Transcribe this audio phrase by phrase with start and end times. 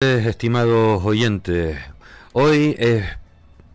[0.00, 1.76] estimados oyentes.
[2.32, 3.04] Hoy es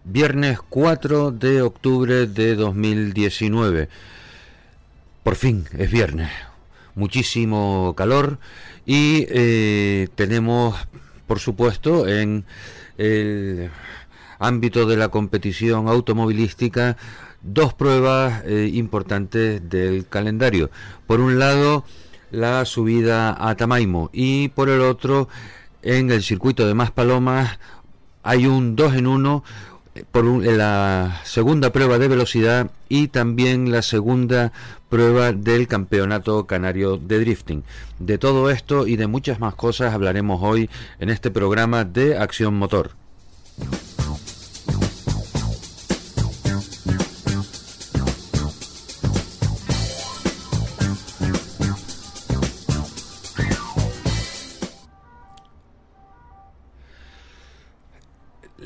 [0.05, 3.89] viernes 4 de octubre de 2019.
[5.21, 6.29] Por fin es viernes.
[6.95, 8.39] Muchísimo calor
[8.85, 10.77] y eh, tenemos,
[11.27, 12.45] por supuesto, en
[12.97, 13.69] el
[14.39, 16.95] ámbito de la competición automovilística
[17.41, 20.71] dos pruebas eh, importantes del calendario.
[21.05, 21.83] Por un lado,
[22.31, 25.27] la subida a Tamaimo y por el otro,
[25.83, 27.59] en el circuito de Maspalomas
[28.23, 29.43] hay un 2 en 1
[29.95, 34.53] eh, por la segunda prueba de velocidad y también la segunda
[34.89, 37.63] prueba del campeonato canario de drifting.
[37.99, 42.55] De todo esto y de muchas más cosas hablaremos hoy en este programa de Acción
[42.55, 42.91] Motor.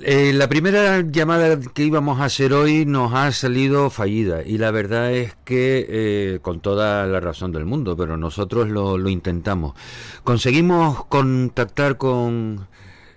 [0.10, 4.72] Eh, la primera llamada que íbamos a hacer hoy nos ha salido fallida y la
[4.72, 9.74] verdad es que eh, con toda la razón del mundo, pero nosotros lo, intentamos.
[10.24, 12.70] Conseguimos contactar con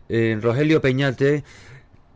[0.09, 1.45] eh, Rogelio Peñate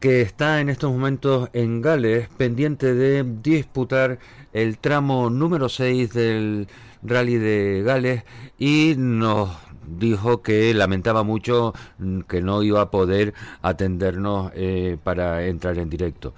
[0.00, 4.18] que está en estos momentos en Gales pendiente de disputar
[4.52, 6.66] el tramo número 6 del
[7.04, 8.24] rally de Gales
[8.58, 9.50] y nos
[9.86, 15.90] dijo que lamentaba mucho mm, que no iba a poder atendernos eh, para entrar en
[15.90, 16.34] directo.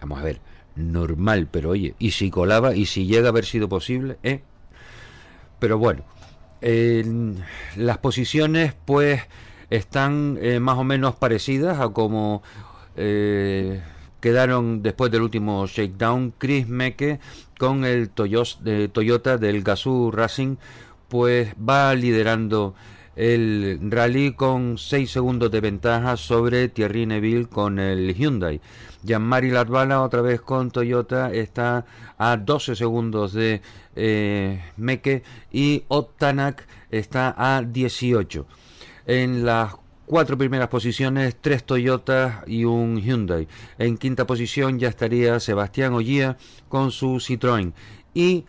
[0.00, 0.40] Vamos a ver,
[0.76, 4.42] normal, pero oye, y si colaba y si llega a haber sido posible, ¿eh?
[5.58, 6.02] Pero bueno,
[7.76, 9.22] las posiciones pues
[9.70, 12.42] están eh, más o menos parecidas a como
[12.96, 13.80] eh,
[14.20, 17.20] quedaron después del último shakedown Chris Meke
[17.58, 20.56] con el Toyota del Gazoo Racing
[21.12, 22.74] pues va liderando
[23.16, 28.62] el rally con 6 segundos de ventaja sobre Thierry Neville con el Hyundai.
[29.02, 31.84] Jean-Marie Latvala otra vez con Toyota está
[32.16, 33.60] a 12 segundos de
[33.94, 35.22] eh, Meke
[35.52, 38.46] y Otanak está a 18.
[39.04, 39.74] En las
[40.06, 43.48] cuatro primeras posiciones, tres Toyotas y un Hyundai.
[43.76, 46.38] En quinta posición ya estaría Sebastián Ollía
[46.70, 47.74] con su Citroën.
[48.14, 48.46] Y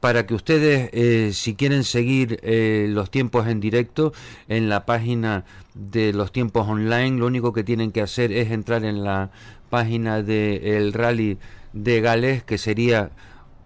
[0.00, 4.12] para que ustedes, eh, si quieren seguir eh, los tiempos en directo
[4.48, 5.44] en la página
[5.74, 9.30] de los tiempos online, lo único que tienen que hacer es entrar en la
[9.68, 11.38] página del rally
[11.72, 13.10] de Gales, que sería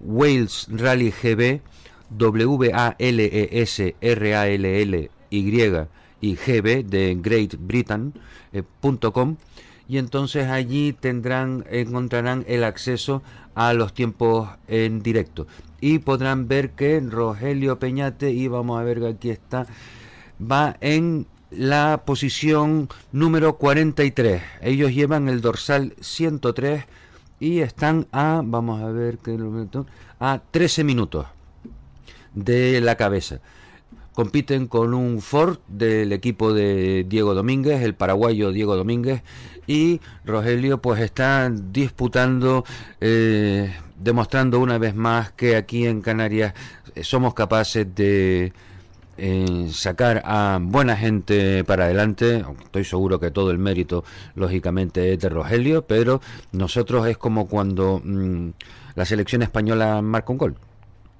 [0.00, 1.62] Wales Rally GB,
[2.10, 2.68] W-A-L-E-S-R-A-L-L-Y
[6.20, 7.54] y GB de Great.
[8.52, 8.62] Eh,
[9.86, 13.22] y entonces allí tendrán, encontrarán el acceso
[13.54, 15.46] a los tiempos en directo
[15.84, 19.66] y podrán ver que Rogelio Peñate, y vamos a ver que aquí está,
[20.40, 24.42] va en la posición número 43.
[24.62, 26.84] Ellos llevan el dorsal 103
[27.38, 29.36] y están a, vamos a ver qué
[30.20, 31.26] a 13 minutos
[32.32, 33.40] de la cabeza.
[34.14, 39.22] Compiten con un Ford del equipo de Diego Domínguez, el paraguayo Diego Domínguez,
[39.66, 42.64] y Rogelio pues está disputando
[43.02, 46.54] eh, demostrando una vez más que aquí en Canarias
[46.94, 48.52] eh, somos capaces de
[49.16, 55.20] eh, sacar a buena gente para adelante, estoy seguro que todo el mérito lógicamente es
[55.20, 56.20] de Rogelio, pero
[56.52, 58.48] nosotros es como cuando mm,
[58.96, 60.56] la selección española marca un gol.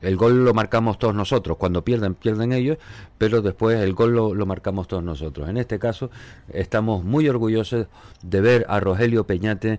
[0.01, 2.77] El gol lo marcamos todos nosotros, cuando pierden, pierden ellos,
[3.17, 5.49] pero después el gol lo, lo, marcamos todos nosotros.
[5.49, 6.11] En este caso,
[6.53, 7.87] estamos muy orgullosos
[8.23, 9.79] de ver a Rogelio Peñate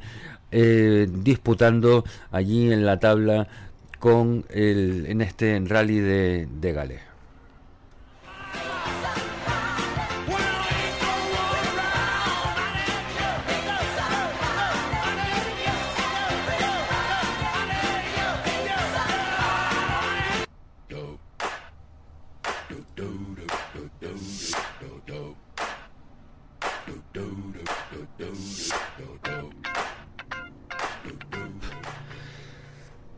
[0.58, 3.48] eh, disputando allí en la tabla
[4.00, 7.15] con el, en este rally de, de Gales.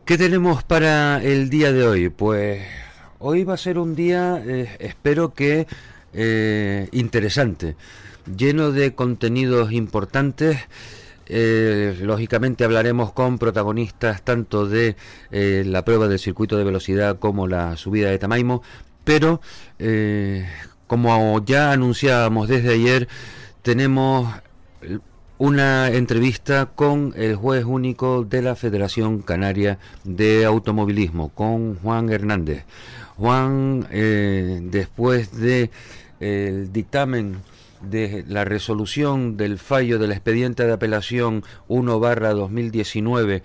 [0.08, 2.08] ¿Qué tenemos para el día de hoy?
[2.08, 2.62] Pues
[3.18, 5.66] hoy va a ser un día, eh, espero que
[6.14, 7.76] eh, interesante,
[8.34, 10.60] lleno de contenidos importantes.
[11.26, 14.96] Eh, lógicamente hablaremos con protagonistas tanto de
[15.30, 18.62] la prueba del circuito de velocidad como la subida de Tamaimo,
[19.04, 19.42] pero
[20.86, 23.08] como ya anunciábamos desde ayer,
[23.60, 24.26] tenemos
[25.38, 32.64] una entrevista con el juez único de la Federación Canaria de Automovilismo, con Juan Hernández.
[33.16, 35.70] Juan, eh, después de
[36.20, 37.38] el dictamen
[37.80, 43.42] de la resolución del fallo del expediente de apelación 1 barra 2019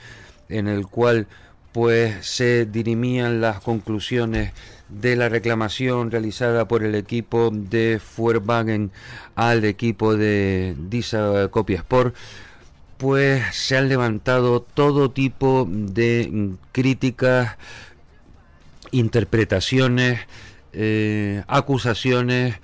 [0.49, 1.27] en el cual
[1.71, 4.53] pues se dirimían las conclusiones
[4.99, 8.91] de la reclamación realizada por el equipo de Fuerwagen
[9.35, 12.15] al equipo de Disa Copia Sport
[13.03, 17.57] pues se han levantado todo tipo de críticas,
[18.91, 20.21] interpretaciones,
[20.71, 22.55] eh, acusaciones,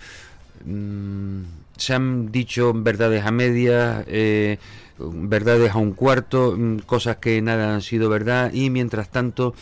[0.63, 1.41] mm,
[1.75, 4.59] se han dicho verdades a medias, eh,
[4.97, 9.53] verdades a un cuarto, mm, cosas que nada han sido verdad y mientras tanto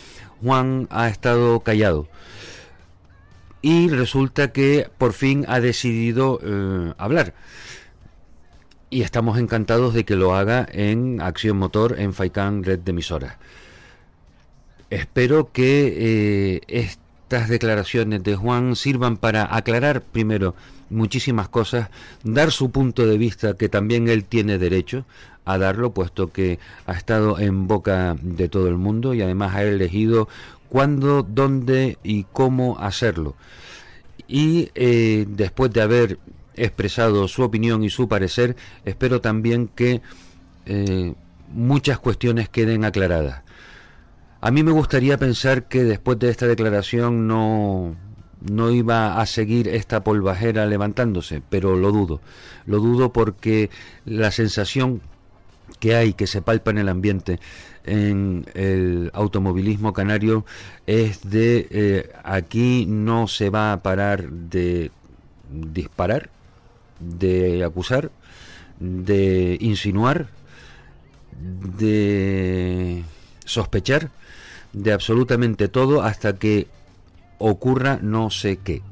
[0.42, 2.06] Juan ha estado callado.
[3.60, 7.34] Y resulta que por fin ha decidido eh, hablar
[8.90, 13.36] y estamos encantados de que lo haga en Acción Motor en Faikan Red de Emisoras.
[14.90, 20.54] Espero que eh, estas declaraciones de Juan sirvan para aclarar primero
[20.88, 21.90] muchísimas cosas,
[22.24, 25.04] dar su punto de vista que también él tiene derecho
[25.44, 29.64] a darlo, puesto que ha estado en boca de todo el mundo y además ha
[29.64, 30.28] elegido
[30.68, 33.36] cuándo, dónde y cómo hacerlo.
[34.26, 36.18] Y eh, después de haber
[36.54, 40.02] expresado su opinión y su parecer, espero también que
[40.66, 41.14] eh,
[41.52, 43.42] muchas cuestiones queden aclaradas.
[44.40, 47.96] A mí me gustaría pensar que después de esta declaración no,
[48.40, 52.20] no iba a seguir esta polvajera levantándose, pero lo dudo.
[52.66, 53.70] Lo dudo porque
[54.04, 55.00] la sensación
[55.80, 57.40] que hay, que se palpa en el ambiente
[57.88, 60.44] en el automovilismo canario
[60.86, 64.90] es de eh, aquí no se va a parar de
[65.50, 66.30] disparar
[67.00, 68.10] de acusar,
[68.80, 70.28] de insinuar,
[71.78, 73.04] de
[73.44, 74.10] sospechar
[74.72, 76.66] de absolutamente todo hasta que
[77.38, 78.82] ocurra no sé qué.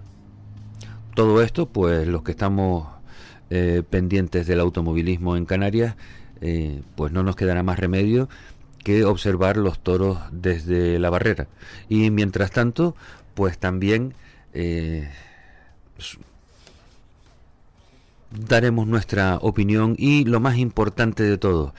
[1.15, 2.89] Todo esto, pues los que estamos
[3.51, 5.97] eh, pendientes del automovilismo en Canarias,
[6.41, 8.29] eh, pues no nos quedará más remedio
[8.87, 11.49] que observar los toros desde la barrera.
[11.88, 12.94] Y mientras tanto,
[13.35, 14.15] pues también
[14.55, 15.11] eh,
[18.31, 21.75] daremos nuestra opinión y lo más importante de todo,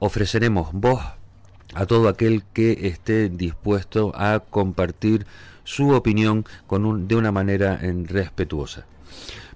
[0.00, 1.00] ofreceremos voz
[1.74, 5.26] a todo aquel que esté dispuesto a compartir
[5.62, 7.78] su opinión con de una manera
[8.08, 8.84] respetuosa.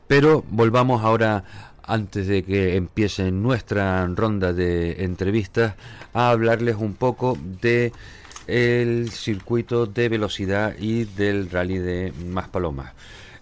[0.07, 1.43] Pero volvamos ahora,
[1.87, 5.75] antes de que empiece nuestra ronda de entrevistas,
[6.13, 7.93] a hablarles un poco de
[8.47, 12.93] el circuito de velocidad y del rally de Maspalomas.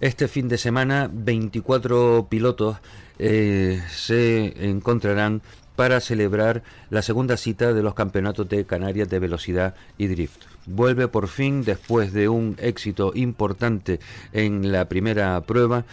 [0.00, 2.78] Este fin de semana 24 pilotos
[3.18, 5.42] eh, se encontrarán
[5.76, 10.42] para celebrar la segunda cita de los campeonatos de Canarias de velocidad y drift.
[10.66, 14.00] Vuelve por fin después de un éxito importante
[14.32, 15.84] en la primera prueba.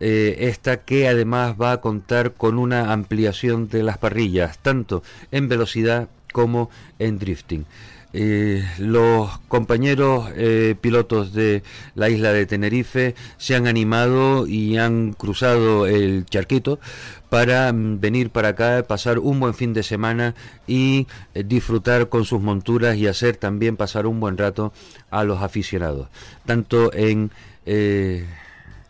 [0.00, 5.48] Eh, esta que además va a contar con una ampliación de las parrillas, tanto en
[5.48, 7.66] velocidad como en drifting.
[8.12, 11.62] Eh, los compañeros eh, pilotos de
[11.94, 16.80] la isla de Tenerife se han animado y han cruzado el charquito
[17.28, 20.34] para mm, venir para acá, pasar un buen fin de semana
[20.66, 24.72] y disfrutar con sus monturas y hacer también pasar un buen rato
[25.10, 26.08] a los aficionados,
[26.46, 27.30] tanto en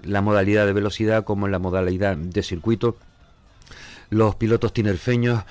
[0.05, 2.97] la modalidad de velocidad como en la modalidad de circuito.
[4.11, 5.45] Los pilotos tinerfeños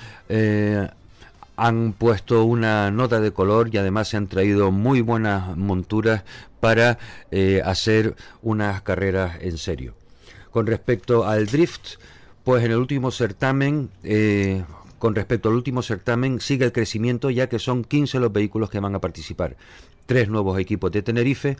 [1.59, 6.23] han puesto una nota de color y además se han traído muy buenas monturas
[6.61, 6.97] para
[7.31, 9.93] eh, hacer unas carreras en serio.
[10.51, 11.97] Con respecto al drift,
[12.45, 14.63] pues en el último certamen, eh,
[14.99, 18.79] con respecto al último certamen, sigue el crecimiento ya que son 15 los vehículos que
[18.79, 19.57] van a participar.
[20.05, 21.57] Tres nuevos equipos de Tenerife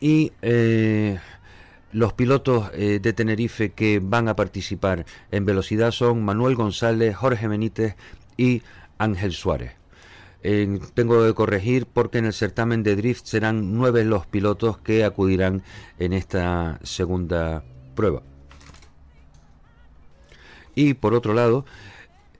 [0.00, 1.18] y eh,
[1.92, 7.96] los pilotos de Tenerife que van a participar en velocidad son Manuel González, Jorge Benítez
[8.36, 8.62] y
[8.98, 9.72] Ángel Suárez.
[10.94, 15.62] tengo que corregir porque en el certamen de drift serán nueve los pilotos que acudirán
[15.98, 17.64] en esta segunda
[17.94, 18.22] prueba.
[20.74, 21.66] Y por otro lado,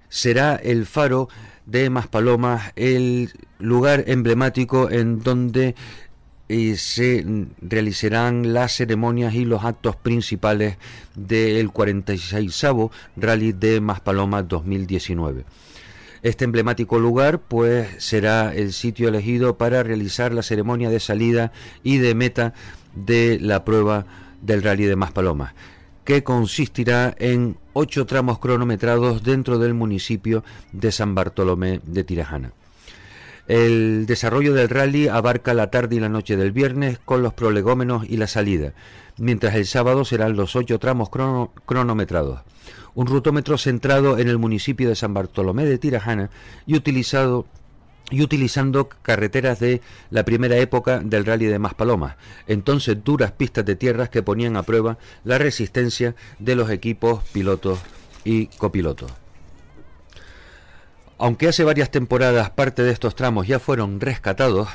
[0.08, 1.28] será el faro
[1.66, 5.74] de Maspalomas el lugar emblemático en donde
[6.50, 7.24] y se
[7.62, 10.78] realizarán las ceremonias y los actos principales
[11.14, 12.66] del 46
[13.16, 15.44] Rally de Maspalomas 2019.
[16.22, 21.52] Este emblemático lugar pues será el sitio elegido para realizar la ceremonia de salida
[21.84, 22.52] y de meta
[22.96, 24.06] de la prueba
[24.42, 25.54] del Rally de Maspalomas,
[26.02, 30.42] que consistirá en ocho tramos cronometrados dentro del municipio
[30.72, 32.52] de San Bartolomé de Tirajana.
[33.46, 38.04] El desarrollo del rally abarca la tarde y la noche del viernes con los prolegómenos
[38.08, 38.74] y la salida,
[39.18, 42.40] mientras el sábado serán los ocho tramos cronometrados.
[42.94, 46.30] Un rutómetro centrado en el municipio de San Bartolomé de Tirajana
[46.66, 47.46] y utilizado
[48.10, 49.80] y utilizando carreteras de
[50.10, 52.16] la primera época del rally de Maspalomas,
[52.48, 57.78] entonces duras pistas de tierras que ponían a prueba la resistencia de los equipos pilotos
[58.24, 59.19] y copilotos.
[61.22, 64.68] Aunque hace varias temporadas parte de estos tramos ya fueron rescatados,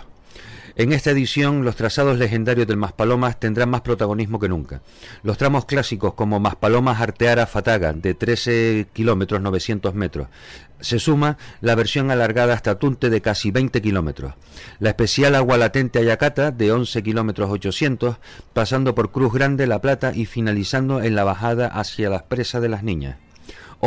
[0.75, 4.83] en esta edición los trazados legendarios del Maspalomas tendrán más protagonismo que nunca.
[5.23, 10.27] Los tramos clásicos como Maspalomas Arteara Fataga de 13 kilómetros 900 metros.
[10.81, 14.35] Se suma la versión alargada hasta Tunte de casi 20 kilómetros.
[14.77, 18.17] La especial Agua Latente Ayacata de 11 kilómetros 800,
[18.53, 22.69] pasando por Cruz Grande, La Plata y finalizando en la bajada hacia las presas de
[22.69, 23.17] las niñas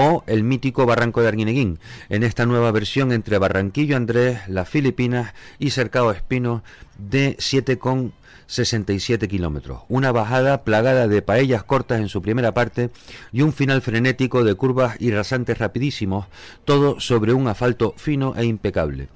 [0.00, 5.34] o el mítico Barranco de Arguineguín, en esta nueva versión entre Barranquillo Andrés, las Filipinas
[5.58, 6.62] y Cercado Espino
[6.98, 9.80] de 7,67 kilómetros.
[9.88, 12.90] Una bajada plagada de paellas cortas en su primera parte
[13.32, 16.26] y un final frenético de curvas y rasantes rapidísimos,
[16.64, 19.08] todo sobre un asfalto fino e impecable.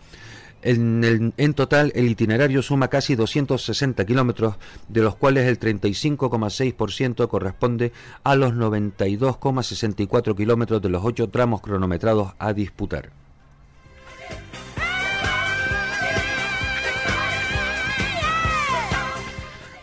[0.62, 4.56] En, total, el itinerario suma casi 260 kilómetros,
[4.88, 7.92] de los cuales el 35,6% corresponde
[8.22, 13.21] a los 92,64 kilómetros de los ocho tramos cronometrados a disputar.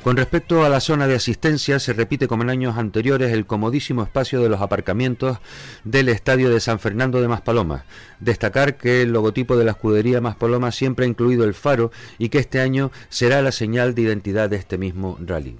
[0.09, 4.01] Con respecto a la zona de asistencia, se repite como en años anteriores el comodísimo
[4.01, 5.37] espacio de los aparcamientos
[5.83, 7.83] del estadio de San Fernando de Maspalomas.
[8.19, 12.39] Destacar que el logotipo de la escudería Maspalomas siempre ha incluido el faro y que
[12.39, 15.59] este año será la señal de identidad de este mismo rally.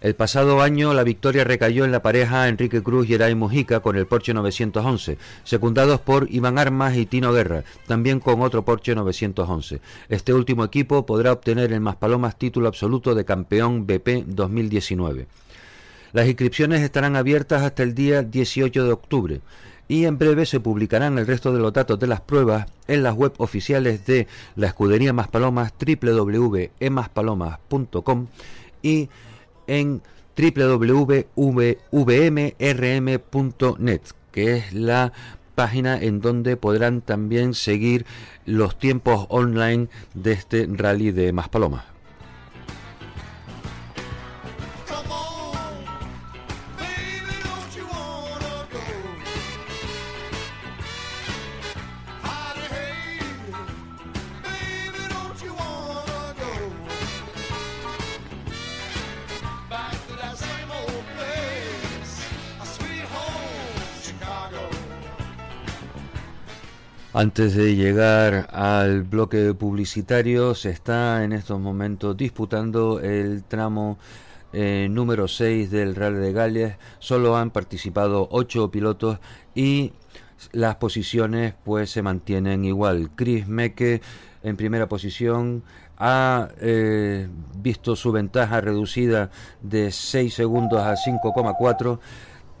[0.00, 3.96] El pasado año la victoria recayó en la pareja Enrique Cruz y Eray Mujica con
[3.96, 9.82] el Porsche 911, secundados por Iván Armas y Tino Guerra, también con otro Porsche 911.
[10.08, 15.26] Este último equipo podrá obtener el Maspalomas título absoluto de campeón BP 2019.
[16.12, 19.42] Las inscripciones estarán abiertas hasta el día 18 de octubre
[19.86, 23.14] y en breve se publicarán el resto de los datos de las pruebas en las
[23.14, 28.28] web oficiales de la escudería Maspalomas www.emaspalomas.com
[28.82, 29.10] y
[29.70, 30.02] en
[30.36, 31.30] www.vmrm.net,
[34.32, 35.12] que es la
[35.54, 38.06] página en donde podrán también seguir
[38.46, 41.89] los tiempos online de este rally de Maspalomas.
[67.12, 73.98] Antes de llegar al bloque publicitario, se está en estos momentos disputando el tramo
[74.52, 76.76] eh, número 6 del Rally de Gales.
[77.00, 79.18] Solo han participado 8 pilotos
[79.56, 79.92] y
[80.52, 83.10] las posiciones pues se mantienen igual.
[83.16, 84.02] Chris Meke
[84.44, 85.64] en primera posición
[85.98, 91.98] ha eh, visto su ventaja reducida de 6 segundos a 5,4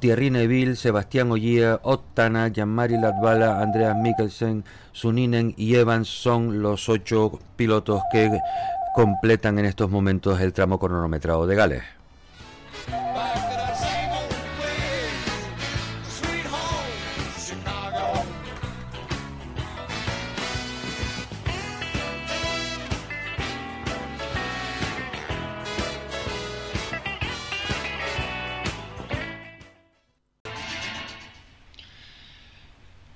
[0.00, 7.38] Thierry Neville, Sebastián Ollía, Ottana, Jean-Marie Latvala, Andreas Mikkelsen, Suninen y Evans son los ocho
[7.56, 8.30] pilotos que
[8.94, 11.99] completan en estos momentos el tramo cronometrado de Gales.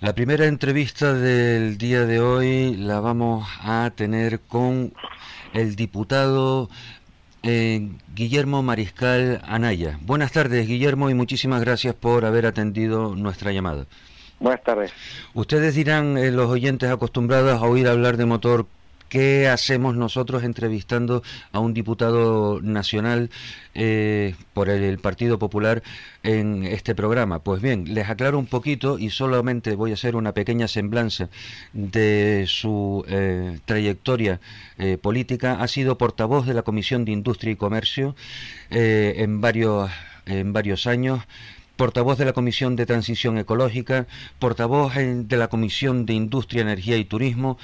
[0.05, 4.93] La primera entrevista del día de hoy la vamos a tener con
[5.55, 6.69] el diputado
[7.43, 9.99] eh, Guillermo Mariscal Anaya.
[10.03, 13.87] Buenas tardes, Guillermo, y muchísimas gracias por haber atendido nuestra llamada.
[14.41, 14.93] Buenas tardes.
[15.33, 18.67] Ustedes dirán, eh, los oyentes acostumbrados a oír hablar de motor,
[19.15, 23.31] ¿Qué hacemos nosotros entrevistando a un diputado nacional
[23.73, 25.85] eh, por el, Partido Popular
[26.25, 27.39] en este programa?
[27.39, 31.29] Pues bien, les aclaro un poquito y solamente voy a hacer una pequeña semblanza
[31.73, 34.41] de su eh, trayectoria
[34.79, 35.61] eh, política.
[35.61, 38.17] Ha sido portavoz de la Comisión de Industria y Comercio
[38.69, 39.93] en, varios,
[40.27, 41.21] en varios años
[41.77, 44.09] portavoz de la Comisión de Transición Ecológica,
[44.41, 47.59] portavoz de la Comisión de Industria, Energía y Turismo,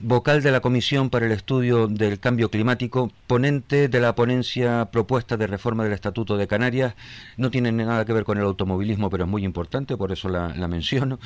[0.00, 5.36] vocal de la Comisión para el Estudio del Cambio Climático, ponente de la ponencia propuesta
[5.36, 6.94] de reforma del Estatuto de Canarias,
[7.36, 10.68] no tiene nada que ver con el automovilismo, pero es muy importante, por eso la,
[10.68, 11.18] menciono,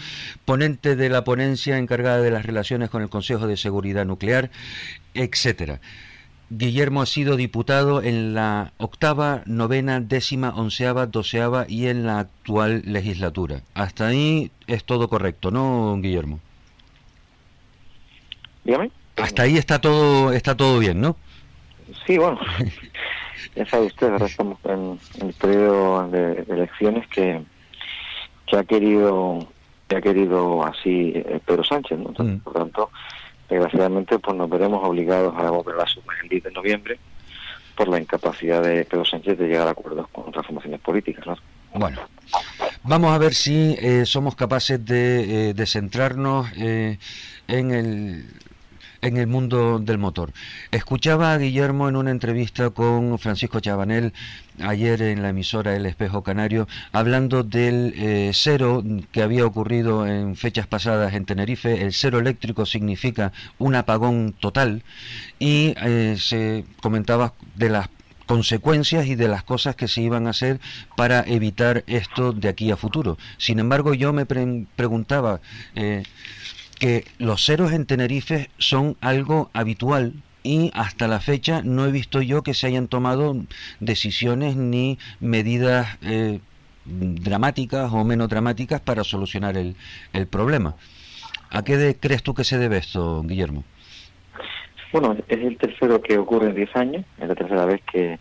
[0.44, 4.50] ponente de la ponencia encargada de las relaciones con el Consejo de Seguridad Nuclear,
[5.14, 5.80] etcétera.
[6.48, 12.82] Guillermo ha sido diputado en la octava, novena, décima, onceava, doceava y en la actual
[12.84, 13.62] legislatura.
[13.72, 16.40] Hasta ahí es todo correcto, ¿no, Guillermo?
[18.64, 18.90] Dígame.
[19.16, 21.16] Hasta ahí está todo está todo bien, ¿no?
[22.06, 22.40] Sí, bueno.
[23.56, 27.42] ya sabe usted, ahora estamos en, el periodo de, elecciones que,
[28.46, 29.46] que ha querido
[29.88, 32.12] que ha querido así eh, Pedro Sánchez, ¿no?
[32.16, 32.40] Mm.
[32.40, 32.90] Por tanto,
[33.48, 36.98] desgraciadamente pues nos veremos obligados a volver a suma el 10 de noviembre
[37.76, 41.26] por la incapacidad de Pedro Sánchez de llegar a acuerdos con otras formaciones políticas.
[41.26, 41.36] ¿no?
[41.74, 42.00] Bueno,
[42.84, 46.98] vamos a ver si eh, somos capaces de, eh, de centrarnos en
[47.48, 48.24] el
[49.02, 50.32] en el mundo del motor.
[50.70, 54.12] Escuchaba a Guillermo en una entrevista con Francisco Chabanel
[54.60, 60.36] ayer en la emisora El Espejo Canario hablando del eh, cero que había ocurrido en
[60.36, 61.82] fechas pasadas en Tenerife.
[61.82, 64.84] El cero eléctrico significa un apagón total
[65.38, 67.88] y eh, se comentaba de las
[68.26, 70.60] consecuencias y de las cosas que se iban a hacer
[70.96, 73.18] para evitar esto de aquí a futuro.
[73.36, 75.40] Sin embargo, yo me preguntaba,
[75.74, 76.04] eh,
[76.82, 82.20] que los ceros en Tenerife son algo habitual y hasta la fecha no he visto
[82.20, 83.36] yo que se hayan tomado
[83.78, 86.40] decisiones ni medidas eh,
[86.84, 89.76] dramáticas o menos dramáticas para solucionar el,
[90.12, 90.74] el problema.
[91.50, 93.62] ¿A qué crees tú que se debe esto, Guillermo?
[94.92, 98.18] Bueno, es el tercero que ocurre en 10 años, es la tercera vez que,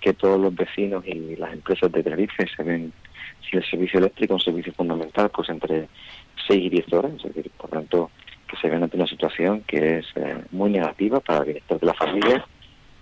[0.00, 2.94] que todos los vecinos y las empresas de Tenerife se ven
[3.48, 5.88] si el servicio eléctrico es un servicio fundamental, pues entre
[6.46, 8.10] 6 y 10 horas, es decir, por tanto,
[8.48, 11.86] que se ven ante una situación que es eh, muy negativa para el bienestar de
[11.86, 12.44] la familia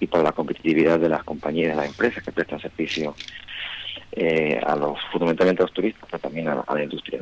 [0.01, 3.15] y para la competitividad de las compañías, de las empresas que prestan servicio
[4.13, 7.21] eh, a los fundamentalmente a los turistas, pero también a, la industria.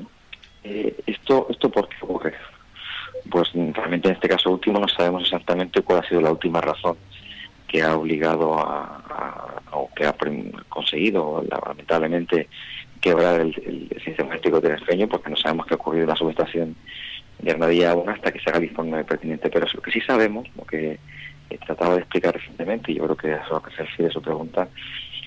[0.64, 2.34] Eh, esto, ¿Esto por qué ocurre?
[3.30, 6.96] Pues realmente en este caso último no sabemos exactamente cuál ha sido la última razón
[7.66, 10.14] que ha obligado a, o que ha
[10.68, 12.48] conseguido lamentablemente
[13.00, 16.76] quebrar el, el, sistema eléctrico tinerfeño porque no sabemos qué ha ocurrido en la subestación
[17.38, 19.50] de Armadilla aún hasta que se haga el informe pertinente.
[19.50, 20.98] Pero lo que sí sabemos, lo que
[21.50, 24.12] he tratado de explicar recientemente, y yo creo que es a lo que se refiere
[24.12, 24.68] su pregunta,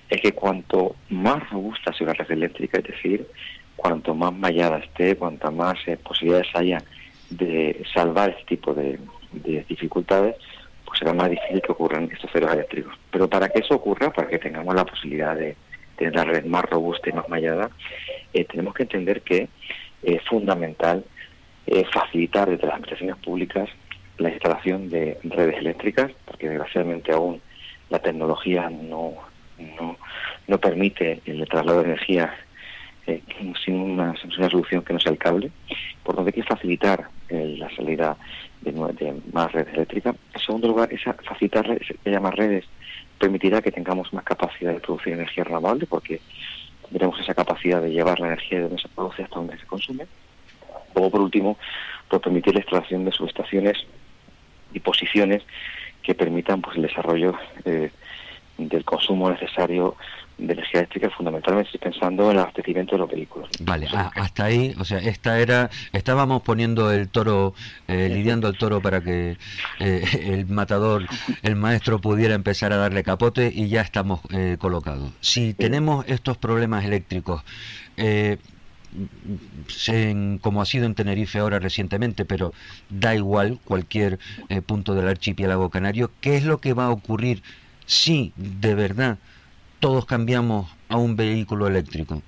[0.10, 3.28] es que cuanto más robusta sea la red eléctrica, es decir,
[3.76, 6.84] cuanto más mallada esté, cuanto más eh, posibilidades haya
[7.30, 9.00] de salvar este tipo de,
[9.32, 10.36] de dificultades,
[10.84, 12.96] pues será más difícil que ocurran estos ceros eléctricos.
[13.12, 15.56] Pero para que eso ocurra, para que tengamos la posibilidad de
[16.00, 17.70] tener la red más robusta y más mallada,
[18.34, 19.50] eh, tenemos que entender que
[20.02, 21.04] es fundamental
[21.68, 23.70] eh, facilitar desde las administraciones públicas
[24.18, 27.42] la instalación de redes eléctricas, porque desgraciadamente aún
[27.90, 29.14] la tecnología no,
[29.58, 29.98] no,
[30.48, 32.34] no permite el traslado de energía
[33.08, 33.22] eh,
[33.64, 35.52] sin, una, sin una solución que no sea el cable.
[36.04, 38.18] Por donde hay que facilitar la salida
[38.62, 38.72] de,
[39.32, 40.16] más redes eléctricas.
[40.34, 42.66] En segundo lugar, esa facilitar que haya más redes
[43.20, 46.22] permitirá que tengamos más capacidad de producir energía renovable porque
[46.84, 50.08] tendremos esa capacidad de llevar la energía de donde se produce hasta donde se consume.
[50.96, 51.58] Luego, por último,
[52.08, 53.78] pues permitir la instalación de subestaciones
[54.74, 55.44] y posiciones
[56.02, 57.92] que permitan pues el desarrollo eh,
[58.58, 59.96] del consumo necesario
[60.40, 63.50] de energía eléctrica fundamentalmente pensando en el abastecimiento de los vehículos.
[63.60, 67.54] Vale, hasta ahí, o sea, esta era, estábamos poniendo el toro,
[67.88, 69.38] eh, lidiando el toro para que
[69.80, 71.06] eh, el matador,
[71.44, 75.12] el maestro pudiera empezar a darle capote y ya estamos eh, colocados.
[75.20, 77.44] Si tenemos estos problemas eléctricos,
[80.42, 82.54] como ha sido en Tenerife ahora recientemente, pero
[82.90, 84.20] da igual cualquier
[84.66, 87.44] punto del archipiélago canario, ¿qué es lo que va a ocurrir
[87.86, 89.18] si de verdad
[89.80, 92.22] todos cambiamos a un vehículo eléctrico.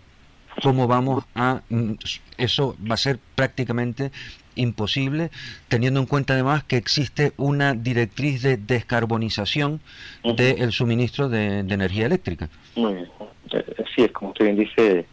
[0.62, 1.62] ¿Cómo vamos a...?
[1.70, 1.94] Mm,
[2.38, 4.12] eso va a ser prácticamente
[4.56, 5.30] imposible,
[5.68, 9.80] teniendo en cuenta además que existe una directriz de descarbonización
[10.24, 12.50] del suministro de, energía eléctrica.
[12.76, 13.08] Muy bien.
[13.54, 15.06] Eh, sí, es como usted bien dice,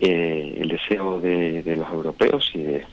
[0.00, 2.86] eh, el deseo de, los europeos y, de,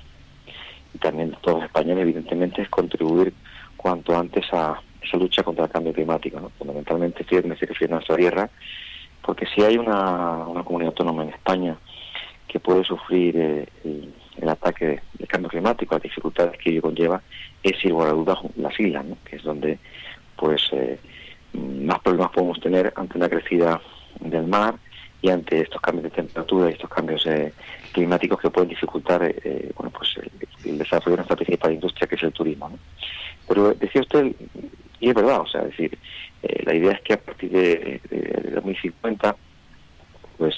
[1.02, 3.34] también de todos los españoles, evidentemente, es contribuir
[3.76, 6.50] cuanto antes a, esa lucha contra el cambio climático, ¿no?
[6.58, 8.50] fundamentalmente firme se refiere a nuestra tierra,
[9.22, 11.78] porque si hay una, una comunidad autónoma en España
[12.48, 17.22] que puede sufrir eh, el, ataque del cambio climático, las dificultades que ello conlleva,
[17.62, 19.18] es sin lugar a dudas las islas, ¿no?
[19.26, 19.80] que es donde
[20.36, 21.00] pues eh,
[21.54, 23.82] más problemas podemos tener ante una crecida
[24.20, 24.76] del mar
[25.22, 27.54] y ante estos cambios de temperatura y estos cambios eh,
[27.92, 29.34] climáticos que pueden dificultar
[29.76, 30.16] bueno pues
[30.64, 32.70] el, desarrollo de nuestra principal industria que es el turismo.
[32.70, 32.78] ¿no?
[33.48, 34.34] Pero decía usted,
[35.00, 35.98] y es verdad, o sea, decir,
[36.44, 38.02] eh, la idea es que a partir de,
[38.54, 39.36] 2050,
[40.38, 40.56] pues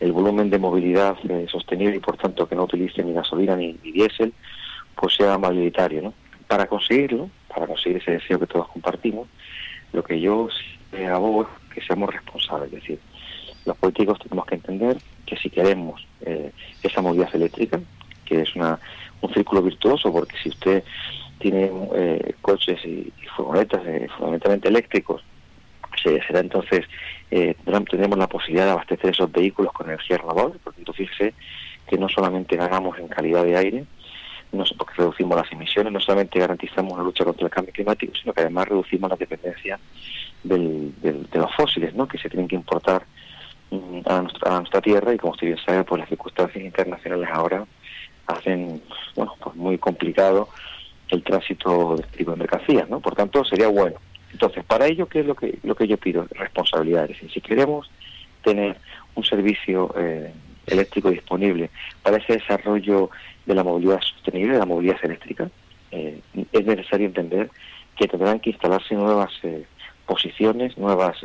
[0.00, 3.72] el volumen de movilidad eh, sostenible y por tanto que no utilice ni gasolina ni,
[3.74, 4.32] diésel,
[4.94, 6.14] pues sea mayoritario, ¿no?
[6.46, 9.28] Para conseguirlo, para conseguir ese deseo que todos compartimos,
[9.92, 10.48] lo que yo
[11.12, 12.98] abogo es que seamos responsables, es decir,
[13.66, 16.52] los políticos tenemos que entender que si queremos eh,
[16.82, 17.80] esa movilidad eléctrica,
[18.24, 18.78] que es una,
[19.20, 20.84] un círculo virtuoso, porque si usted
[21.38, 25.22] tiene eh, coches y, furgonetas eh, fundamentalmente eléctricos,
[26.02, 26.86] será entonces,
[27.30, 31.34] eh, tendremos la posibilidad de abastecer esos vehículos con energía renovable, por tanto, fíjese
[31.88, 33.84] que no solamente ganamos en calidad de aire,
[34.52, 38.32] no porque reducimos las emisiones, no solamente garantizamos la lucha contra el cambio climático, sino
[38.32, 39.78] que además reducimos la dependencia
[40.44, 42.06] del, de los fósiles, ¿no?
[42.06, 43.04] que se tienen que importar
[44.04, 47.64] a nuestra, a nuestra tierra y como usted bien sabe, pues las circunstancias internacionales ahora
[48.26, 48.82] hacen
[49.14, 50.48] bueno, pues muy complicado
[51.08, 53.00] el tránsito de este de mercancías, ¿no?
[53.00, 53.96] Por tanto, sería bueno.
[54.32, 56.26] Entonces, para ello, ¿qué es lo que, lo que yo pido?
[56.30, 57.08] Responsabilidad.
[57.32, 57.90] si queremos
[58.42, 58.76] tener
[59.14, 60.32] un servicio eh,
[60.66, 61.70] eléctrico disponible
[62.02, 63.10] para ese desarrollo
[63.44, 65.48] de la movilidad sostenible, de la movilidad eléctrica,
[65.92, 66.20] eh,
[66.52, 67.50] es necesario entender
[67.96, 69.64] que tendrán que instalarse nuevas eh,
[70.06, 71.16] posiciones, nuevas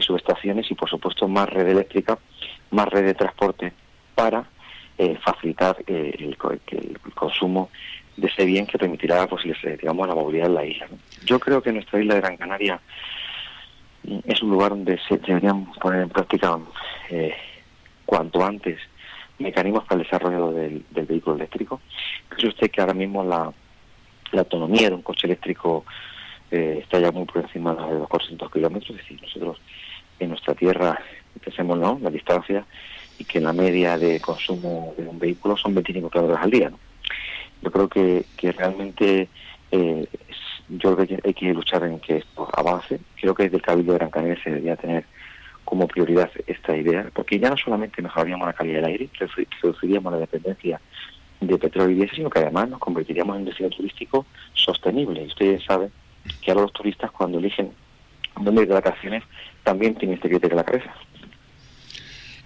[0.00, 2.18] subestaciones y, por supuesto, más red eléctrica,
[2.70, 3.72] más red de transporte
[4.14, 4.44] para
[5.24, 6.36] facilitar el,
[6.70, 7.70] el, consumo
[8.16, 9.44] de ese bien que permitirá pues
[9.80, 10.86] digamos la movilidad en la isla.
[11.24, 12.80] Yo creo que nuestra isla de Gran Canaria
[14.04, 16.58] mm, es un lugar donde se deberían poner en práctica
[17.10, 17.34] eh,
[18.04, 18.78] cuanto antes
[19.38, 21.80] mecanismos para el desarrollo del, vehículo eléctrico.
[22.28, 23.52] Cree usted que ahora mismo la,
[24.38, 25.84] autonomía de un coche eléctrico
[26.52, 29.60] está ya muy por encima de los 400 kilómetros, es decir, nosotros
[30.18, 30.98] en nuestra tierra
[31.42, 31.98] pensemos ¿no?
[32.02, 32.64] la distancia
[33.18, 36.70] y que la media de consumo de un vehículo son 25 kilómetros al día.
[36.70, 36.78] ¿no?
[37.62, 39.28] yo creo que, que realmente
[39.70, 40.06] eh,
[40.68, 43.00] yo creo que hay que luchar en que esto avance.
[43.20, 45.04] Creo que desde el Cabildo de Gran Canaria se debería tener
[45.64, 49.08] como prioridad esta idea, porque ya no solamente mejoraríamos la calidad del aire,
[49.62, 50.80] reduciríamos la dependencia
[51.40, 55.22] de petróleo y diésel, sino que además nos convertiríamos en un destino turístico sostenible.
[55.22, 55.90] Y ustedes saben
[56.40, 57.72] que ahora los turistas cuando eligen
[58.40, 59.22] dónde ir de vacaciones
[59.62, 60.92] también tienen este criterio en la cabeza.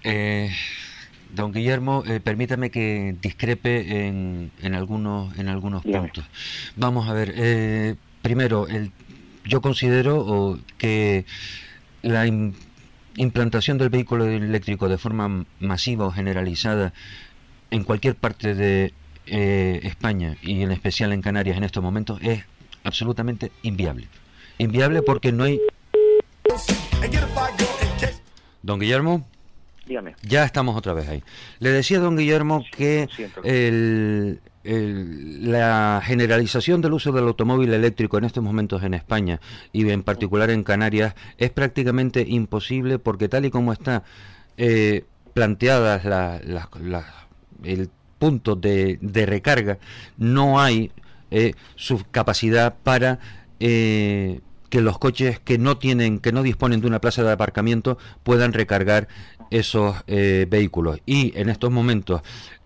[0.03, 0.49] Eh,
[1.33, 6.25] Don Guillermo, eh, permítame que discrepe en, en algunos, en algunos puntos.
[6.75, 8.91] Vamos a ver, eh, primero, el,
[9.43, 11.25] yo considero que
[12.01, 12.25] la
[13.17, 16.93] implantación del vehículo eléctrico de forma masiva o generalizada
[17.71, 18.93] en cualquier parte de
[19.25, 22.43] eh, España y en especial en Canarias en estos momentos es
[22.87, 24.07] absolutamente inviable.
[24.57, 25.59] Inviable porque no hay...
[28.63, 29.27] Don Guillermo.
[30.23, 31.23] Ya estamos otra vez ahí.
[31.59, 33.07] Le decía don Guillermo que
[34.63, 39.39] la generalización del uso del automóvil eléctrico en estos momentos en España
[39.71, 44.03] y en particular en Canarias es prácticamente imposible porque tal y como está
[44.57, 46.03] eh, planteadas
[47.63, 49.77] el punto de, recarga,
[50.17, 50.91] no hay
[51.29, 53.19] eh, su capacidad para
[53.59, 57.97] eh, que los coches que no tienen, que no disponen de una plaza de aparcamiento
[58.23, 59.07] puedan recargar
[59.51, 60.99] esos eh, vehículos.
[61.05, 62.21] Y en estos momentos,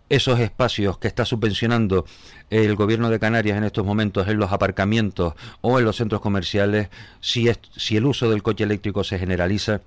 [0.09, 2.05] esos espacios que está subvencionando
[2.49, 6.89] el gobierno de Canarias en estos momentos en los aparcamientos o en los centros comerciales,
[7.19, 9.81] si, es, si el uso del coche eléctrico se generaliza,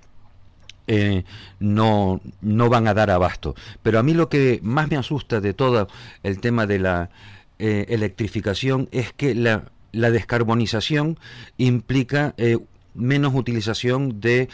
[1.59, 3.55] no, no van a dar abasto.
[3.81, 5.87] Pero a mí lo que más me asusta de todo
[6.23, 7.09] el tema de la
[7.59, 11.19] eh, electrificación es que la, la descarbonización
[11.57, 12.35] implica
[12.93, 14.49] menos utilización de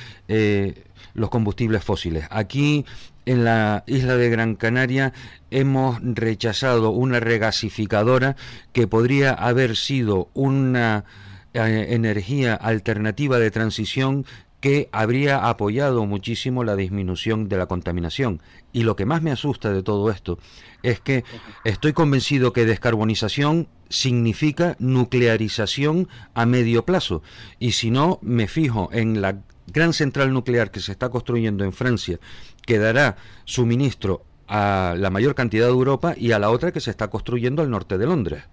[1.14, 2.26] los combustibles fósiles.
[2.30, 2.86] Aquí
[3.26, 5.14] en la isla de Gran Canaria
[5.52, 8.36] hemos rechazado una regasificadora
[8.74, 11.06] que podría haber sido una
[11.54, 14.26] eh, energía alternativa de transición
[14.60, 18.42] que habría apoyado muchísimo la disminución de la contaminación.
[18.74, 20.40] Y lo que más me asusta de todo esto
[20.84, 21.24] es que
[21.64, 27.22] estoy convencido que descarbonización significa nuclearización a medio plazo.
[27.60, 31.74] Y si no, me fijo en la gran central nuclear que se está construyendo en
[31.74, 32.20] Francia,
[32.66, 36.92] que dará suministro a la mayor cantidad de Europa y a la otra que se
[36.92, 38.44] está construyendo al norte de Londres.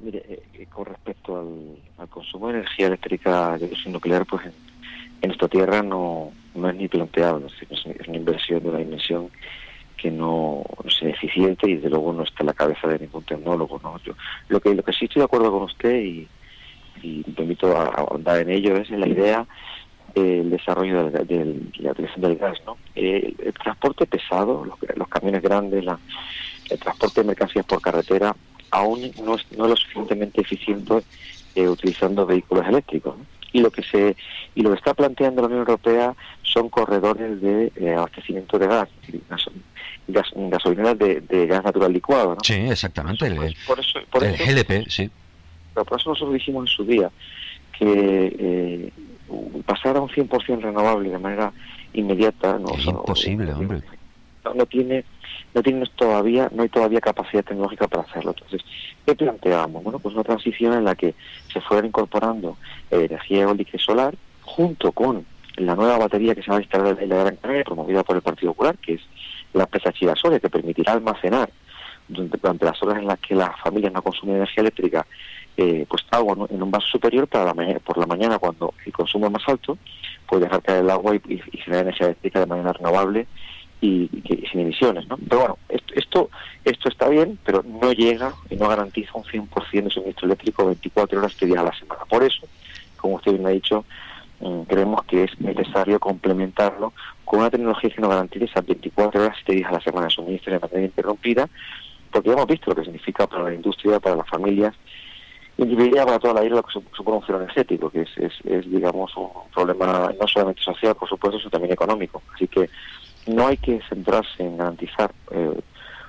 [0.00, 4.52] Mire, eh, eh, con respecto al, consumo de energía eléctrica de nuclear, pues en,
[5.22, 9.30] en, nuestra tierra no, no es ni planteado, es, una inversión de una dimensión
[9.96, 13.80] que no, es eficiente y de luego no está en la cabeza de ningún tecnólogo.
[13.82, 14.00] ¿no?
[14.48, 16.28] lo, que, lo que sí estoy de acuerdo con usted y,
[17.02, 19.46] y me invito a, a andar en ello es en la idea
[20.14, 22.58] el desarrollo de, la utilización del gas.
[22.66, 22.76] ¿no?
[22.94, 25.98] el transporte pesado, los, camiones grandes, la,
[26.70, 28.34] el transporte de mercancías por carretera
[28.70, 31.02] aún no es, no lo suficientemente eficiente
[31.54, 33.14] eh, utilizando vehículos eléctricos.
[33.54, 34.16] Y lo que se
[34.54, 38.88] y lo que está planteando la Unión Europea son corredores de eh, abastecimiento de gas,
[40.08, 42.34] gas gasolineras de, gas natural licuado.
[42.34, 42.40] ¿no?
[42.42, 43.26] Sí, exactamente.
[43.26, 45.10] el, por eso, por el GLP, sí.
[45.72, 47.10] Pero por eso nosotros dijimos en su día
[47.78, 48.92] que eh,
[49.66, 51.52] pasar a un 100% renovable de manera
[51.92, 53.82] inmediata no es imposible, hombre.
[54.54, 55.04] No, tiene
[55.54, 58.30] no tiene todavía no hay todavía capacidad tecnológica para hacerlo.
[58.30, 58.62] Entonces,
[59.06, 59.82] ¿qué planteamos?
[59.82, 61.14] Bueno, pues una transición en la que
[61.52, 62.56] se fuera incorporando
[62.90, 65.24] energía eólica y solar junto con
[65.56, 68.22] la nueva batería que se va a instalar en la Gran Canaria, promovida por el
[68.22, 69.00] Partido Popular, que es
[69.52, 71.50] la empresa Chivasole, que permitirá almacenar
[72.08, 75.06] durante las horas en las que las familias no consumen energía eléctrica
[75.56, 79.26] eh, pues agua en un vaso superior para la por la mañana cuando el consumo
[79.26, 79.78] es más alto,
[80.26, 83.26] pues dejar caer el agua y, generar energía eléctrica de manera renovable
[83.84, 85.06] y, sin emisiones.
[85.08, 85.16] ¿no?
[85.28, 86.30] Pero bueno, esto,
[86.64, 91.18] esto, está bien, pero no llega y no garantiza un 100% de suministro eléctrico 24
[91.18, 92.04] horas, 7 días a la semana.
[92.08, 92.46] Por eso,
[92.96, 93.84] como usted bien ha dicho,
[94.40, 96.92] mm, creemos que es necesario complementarlo
[97.24, 100.14] con una tecnología que nos garantice esas 24 horas, 7 días a la semana de
[100.14, 101.48] suministro de manera interrumpida,
[102.10, 104.74] porque hemos visto lo que significa para la industria, para las familias,
[105.56, 108.10] individual para toda la isla lo que supone un cero energético, que es,
[108.44, 112.22] es, digamos, un problema no solamente social, por supuesto, sino también económico.
[112.34, 112.68] Así que
[113.26, 115.60] no hay que centrarse en garantizar eh,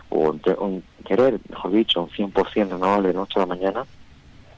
[0.10, 3.86] o en querer, mejor dicho, un 100% renovable de noche a la mañana.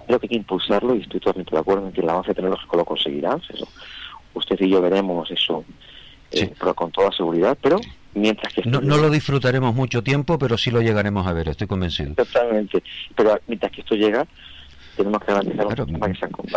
[0.05, 2.77] Creo que hay que impulsarlo y estoy totalmente de acuerdo en que el avance tecnológico
[2.77, 3.39] lo conseguirá.
[3.49, 3.67] Eso.
[4.33, 5.65] Usted y yo veremos eso
[6.31, 7.79] eh, pero con toda seguridad, pero
[8.13, 8.61] mientras que...
[8.63, 12.15] No, no, lo disfrutaremos mucho tiempo, pero sí lo llegaremos a ver, estoy convencido.
[12.15, 12.83] Totalmente.
[13.15, 14.27] Pero mientras que esto llega,
[14.97, 15.85] tenemos que garantizar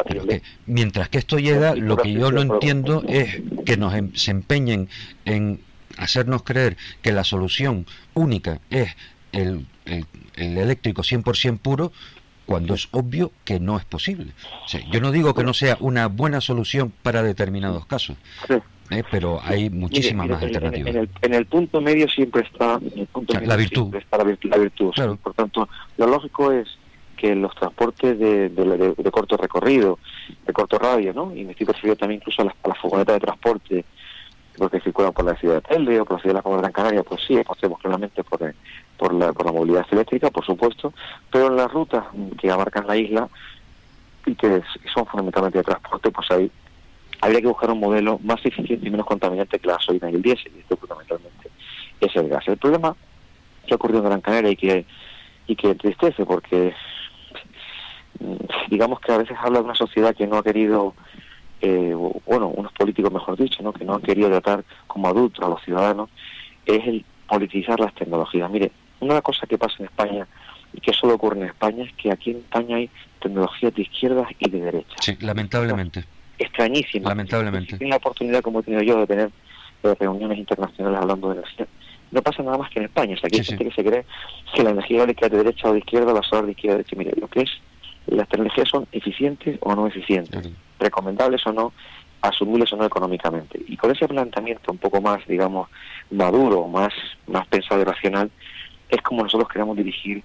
[0.06, 4.30] que mientras que esto llega, lo que yo no entiendo es que nos em, se
[4.30, 4.88] empeñen
[5.24, 5.60] en
[6.00, 8.96] hacernos creer que la solución única es
[9.32, 11.92] el, el, el eléctrico 100% puro
[12.50, 14.32] cuando es obvio que no es posible.
[14.90, 18.16] yo no digo que no sea una buena solución para determinados casos,
[18.48, 19.04] ¿eh?
[19.08, 21.08] pero hay muchísimas más alternativas.
[21.22, 22.80] En el, punto medio siempre está,
[23.44, 23.94] la virtud.
[23.94, 24.92] Está la, virtud.
[25.22, 26.66] Por tanto, lo lógico es
[27.16, 30.00] que los transportes de, de, corto recorrido,
[30.44, 31.32] de corto radio, ¿no?
[31.36, 33.84] Y me estoy refiriendo también incluso a las, a de transporte,
[34.58, 37.02] porque circulan por la ciudad de Telde o por la ciudad de la Gran Canaria,
[37.02, 38.54] pues sí, apostemos claramente por, eh,
[38.96, 40.92] por, la, por la movilidad eléctrica, por supuesto,
[41.30, 42.04] pero en las rutas
[42.38, 43.28] que abarcan la isla
[44.26, 46.50] y que son fundamentalmente de transporte, pues ahí
[47.20, 50.22] habría que buscar un modelo más eficiente y menos contaminante que la gasolina y el
[50.22, 51.50] diésel, y esto fundamentalmente
[52.00, 52.46] es el gas.
[52.48, 52.96] El problema
[53.66, 54.84] que ha ocurrido en Gran Canaria y que,
[55.46, 56.74] y que entristece, porque
[58.68, 60.94] digamos que a veces habla de una sociedad que no ha querido,
[61.60, 61.94] eh,
[62.26, 63.72] bueno, unos políticos mejor dicho, ¿no?
[63.72, 66.08] que no han querido tratar como adultos a los ciudadanos,
[66.66, 68.50] es el politizar las tecnologías.
[68.50, 70.26] Mire, una cosa que pasa en España
[70.72, 74.28] y que solo ocurre en España es que aquí en España hay tecnologías de izquierdas
[74.38, 74.96] y de derechas.
[75.00, 76.04] Sí, lamentablemente.
[76.38, 77.08] Extrañísima.
[77.10, 77.76] Lamentablemente.
[77.76, 79.30] Tiene la oportunidad, como he tenido yo, de tener
[79.98, 81.66] reuniones internacionales hablando de energía.
[82.10, 83.14] No pasa nada más que en España.
[83.14, 84.04] O sea, aquí hay gente que se cree
[84.54, 86.78] que la energía eólica es de derecha o de izquierda, la solar de izquierda o
[86.78, 86.96] de derecha.
[86.96, 87.50] Mire, lo que es
[88.06, 91.72] las tecnologías son eficientes o no eficientes, recomendables o no,
[92.22, 93.60] asumibles o no económicamente.
[93.66, 95.68] Y con ese planteamiento un poco más, digamos,
[96.10, 96.92] maduro, más,
[97.26, 98.30] más pensado y racional,
[98.88, 100.22] es como nosotros queremos dirigir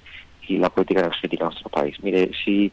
[0.49, 1.95] la política energética de nuestro país.
[2.01, 2.71] Mire, si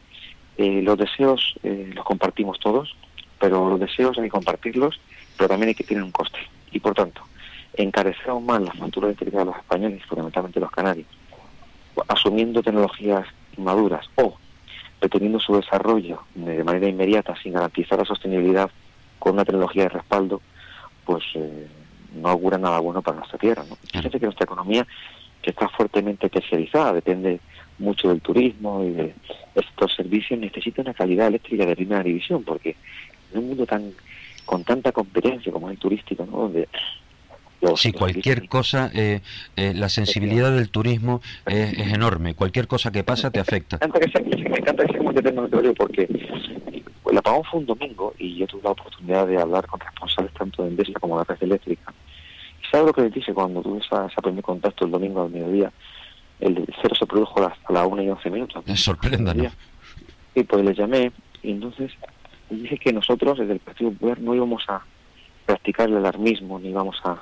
[0.57, 2.95] eh, los deseos eh, los compartimos todos,
[3.39, 4.99] pero los deseos hay que compartirlos,
[5.37, 6.39] pero también hay que tener un coste.
[6.71, 7.21] Y por tanto,
[7.75, 11.07] encarecer aún más las facturas eléctricas de los españoles, fundamentalmente los canarios,
[12.07, 14.37] asumiendo tecnologías inmaduras o
[15.03, 18.71] deteniendo su desarrollo de manera inmediata sin garantizar la sostenibilidad
[19.19, 20.41] con una tecnología de respaldo,
[21.05, 21.67] pues eh,
[22.15, 23.63] no augura nada bueno para nuestra tierra.
[23.69, 23.75] ¿no?
[23.91, 24.87] Fíjense que nuestra economía,
[25.41, 27.41] que está fuertemente terciarizada, depende
[27.79, 29.13] mucho del turismo y de
[29.55, 32.77] estos servicios, necesita una calidad eléctrica de primera división, porque
[33.33, 33.91] en un mundo tan
[34.45, 36.37] con tanta competencia como el turístico, ¿no?
[36.37, 36.67] donde
[37.75, 39.21] sí, cualquier cosa, eh,
[39.55, 42.35] eh, la sensibilidad del turismo es, enorme.
[42.35, 43.77] Cualquier cosa que pasa te afecta.
[43.81, 46.07] Me encanta que sea, me encanta que sea porque
[47.09, 50.63] el apagón fue un domingo y yo tuve la oportunidad de hablar con responsables tanto
[50.63, 51.93] de Endesa como de la red eléctrica.
[52.61, 55.29] ¿Y sabes lo que les dice cuando tuve esa, ese primer contacto el domingo al
[55.29, 55.71] mediodía?
[56.39, 58.63] El cero se produjo a las, a las 1 y 11 minutos.
[58.65, 59.49] Me sorprenda, ¿no?
[60.35, 61.11] Y pues les llamé
[61.43, 61.91] y entonces
[62.49, 64.81] dije que nosotros desde el Partido Popular no íbamos a
[65.45, 67.21] practicar el alarmismo ni íbamos a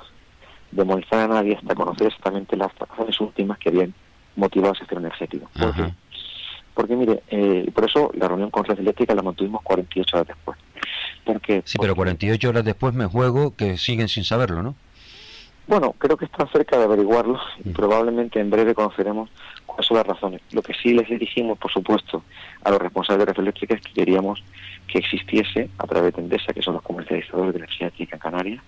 [0.72, 3.94] demonizar a nadie hasta conocer exactamente las razones últimas que habían
[4.36, 5.48] motivado ese cero energético.
[5.58, 5.92] Porque,
[6.74, 10.58] porque mire, eh, por eso la reunión con Red Eléctrica la mantuvimos 48 horas después.
[11.24, 14.74] Porque, sí, pero 48 horas después me juego que siguen sin saberlo, ¿no?
[15.68, 17.72] Bueno, creo que están cerca de averiguarlo y mm.
[17.72, 19.30] probablemente en breve conoceremos
[19.64, 20.40] cuáles son las razones.
[20.50, 22.24] Lo que sí les dijimos, por supuesto,
[22.64, 24.42] a los responsables de red eléctrica es que queríamos
[24.88, 28.62] que existiese, a través de Endesa, que son los comercializadores de energía eléctrica en Canarias,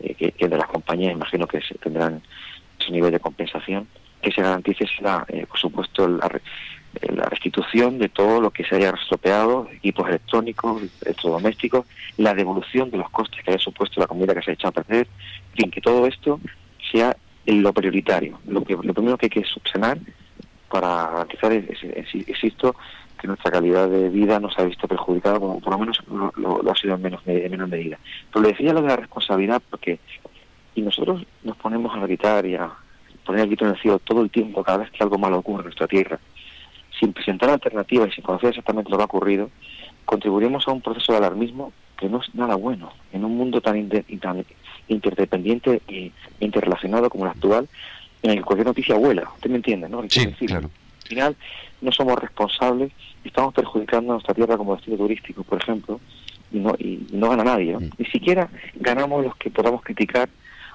[0.00, 2.22] eh, que, de las compañías imagino que se tendrán
[2.78, 3.88] ese nivel de compensación,
[4.20, 6.28] que se garantice, la, eh, por supuesto, la,
[7.02, 12.98] la restitución de todo lo que se haya estropeado, equipos electrónicos, electrodomésticos, la devolución de
[12.98, 15.08] los costes que haya supuesto la comida que se ha echado a perder,
[15.52, 16.40] en fin, que todo esto
[16.90, 19.98] sea lo prioritario, lo, que, lo primero que hay que subsanar
[20.70, 22.74] para garantizar, insisto,
[23.24, 25.98] que nuestra calidad de vida no se ha visto perjudicada, por, por lo menos
[26.36, 27.98] lo, ha sido en menos, en menos medida.
[28.30, 29.98] Pero le decía lo de la responsabilidad porque
[30.74, 32.70] y nosotros nos ponemos a gritar y a
[33.24, 35.60] poner el grito en el cielo todo el tiempo, cada vez que algo malo ocurre
[35.60, 36.18] en nuestra tierra,
[37.00, 39.48] sin presentar alternativas y sin conocer exactamente lo que ha ocurrido,
[40.04, 43.88] contribuiremos a un proceso de alarmismo que no es nada bueno en un mundo tan,
[44.88, 46.10] interdependiente e
[46.40, 47.68] interrelacionado como el actual,
[48.22, 49.30] en el que cualquier noticia vuela.
[49.34, 50.02] Usted me entiende, ¿no?
[50.10, 50.68] Sí, claro.
[51.04, 51.36] Al final,
[51.80, 52.92] no somos responsables
[53.24, 56.00] y estamos perjudicando a nuestra tierra como destino turístico, por ejemplo,
[56.52, 57.76] y no, y no gana nadie.
[57.76, 57.90] Mm.
[57.98, 60.28] Ni siquiera ganamos los que podamos criticar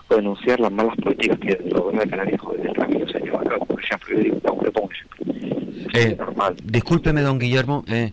[0.09, 3.43] o denunciar las malas políticas que el gobierno de Canarias desde el se lleva a
[3.43, 3.65] cabo.
[3.65, 4.89] Por ejemplo, yo digo, le pongo
[5.93, 6.17] eh,
[6.63, 7.83] discúlpeme, don Guillermo.
[7.87, 8.11] Eh,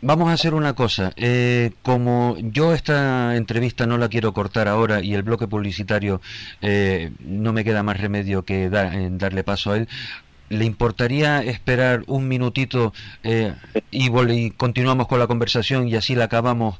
[0.00, 1.12] vamos a hacer una cosa.
[1.16, 6.20] Eh, como yo esta entrevista no la quiero cortar ahora y el bloque publicitario
[7.20, 9.88] no me queda más remedio que darle paso a él,
[10.54, 13.50] ¿le importaría esperar un minutito y,
[13.90, 16.78] y, continuamos con la conversación y así la acabamos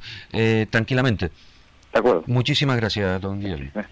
[0.71, 1.31] tranquilamente?
[1.93, 2.25] De acuerdo.
[2.27, 3.71] Muchísimas gracias, don Guillermo.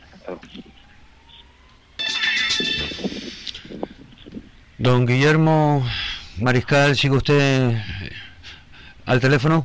[4.83, 5.87] Don Guillermo
[6.40, 7.77] Mariscal, ¿sigue usted
[9.07, 9.64] al teléfono?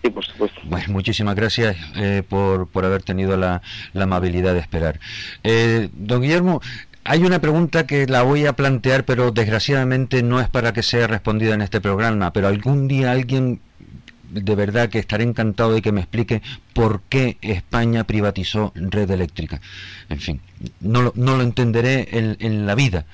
[0.00, 0.60] Sí, por supuesto.
[0.62, 3.62] Bueno, muchísimas gracias eh, por, por, haber tenido la,
[3.94, 5.00] amabilidad de esperar.
[5.42, 6.60] Eh, don Guillermo,
[7.04, 11.06] hay una pregunta que la voy a plantear, pero desgraciadamente no es para que sea
[11.06, 13.60] respondida en este programa, pero algún día alguien
[14.30, 19.60] de verdad que estaré encantado de que me explique por qué España privatizó red eléctrica.
[20.08, 20.40] En fin,
[20.80, 23.06] no lo, entenderé en, en la vida,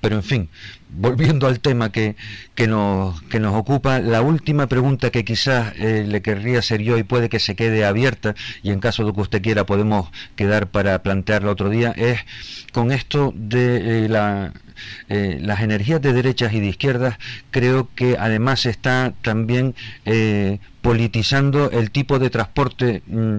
[0.00, 0.48] pero en fin,
[0.90, 2.16] volviendo al tema que,
[2.54, 6.98] que, nos, que nos ocupa, la última pregunta que quizás eh, le querría hacer yo
[6.98, 10.68] y puede que se quede abierta y en caso de que usted quiera podemos quedar
[10.68, 12.20] para plantearla otro día, es
[12.72, 14.52] con esto de eh, la,
[15.08, 17.18] eh, las energías de derechas y de izquierdas,
[17.50, 19.74] creo que además está también
[20.88, 23.36] politizando el tipo de transporte mm,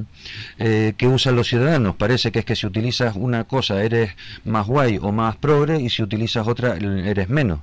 [0.60, 1.96] eh, que usan los ciudadanos.
[1.96, 4.12] Parece que es que si utilizas una cosa eres
[4.46, 7.62] más guay o más progre y si utilizas otra eres menos.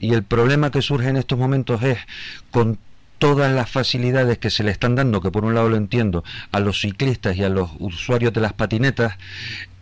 [0.00, 1.98] Y el problema que surge en estos momentos es
[2.50, 2.78] con
[3.18, 6.58] todas las facilidades que se le están dando, que por un lado lo entiendo, a
[6.58, 9.18] los ciclistas y a los usuarios de las patinetas,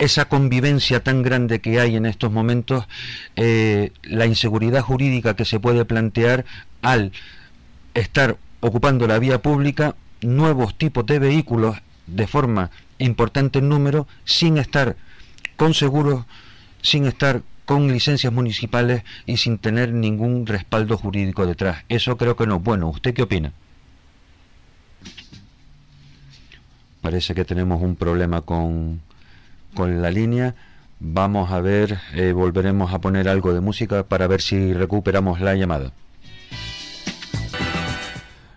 [0.01, 2.89] esa convivencia tan grande que hay en estos momentos,
[3.37, 6.45] eh, la inseguridad jurídica que se puede plantear
[6.83, 7.13] al
[7.95, 14.57] estar ocupando la vía pública nuevos tipos de vehículos de forma importante en número sin
[14.57, 14.97] estar
[15.57, 16.25] con seguros,
[16.81, 21.85] sin estar con licencias municipales y sin tener ningún respaldo jurídico detrás.
[21.91, 22.89] Eso creo que no bueno.
[22.89, 23.53] ¿Usted qué opina?
[27.03, 29.03] Parece que tenemos un problema con,
[29.75, 30.55] con la línea.
[31.01, 35.55] Vamos a ver, eh, volveremos a poner algo de música para ver si recuperamos la
[35.55, 35.93] llamada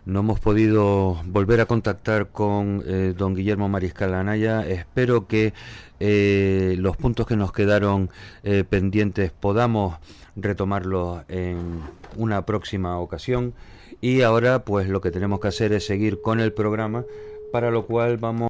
[0.08, 4.65] no hemos podido volver a contactar con eh, don Guillermo Mariscal Anaya.
[4.65, 5.54] Espero que
[6.00, 8.10] eh, los puntos que nos quedaron
[8.43, 9.98] eh, pendientes podamos
[10.38, 11.82] retomarlos en
[12.15, 13.54] una próxima ocasión.
[14.00, 17.04] Y ahora pues lo que tenemos que hacer es seguir con el programa,
[17.52, 18.50] para lo cual vamos...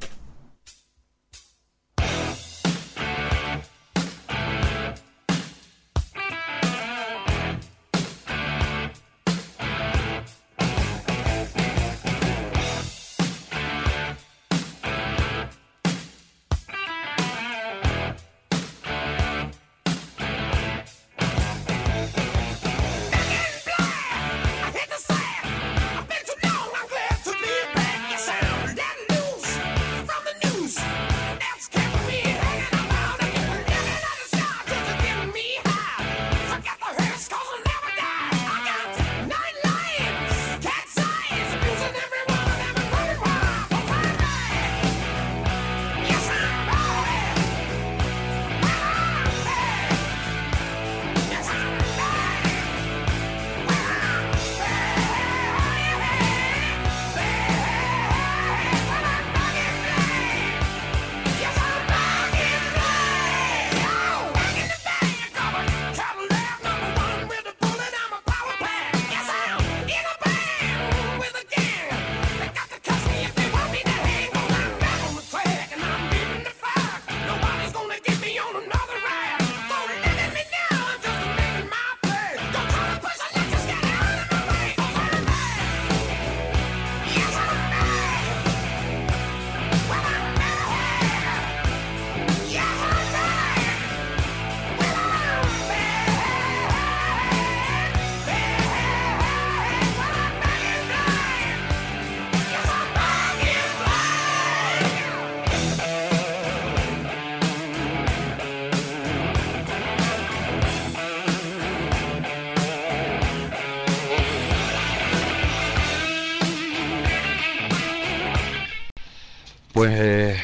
[119.78, 120.36] Pues eh,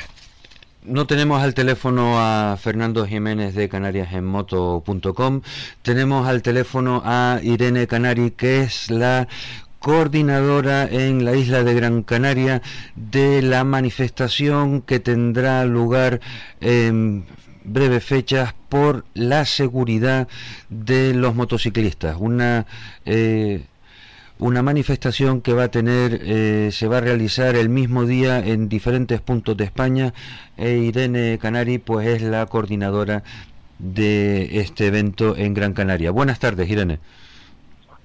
[0.83, 5.41] no tenemos al teléfono a Fernando Jiménez de canariasenmoto.com,
[5.81, 9.27] tenemos al teléfono a Irene Canari, que es la
[9.79, 12.61] coordinadora en la isla de Gran Canaria
[12.95, 16.21] de la manifestación que tendrá lugar
[16.61, 17.25] en
[17.63, 20.27] breves fechas por la seguridad
[20.69, 22.17] de los motociclistas.
[22.19, 22.67] Una
[23.03, 23.63] eh,
[24.43, 28.67] una manifestación que va a tener, eh, se va a realizar el mismo día en
[28.67, 30.13] diferentes puntos de España.
[30.57, 33.23] E Irene Canari, pues es la coordinadora
[33.79, 36.11] de este evento en Gran Canaria.
[36.11, 36.99] Buenas tardes, Irene.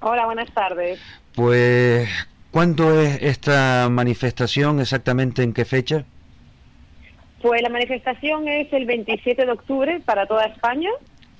[0.01, 1.01] Hola, buenas tardes.
[1.35, 2.09] Pues,
[2.53, 4.79] ¿cuándo es esta manifestación?
[4.79, 6.05] ¿Exactamente en qué fecha?
[7.43, 10.91] Pues la manifestación es el 27 de octubre para toda España.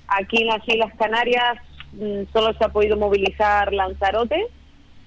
[0.09, 1.57] Aquí en las Islas Canarias
[1.93, 4.47] mm, solo se ha podido movilizar Lanzarote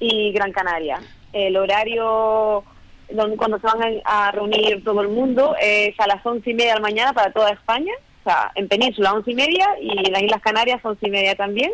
[0.03, 1.01] y Gran Canaria.
[1.33, 2.65] El horario
[3.11, 6.75] donde, cuando se van a reunir todo el mundo es a las once y media
[6.75, 7.93] de la mañana para toda España,
[8.25, 11.37] o sea, en Península once y media y en las Islas Canarias once y media
[11.37, 11.71] también.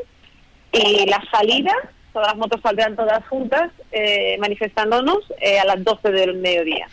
[0.72, 1.72] Y la salida,
[2.12, 6.86] todas las motos saldrán todas juntas eh, manifestándonos eh, a las 12 del mediodía.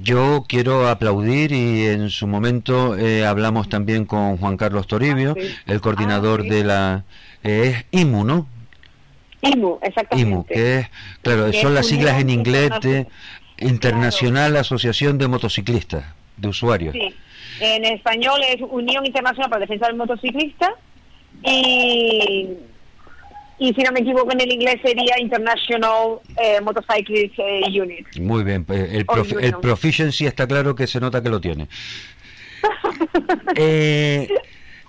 [0.00, 5.42] Yo quiero aplaudir y en su momento eh, hablamos también con Juan Carlos Toribio, ah,
[5.66, 7.04] el coordinador ah, de la...
[7.42, 8.46] es IMU, ¿no?
[9.42, 10.30] IMU, exactamente.
[10.30, 10.90] IMU, que es,
[11.22, 13.06] claro, son las siglas en inglés de
[13.58, 16.04] Internacional Asociación de Motociclistas,
[16.36, 16.92] de usuarios.
[16.92, 17.14] Sí,
[17.60, 20.74] en español es Unión Internacional para la Defensa del Motociclista
[21.42, 22.48] y,
[23.58, 28.06] y si no me equivoco en el inglés sería International eh, Motorcyclist eh, Unit.
[28.20, 29.06] Muy bien, pues, el,
[29.40, 31.68] el proficiency está claro que se nota que lo tiene.
[33.56, 34.28] eh,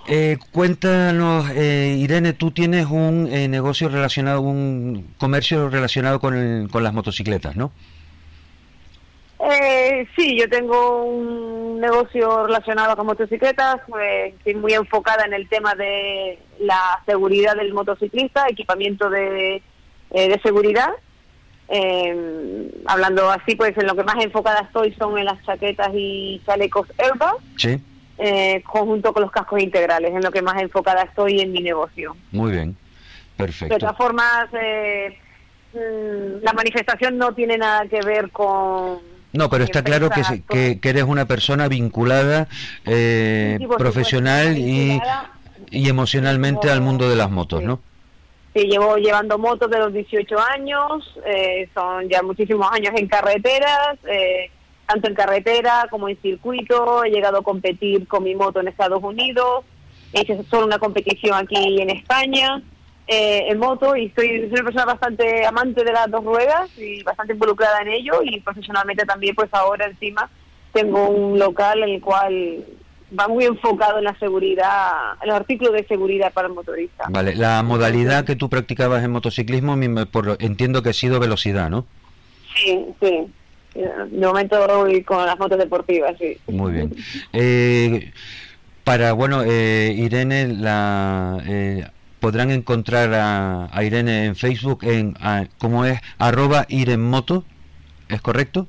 [0.07, 6.83] eh, cuéntanos, eh, Irene, tú tienes un eh, negocio relacionado, un comercio relacionado con, con
[6.83, 7.71] las motocicletas, ¿no?
[9.39, 15.47] Eh, sí, yo tengo un negocio relacionado con motocicletas, pues, estoy muy enfocada en el
[15.47, 19.61] tema de la seguridad del motociclista, equipamiento de,
[20.11, 20.89] de seguridad.
[22.87, 26.87] hablando así, pues en lo que más enfocada estoy son en las chaquetas y chalecos
[26.97, 27.35] airbag.
[27.57, 27.79] Sí
[28.17, 32.15] eh, conjunto con los cascos integrales, en lo que más enfocada estoy en mi negocio.
[32.31, 32.75] Muy bien,
[33.35, 33.75] perfecto.
[33.75, 35.17] De todas formas, eh,
[35.73, 38.99] mm, la manifestación no tiene nada que ver con...
[39.33, 42.47] No, pero está claro que, que, eres una persona vinculada,
[42.85, 44.99] eh, profesional y,
[45.69, 47.81] y emocionalmente al mundo de las motos, ¿no?
[48.57, 53.97] Sí, llevo llevando motos de los 18 años, eh, son ya muchísimos años en carreteras,
[54.09, 54.49] eh,
[54.87, 57.03] tanto en carretera como en circuito.
[57.03, 59.65] He llegado a competir con mi moto en Estados Unidos.
[60.13, 62.63] He hecho solo una competición aquí en España
[63.07, 67.03] eh, en moto y soy, soy, una persona bastante amante de las dos ruedas y
[67.03, 70.29] bastante involucrada en ello y profesionalmente también pues ahora encima
[70.73, 72.65] tengo un local en el cual
[73.17, 77.05] va muy enfocado en la seguridad, en los artículos de seguridad para el motorista.
[77.09, 79.77] Vale, la modalidad que tú practicabas en motociclismo,
[80.39, 81.85] entiendo que ha sido velocidad, ¿no?
[82.55, 83.31] Sí, sí
[83.77, 86.37] de momento voy con las motos deportivas, sí.
[86.47, 86.95] Muy bien.
[87.33, 88.11] Eh,
[88.83, 91.85] para, bueno, eh, Irene, la, eh,
[92.19, 95.15] podrán encontrar a, Irene en Facebook, en
[95.57, 95.99] ¿cómo es?
[96.17, 97.43] Arroba Irenmoto,
[98.09, 98.67] ¿es correcto?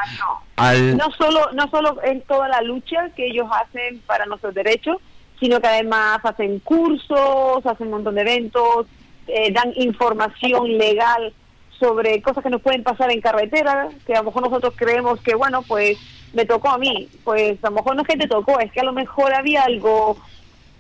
[0.58, 0.97] al...
[0.97, 4.97] No solo, no solo en toda la lucha que ellos hacen para nuestros derechos,
[5.39, 8.88] sino que además hacen cursos, hacen un montón de eventos,
[9.28, 11.34] eh, dan información legal
[11.80, 15.34] sobre cosas que nos pueden pasar en carretera, que a lo mejor nosotros creemos que,
[15.34, 15.97] bueno, pues
[16.34, 17.10] me tocó a mí.
[17.24, 19.64] Pues a lo mejor no es que te tocó, es que a lo mejor había
[19.64, 20.18] algo,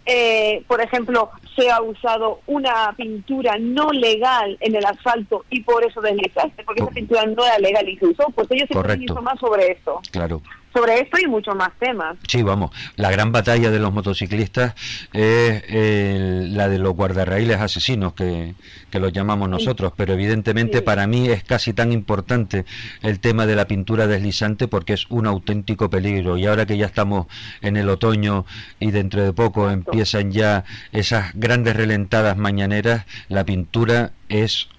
[0.05, 5.83] eh, por ejemplo, se ha usado una pintura no legal en el asfalto y por
[5.83, 8.25] eso deslizaste, porque esa pintura no era legal y se usó.
[8.33, 9.99] Pues ellos se más sobre esto.
[10.11, 10.41] Claro.
[10.73, 12.15] Sobre esto y muchos más temas.
[12.29, 14.73] Sí, vamos, la gran batalla de los motociclistas
[15.11, 18.55] es la de los guardarraíles asesinos, que,
[18.89, 22.63] que los llamamos nosotros, pero evidentemente para mí es casi tan importante
[23.01, 26.37] el tema de la pintura deslizante porque es un auténtico peligro.
[26.37, 27.27] Y ahora que ya estamos
[27.61, 28.45] en el otoño
[28.79, 34.69] y dentro de poco empiezan ya esas grandes relentadas mañaneras, la pintura es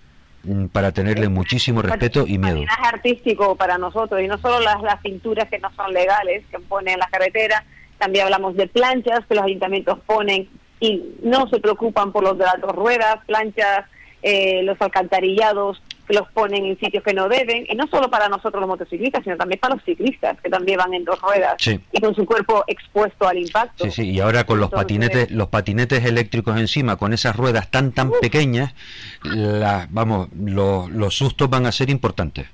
[0.45, 2.63] Mm, para tenerle muchísimo respeto y miedo.
[2.63, 6.59] Es artístico para nosotros y no solo las, las pinturas que no son legales que
[6.59, 7.65] ponen en la carretera,
[7.99, 10.49] también hablamos de planchas que los ayuntamientos ponen
[10.81, 13.87] y no se preocupan por los de las dos ruedas, planchas,
[14.23, 15.81] eh, los alcantarillados
[16.13, 19.37] los ponen en sitios que no deben, y no solo para nosotros los motociclistas, sino
[19.37, 23.27] también para los ciclistas, que también van en dos ruedas y con su cuerpo expuesto
[23.27, 23.85] al impacto.
[23.85, 27.93] Sí, sí, y ahora con los patinetes, los patinetes eléctricos encima, con esas ruedas tan
[27.93, 28.75] tan pequeñas,
[29.23, 32.47] la, vamos, los sustos van a ser importantes.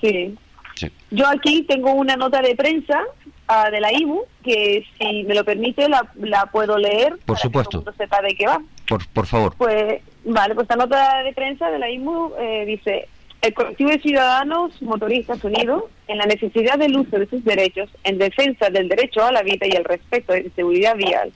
[0.00, 0.36] Sí.
[1.10, 3.00] Yo aquí tengo una nota de prensa
[3.52, 7.18] uh, de la IBU que si me lo permite la, la puedo leer.
[7.24, 7.84] Por supuesto.
[7.84, 8.60] Que sepa de qué va.
[8.88, 9.54] Por, por favor.
[9.56, 13.08] Pues Vale, pues esta nota de prensa de la IMU eh, dice,
[13.40, 18.18] el colectivo de ciudadanos motoristas unidos en la necesidad del uso de sus derechos en
[18.18, 21.32] defensa del derecho a la vida y el respeto de seguridad vial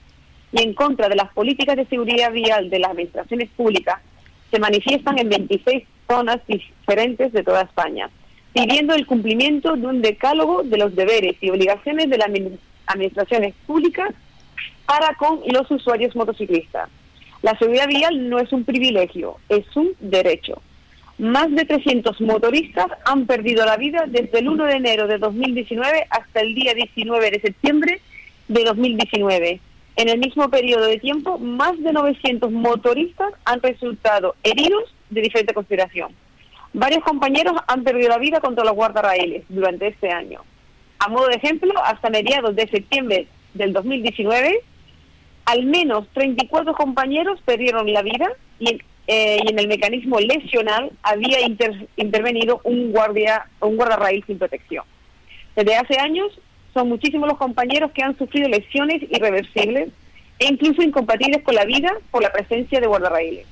[0.52, 4.00] y en contra de las políticas de seguridad vial de las administraciones públicas
[4.52, 8.08] se manifiestan en 26 zonas diferentes de toda España,
[8.57, 12.30] pidiendo el cumplimiento de un decálogo de los deberes y obligaciones de las
[12.86, 14.11] administraciones públicas
[14.86, 16.88] para con los usuarios motociclistas
[17.42, 20.61] la seguridad vial no es un privilegio, es un derecho.
[21.18, 26.07] Más de 300 motoristas han perdido la vida desde el 1 de enero de 2019
[26.11, 28.00] hasta el día 19 de septiembre
[28.48, 29.61] de 2019.
[29.96, 35.54] En el mismo periodo de tiempo, más de 900 motoristas han resultado heridos de diferente
[35.54, 36.12] consideración.
[36.76, 40.42] Varios compañeros han perdido la vida contra los guardarraíles durante este año.
[40.98, 44.60] A modo de ejemplo, hasta mediados de septiembre del 2019,
[45.46, 51.38] al menos 34 compañeros perdieron la vida y, eh, en el mecanismo lesional había
[51.96, 54.84] intervenido un guardia un guardarraíl sin protección.
[55.54, 56.38] Desde hace años
[56.74, 59.88] son muchísimos los compañeros que han sufrido lesiones irreversibles
[60.38, 63.46] e incluso incompatibles con la vida por la presencia de guardarraíles,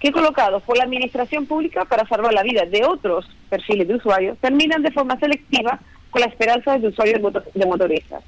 [0.00, 4.38] que colocados por la administración pública para salvar la vida de otros perfiles de usuarios,
[4.38, 5.78] terminan de forma selectiva
[6.10, 7.20] con la esperanza de usuarios
[7.54, 8.24] de motoristas.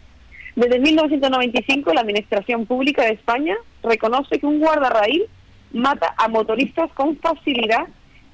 [0.54, 5.24] Desde 1995, la Administración Pública de España reconoce que un guardarraíl
[5.72, 7.86] mata a motoristas con facilidad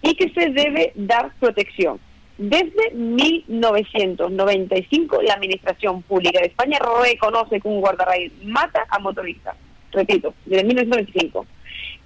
[0.02, 2.00] y que se debe dar protección.
[2.38, 9.54] Desde 1995, la Administración Pública de España reconoce que un guardarraíl mata a motoristas.
[9.92, 11.46] Repito, desde 1995.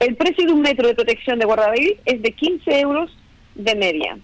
[0.03, 3.16] El precio de un metro de protección de guardarraíl es de 15 euros
[3.55, 4.18] de media.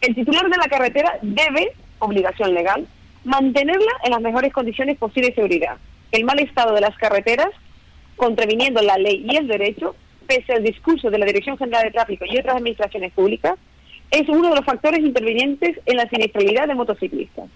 [0.00, 2.86] El titular de la carretera debe, obligación legal,
[3.24, 5.76] mantenerla en las mejores condiciones posibles de seguridad.
[6.12, 7.50] El mal estado de las carreteras,
[8.16, 9.94] contraviniendo la ley y el derecho,
[10.26, 13.58] pese al discurso de la Dirección General de Tráfico y otras administraciones públicas,
[14.10, 17.50] es uno de los factores intervinientes en la siniestralidad de motociclistas.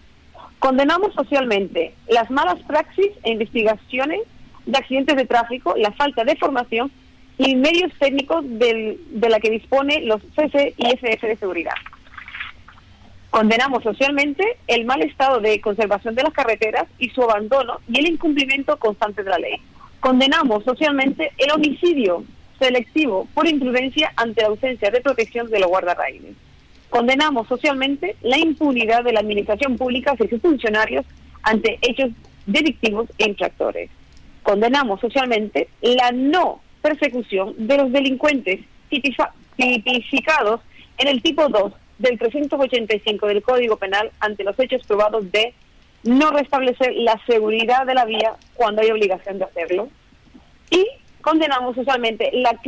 [0.58, 4.20] Condenamos socialmente las malas praxis e investigaciones
[4.66, 6.92] de accidentes de tráfico, la falta de formación
[7.38, 11.74] y medios técnicos de la que dispone los CC y FF de seguridad.
[13.30, 18.08] Condenamos socialmente el mal estado de conservación de las carreteras y su abandono y el
[18.08, 19.54] incumplimiento constante de la ley.
[20.00, 22.24] Condenamos socialmente el homicidio
[22.58, 26.34] selectivo por imprudencia ante la ausencia de protección de los guardarraíles.
[26.90, 31.06] Condenamos socialmente la impunidad de la administración pública y sus funcionarios
[31.42, 32.10] ante hechos
[32.44, 33.88] delictivos e infractores.
[34.42, 38.60] Condenamos socialmente la no persecución de los delincuentes
[38.90, 40.60] tipificados
[40.98, 45.54] en el tipo 2 del 385 del Código Penal ante los hechos probados de
[46.02, 49.88] no restablecer la seguridad de la vía cuando hay obligación de hacerlo.
[50.70, 50.86] Y
[51.20, 52.58] condenamos usualmente la,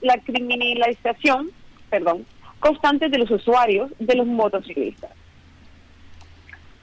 [0.00, 1.50] la criminalización
[1.88, 2.26] perdón,
[2.60, 5.10] constante de los usuarios de los motociclistas.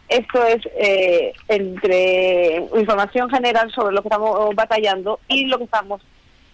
[0.07, 6.01] Esto es eh, entre información general sobre lo que estamos batallando y lo que estamos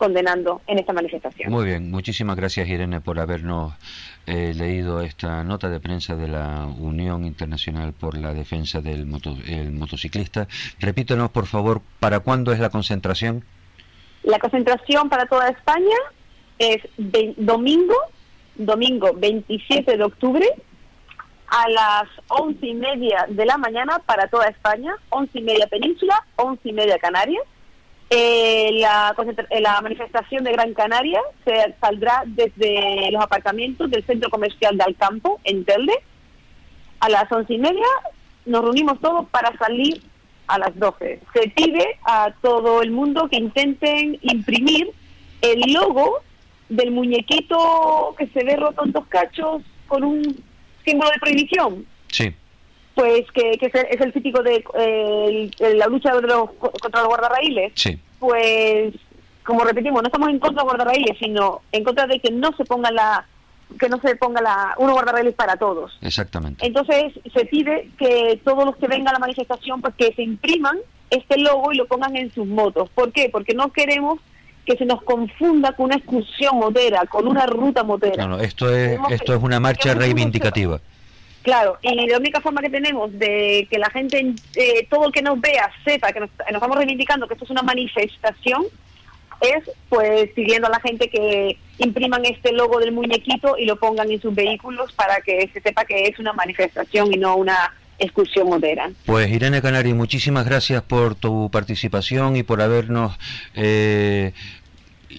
[0.01, 1.51] condenando en esta manifestación.
[1.51, 3.73] Muy bien, muchísimas gracias Irene por habernos
[4.25, 10.47] eh, leído esta nota de prensa de la Unión Internacional por la Defensa del Motociclista.
[10.79, 13.45] Repítenos, por favor, ¿para cuándo es la concentración?
[14.23, 15.97] La concentración para toda España
[16.57, 16.81] es
[17.37, 17.93] domingo
[18.55, 20.47] domingo 27 de octubre,
[21.47, 26.25] a las once y media de la mañana para toda España, once y media Península,
[26.37, 27.43] once y media Canarias.
[28.13, 29.15] Eh, la,
[29.49, 34.83] eh, la manifestación de Gran Canaria se saldrá desde los aparcamientos del centro comercial de
[34.83, 35.93] Alcampo, en Telde.
[36.99, 37.87] A las once y media
[38.45, 40.03] nos reunimos todos para salir
[40.47, 41.21] a las doce.
[41.33, 44.91] Se pide a todo el mundo que intenten imprimir
[45.41, 46.19] el logo
[46.67, 50.43] del muñequito que se ve roto en dos cachos con un
[50.83, 51.85] símbolo de prohibición.
[52.09, 52.35] Sí
[52.95, 54.63] pues que, es el típico de
[55.59, 57.73] la lucha de los, contra los guardarraíles,
[58.19, 58.93] pues
[59.43, 62.65] como repetimos, no estamos en contra de guardarraíles, sino en contra de que no se
[62.65, 63.25] ponga la
[63.79, 65.97] que no se ponga la uno guardarraíles para todos.
[66.01, 66.65] Exactamente.
[66.65, 70.77] Entonces se pide que todos los que vengan a la manifestación pues que se impriman
[71.09, 72.89] este logo y lo pongan en sus motos.
[72.89, 73.29] ¿Por qué?
[73.29, 74.19] Porque no queremos
[74.65, 78.13] que se nos confunda con una excursión motera, con una ruta motera.
[78.13, 80.79] Claro, esto es esto es una marcha reivindicativa.
[81.41, 85.23] Claro, y la única forma que tenemos de que la gente, eh, todo el que
[85.23, 88.65] nos vea, sepa que nos, estamos reivindicando que esto es una manifestación,
[89.41, 94.11] es pues pidiendo a la gente que impriman este logo del muñequito y lo pongan
[94.11, 98.47] en sus vehículos para que se sepa que es una manifestación y no una excursión
[98.47, 98.91] modera.
[99.05, 103.17] Pues Irene Canari, muchísimas gracias por tu participación y por habernos
[103.55, 104.33] eh,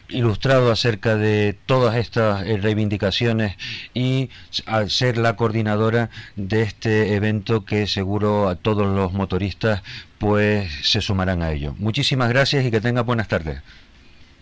[0.09, 3.57] ilustrado acerca de todas estas eh, reivindicaciones
[3.95, 4.31] y
[4.67, 9.83] al ser la coordinadora de este evento que seguro a todos los motoristas
[10.19, 11.75] pues se sumarán a ello.
[11.79, 13.61] Muchísimas gracias y que tenga buenas tardes.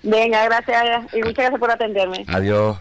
[0.02, 2.24] Venga, gracias y muchas gracias por atenderme.
[2.28, 2.78] Adiós.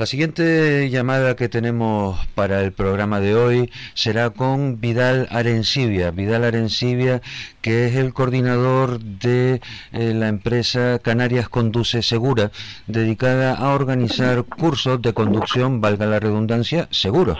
[0.00, 6.10] La siguiente llamada que tenemos para el programa de hoy será con Vidal Arencibia.
[6.10, 7.20] Vidal Arencibia,
[7.60, 9.60] que es el coordinador de
[9.92, 12.50] eh, la empresa Canarias Conduce Segura,
[12.86, 17.36] dedicada a organizar cursos de conducción, valga la redundancia, seguro.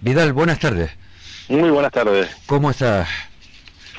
[0.00, 0.92] Vidal, buenas tardes.
[1.50, 2.30] Muy buenas tardes.
[2.46, 3.10] ¿Cómo estás?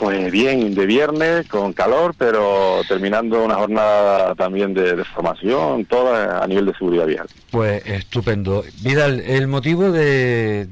[0.01, 6.47] Pues bien, de viernes, con calor, pero terminando una jornada también de, formación, toda a
[6.47, 7.27] nivel de seguridad vial.
[7.51, 8.63] Pues estupendo.
[8.81, 10.67] Vidal, el motivo de,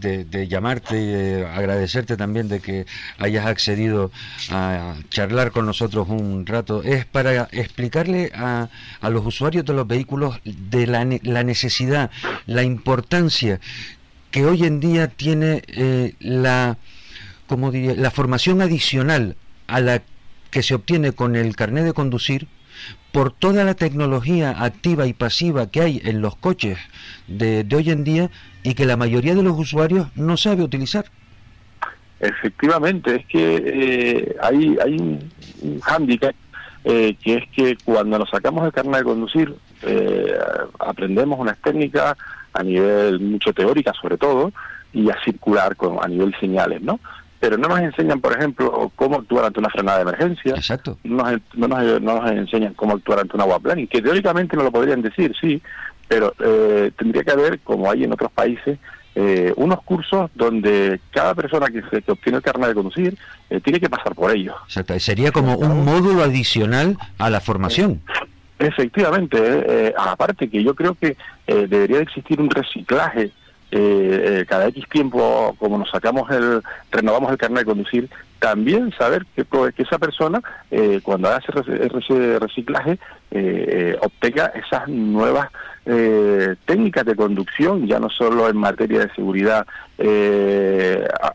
[0.50, 2.88] llamarte y agradecerte también de que
[3.20, 4.10] hayas accedido
[4.50, 8.70] a charlar con nosotros un rato es para explicarle a,
[9.00, 12.10] a los usuarios de los vehículos de la, la necesidad,
[12.48, 13.60] la importancia
[14.32, 16.78] que hoy en día tiene eh, la
[17.50, 19.36] como diría, la formación adicional
[19.68, 20.04] a la
[20.52, 22.48] que se obtiene con el carnet de conducir
[23.12, 26.78] por toda la tecnología activa y pasiva que hay en los coches
[27.28, 28.30] de, hoy en día
[28.62, 31.06] y que la mayoría de los usuarios no sabe utilizar.
[32.20, 35.32] Efectivamente, es que eh, hay, hay un,
[35.62, 36.36] un hándicap
[36.84, 40.34] eh, que es que cuando nos sacamos el carnet de conducir eh,
[40.80, 42.16] aprendemos unas técnicas
[42.54, 44.52] a nivel mucho teórica sobre todo
[44.94, 47.00] y a circular con, a nivel señales, ¿no?
[47.40, 50.56] Pero no nos enseñan, por ejemplo, cómo actuar ante una frenada de emergencia.
[50.56, 50.98] Exacto.
[51.04, 51.40] No nos,
[52.00, 55.34] no nos, enseñan cómo actuar ante un agua y que teóricamente no lo podrían decir,
[55.40, 55.62] sí,
[56.08, 58.78] pero eh, tendría que haber, como hay en otros países,
[59.16, 63.18] eh, unos cursos donde cada persona que, se, obtiene el carnet de conducir
[63.50, 64.56] eh, tiene que pasar por ellos.
[64.66, 65.00] Exacto.
[65.00, 68.02] Sería como un módulo adicional a la formación.
[68.58, 71.16] Efectivamente, aparte que yo creo que
[71.48, 73.32] debería existir un reciclaje
[73.72, 78.10] eh, eh, cada X tiempo, como nos sacamos el, renovamos el carnet de conducir,
[78.40, 80.42] también saber que, que esa persona,
[80.72, 82.98] eh, cuando haga ese, reciclaje,
[83.32, 85.50] eh, obtenga esas nuevas
[86.66, 89.66] técnicas de conducción, ya no solo en materia de seguridad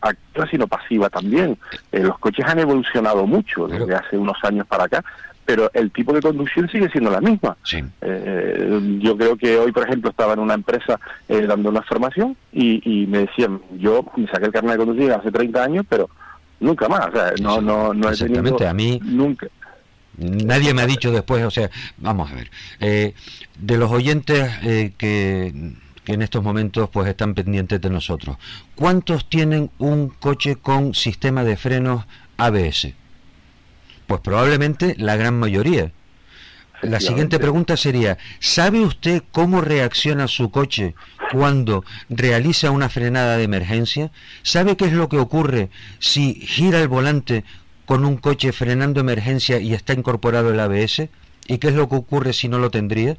[0.01, 1.57] activa, sino pasiva también.
[1.91, 5.03] los coches han evolucionado mucho desde hace unos años para acá,
[5.45, 7.55] pero el tipo de conducción sigue siendo la misma.
[8.01, 12.35] Eh, yo creo que hoy, por ejemplo, estaba en una empresa eh, dando una formación
[12.51, 16.09] y, me decían, yo me saqué el carnet de conducir hace 30 años, pero
[16.59, 18.67] nunca más, o sea, no, no, no he tenido...
[18.67, 18.99] a mí...
[19.03, 19.47] Nunca.
[20.17, 23.13] Nadie me ha dicho después, o sea, vamos a ver, eh,
[23.59, 24.49] de los oyentes
[24.97, 25.73] que
[26.05, 28.37] que en estos momentos pues están pendientes de nosotros.
[28.75, 32.05] ¿Cuántos tienen un coche con sistema de frenos
[32.37, 32.93] ABS?
[34.07, 35.91] Pues probablemente la gran mayoría.
[36.81, 40.93] La siguiente pregunta sería, ¿sabe usted cómo reacciona su coche
[41.31, 44.11] cuando realiza una frenada de emergencia?
[44.43, 47.43] ¿Sabe qué es lo que ocurre si gira el volante
[47.85, 51.09] con un coche frenando emergencia y está incorporado el ABS?
[51.47, 53.17] ¿Y qué es lo que ocurre si no lo tendría?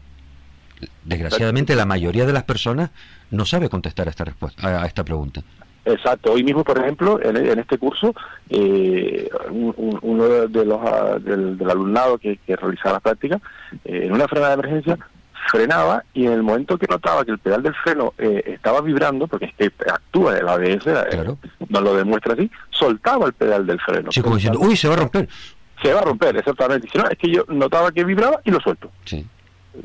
[1.05, 2.91] Desgraciadamente la mayoría de las personas
[3.31, 5.43] no sabe contestar a esta, respuesta, a esta pregunta.
[5.87, 6.33] Exacto.
[6.33, 8.13] Hoy mismo, por ejemplo, en, este curso,
[8.51, 13.41] eh, uno de los ah, del, alumnado que, realizaba la práctica,
[13.85, 14.99] eh, en una frenada de emergencia,
[15.49, 19.29] frenaba y en el momento que notaba que el pedal del freno eh, estaba vibrando,
[19.29, 21.39] porque es que actúa el ABS, claro.
[21.69, 24.11] nos lo demuestra así, soltaba el pedal del freno.
[24.11, 25.29] Sí, como diciendo, uy, se va a romper.
[25.81, 26.89] Se va a romper, exactamente.
[26.91, 28.91] Si no, es que yo notaba que vibraba y lo suelto.
[29.05, 29.25] Sí.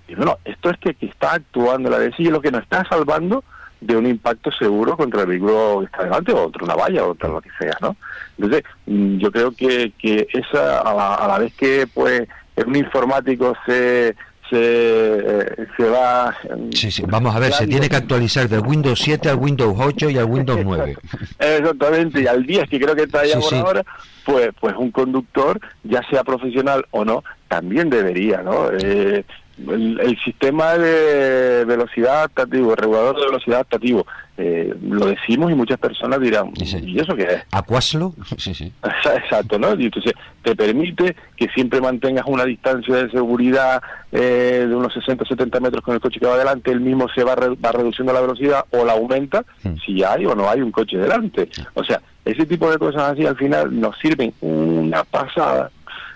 [0.08, 3.44] Y no, esto es que, está actuando la ABS y lo que nos está salvando
[3.82, 7.08] de un impacto seguro contra el vehículo que está delante o contra una valla o
[7.10, 7.98] contra lo que sea, ¿no?
[8.38, 12.28] Entonces, mm, yo creo que, que esa, a la, vez que pues
[12.66, 14.16] un informático se
[14.50, 16.36] se, eh, se va...
[16.74, 20.10] Sí, sí, vamos a ver, se tiene que actualizar del Windows 7 al Windows 8
[20.10, 20.98] y al Windows 9.
[21.40, 23.82] Exactamente, y al 10, que creo que está ahí ahora,
[24.26, 28.70] pues, pues un conductor, ya sea profesional o no, también debería, ¿no?
[28.78, 29.24] Eh,
[29.70, 34.06] el, sistema de velocidad adaptativo, el regulador de velocidad adaptativo,
[34.38, 37.44] eh, lo decimos y muchas personas dirán, ¿y eso qué es?
[37.52, 38.14] ¿Acuaslo?
[38.38, 38.72] Sí, sí.
[38.84, 39.76] Exacto, ¿no?
[39.80, 43.82] Y entonces te permite que siempre mantengas una distancia de seguridad
[44.12, 47.24] eh, de unos 60 70 metros con el coche que va adelante, el mismo se
[47.24, 49.76] va, va reduciendo la velocidad o la aumenta hmm.
[49.86, 51.50] si hay o no hay un coche delante.
[51.74, 55.72] O sea, ese tipo de cosas así al final nos sirven una pasada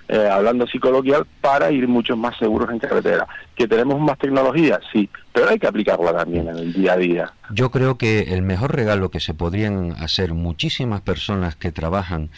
[0.08, 0.80] eh, hablando así
[1.42, 3.28] para ir mucho más seguros en carretera.
[3.56, 4.80] ¿Que tenemos más tecnología?
[4.92, 7.34] Sí, pero hay que aplicarla también en el día a día.
[7.50, 12.30] Yo creo que el mejor regalo que se podrían hacer muchísimas personas que trabajan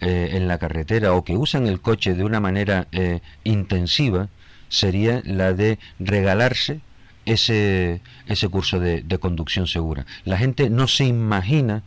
[0.00, 4.28] eh, en la carretera o que usan el coche de una manera eh, intensiva
[4.68, 6.80] sería la de regalarse
[7.24, 10.04] ese, ese curso de, de conducción segura.
[10.24, 11.82] La gente no se imagina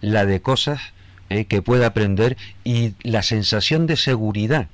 [0.00, 0.93] la de cosas
[1.34, 4.68] eh, que pueda aprender y la sensación de seguridad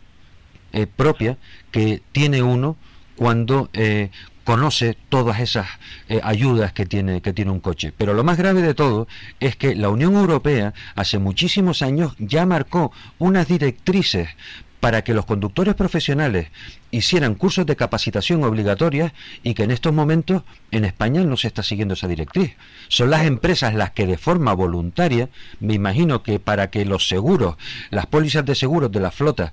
[0.75, 1.39] eh, propia
[1.71, 2.77] que tiene uno
[3.17, 4.11] cuando eh,
[4.45, 5.67] conoce todas esas
[6.23, 7.95] ayudas que tiene, que tiene un coche.
[7.97, 9.09] Pero lo más grave de todo
[9.39, 14.29] es que la Unión Europea hace muchísimos años ya marcó unas directrices
[14.81, 16.49] para que los conductores profesionales
[16.91, 19.13] hicieran cursos de capacitación obligatorias
[19.43, 22.57] y que en estos momentos en España no se está siguiendo esa directriz.
[22.89, 25.29] Son las empresas las que de forma voluntaria,
[25.61, 27.57] me imagino que para que los seguros,
[27.91, 29.53] las pólizas de seguros de la flota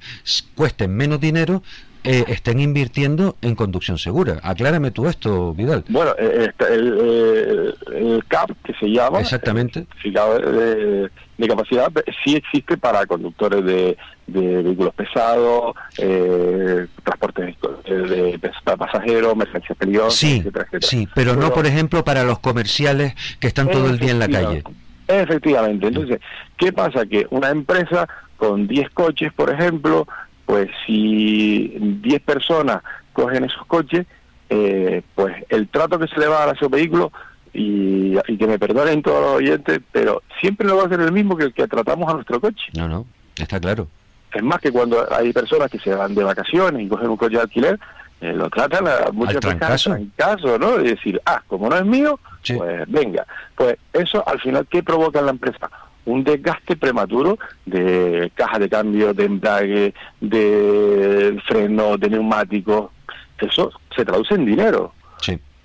[0.55, 1.61] cuesten menos dinero,
[2.09, 4.39] eh, estén invirtiendo en conducción segura.
[4.41, 5.83] Aclárame tú esto, Vidal.
[5.89, 9.85] Bueno, eh, el, el, CAP, que se llama, Exactamente.
[10.05, 11.91] de, de, capacidad,
[12.23, 13.97] sí existe para conductores de,
[14.27, 17.55] vehículos pesados, eh, transportes
[17.85, 20.41] de, pasajeros, mercancías peligrosas, sí,
[20.79, 24.29] Sí, pero, no, por ejemplo, para los comerciales que están todo el día en la
[24.29, 24.63] calle.
[25.09, 25.87] Efectivamente.
[25.87, 26.19] Entonces,
[26.55, 27.05] ¿qué pasa?
[27.05, 30.07] Que una empresa con 10 coches, por ejemplo,
[30.47, 32.81] pues si 10 personas
[33.11, 34.07] cogen esos coches,
[34.49, 37.11] eh, pues el trato que se le va a dar a esos vehículos,
[37.53, 41.35] y, que me perdonen todos los oyentes, pero siempre lo va a ser el mismo
[41.35, 42.65] que el que tratamos a nuestro coche.
[42.75, 43.87] No, no, está claro.
[44.33, 47.35] Es más que cuando hay personas que se van de vacaciones y cogen un coche
[47.35, 47.79] de alquiler,
[48.21, 50.77] eh, lo tratan a muchas veces en caso, ¿no?
[50.77, 52.19] De decir, ah, como no es mío,
[52.55, 53.25] pues venga.
[53.55, 55.69] Pues eso al final, ¿qué provoca en la empresa?
[56.07, 62.91] Un desgaste prematuro de caja de cambio, de embrague, de freno, de neumáticos.
[63.39, 64.93] Eso se traduce en dinero.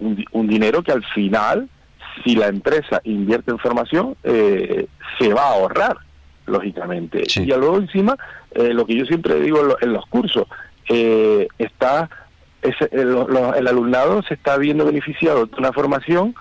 [0.00, 1.68] Un, dinero que al final,
[2.24, 4.86] si la empresa invierte en formación, eh,
[5.16, 5.96] se va a ahorrar,
[6.46, 7.22] lógicamente.
[7.36, 8.16] Y luego encima,
[8.50, 10.48] eh, lo que yo siempre digo en, los cursos,
[10.88, 12.10] eh, está
[12.92, 16.34] el alumnado se está viendo beneficiado de una formación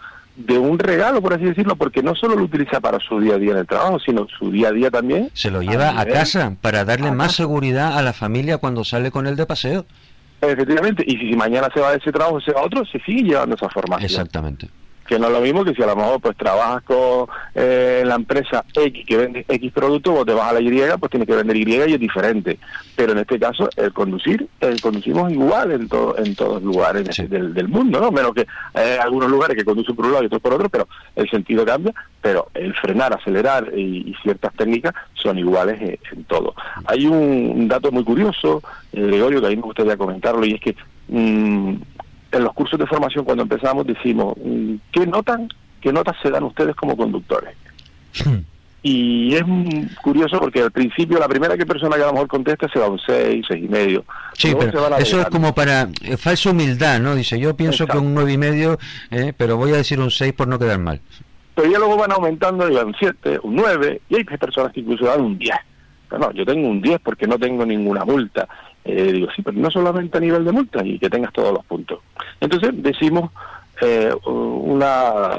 [0.46, 3.38] de un regalo, por así decirlo, porque no solo lo utiliza para su día a
[3.38, 5.30] día en el trabajo, sino su día a día también.
[5.34, 9.28] Se lo lleva a, casa para darle más seguridad a la familia cuando sale con
[9.28, 9.86] él de paseo.
[10.42, 13.24] Efectivamente, y si, mañana se va de ese trabajo, se va a otro, se sigue
[13.24, 14.06] llevando esa formación.
[14.06, 14.70] Exactamente.
[15.12, 18.16] Que no es lo mismo que si a lo mejor pues trabajas con eh, la
[18.16, 21.36] empresa X que vende X producto o te vas a la Y, pues tienes que
[21.36, 22.57] vender Y y es diferente.
[22.95, 27.09] Pero en este caso, el conducir, el conducimos igual en todo, en todos los lugares
[27.30, 28.09] del, mundo, ¿no?
[28.09, 30.88] Menos que hay algunos lugares que conducen por un lado y otros por otro, pero
[31.18, 36.55] el sentido cambia, pero el frenar, acelerar y, ciertas técnicas son iguales en, todo.
[36.86, 40.62] Hay un, dato muy curioso, eh, Gregorio, que a mí me gustaría comentarlo, y es
[40.62, 40.76] que
[41.09, 41.76] mm,
[42.32, 45.49] en los cursos de formación cuando empezamos decimos, mm, ¿qué notan,
[45.82, 47.55] qué notas se dan ustedes como conductores?
[48.84, 49.43] y es
[50.01, 52.88] curioso porque al principio la primera que persona que a lo mejor contesta se da
[52.88, 54.05] un 6, 6 y medio.
[54.34, 57.15] Sí, pero eso es como para eh, falsa humildad, ¿no?
[57.15, 58.79] Dice, yo pienso que un 9 y medio,
[59.11, 60.99] eh, pero voy a decir un 6 por no quedar mal.
[61.53, 64.79] Pero ya luego van aumentando y van un 7, un 9, y hay personas que
[64.79, 65.55] incluso dan un 10.
[66.09, 68.47] Pero no, yo tengo un 10 porque no tengo ninguna multa.
[68.84, 71.65] Eh, digo, sí, pero no solamente a nivel de multa y que tengas todos los
[71.65, 71.99] puntos.
[72.39, 73.32] Entonces decimos
[73.82, 75.38] eh, una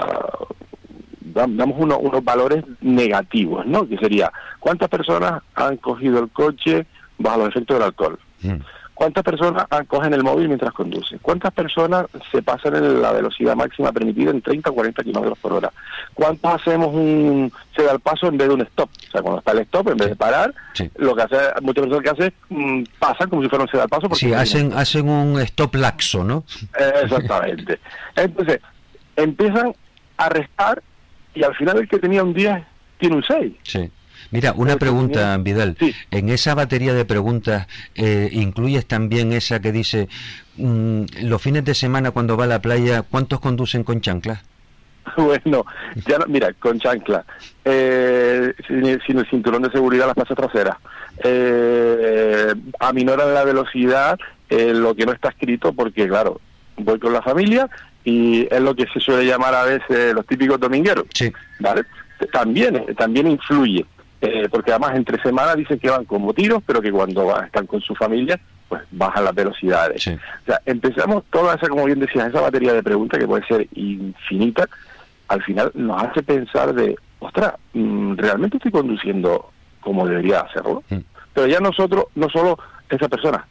[1.35, 3.89] damos unos valores negativos, ¿no?
[3.89, 4.31] Que sería,
[4.61, 6.87] ¿cuántas personas han cogido el coche
[7.19, 8.19] bajo los efectos del alcohol?
[8.43, 8.57] Mm.
[9.03, 11.19] ¿Cuántas personas cogen el móvil mientras conducen?
[11.21, 15.55] ¿Cuántas personas se pasan en la velocidad máxima permitida en 30 o 40 kilómetros por
[15.55, 15.73] hora?
[16.15, 18.89] ¿Cuántos hacemos un se da el paso en vez de un stop?
[19.09, 20.55] O sea, cuando está el stop, en vez de parar,
[20.99, 23.83] lo que hace, muchas personas que hacen, mm, pasan como si fuera un se da
[23.83, 24.03] el paso.
[24.03, 26.45] Porque sí, hacen, hacen un stop laxo, ¿no?
[27.03, 27.81] exactamente.
[28.15, 28.61] Entonces,
[29.17, 29.75] empiezan
[30.17, 30.81] a restar
[31.35, 32.63] y al final el que tenía un 10
[32.99, 33.53] tiene un 6.
[33.65, 33.91] Sí.
[34.33, 35.77] Mira, una pregunta, Vidal.
[36.11, 40.09] En esa batería de preguntas, eh, ¿incluyes también esa que dice,
[40.57, 44.43] mm, los fines de semana cuando va a la playa, ¿cuántos conducen con chanclas?
[45.17, 45.65] Bueno,
[46.07, 47.25] ya mira, con chancla,
[47.65, 50.77] eh, sin, el cinturón de seguridad las plazas traseras,
[51.23, 54.19] eh, aminoran la velocidad,
[54.49, 56.41] eh, lo que no está escrito, porque claro,
[56.77, 57.69] voy con la familia
[58.05, 61.33] y es lo que se suele llamar a veces los típicos domingueros, sí.
[61.61, 61.85] ¿vale?
[62.33, 63.85] También, también influye.
[64.25, 67.81] Eh, porque además entre semanas dicen que van como tiros, pero que cuando están con
[67.81, 70.07] su familia, pues bajan las velocidades.
[70.07, 73.67] O sea, empezamos toda esa, como bien decías, esa batería de preguntas que puede ser
[73.75, 74.69] infinita,
[75.27, 79.51] al final nos hace pensar de, ostras, mm, realmente estoy conduciendo
[79.81, 80.85] como debería hacerlo.
[80.89, 80.99] Mm.
[81.35, 82.57] Pero ya nosotros, no solo
[82.89, 83.45] esa persona,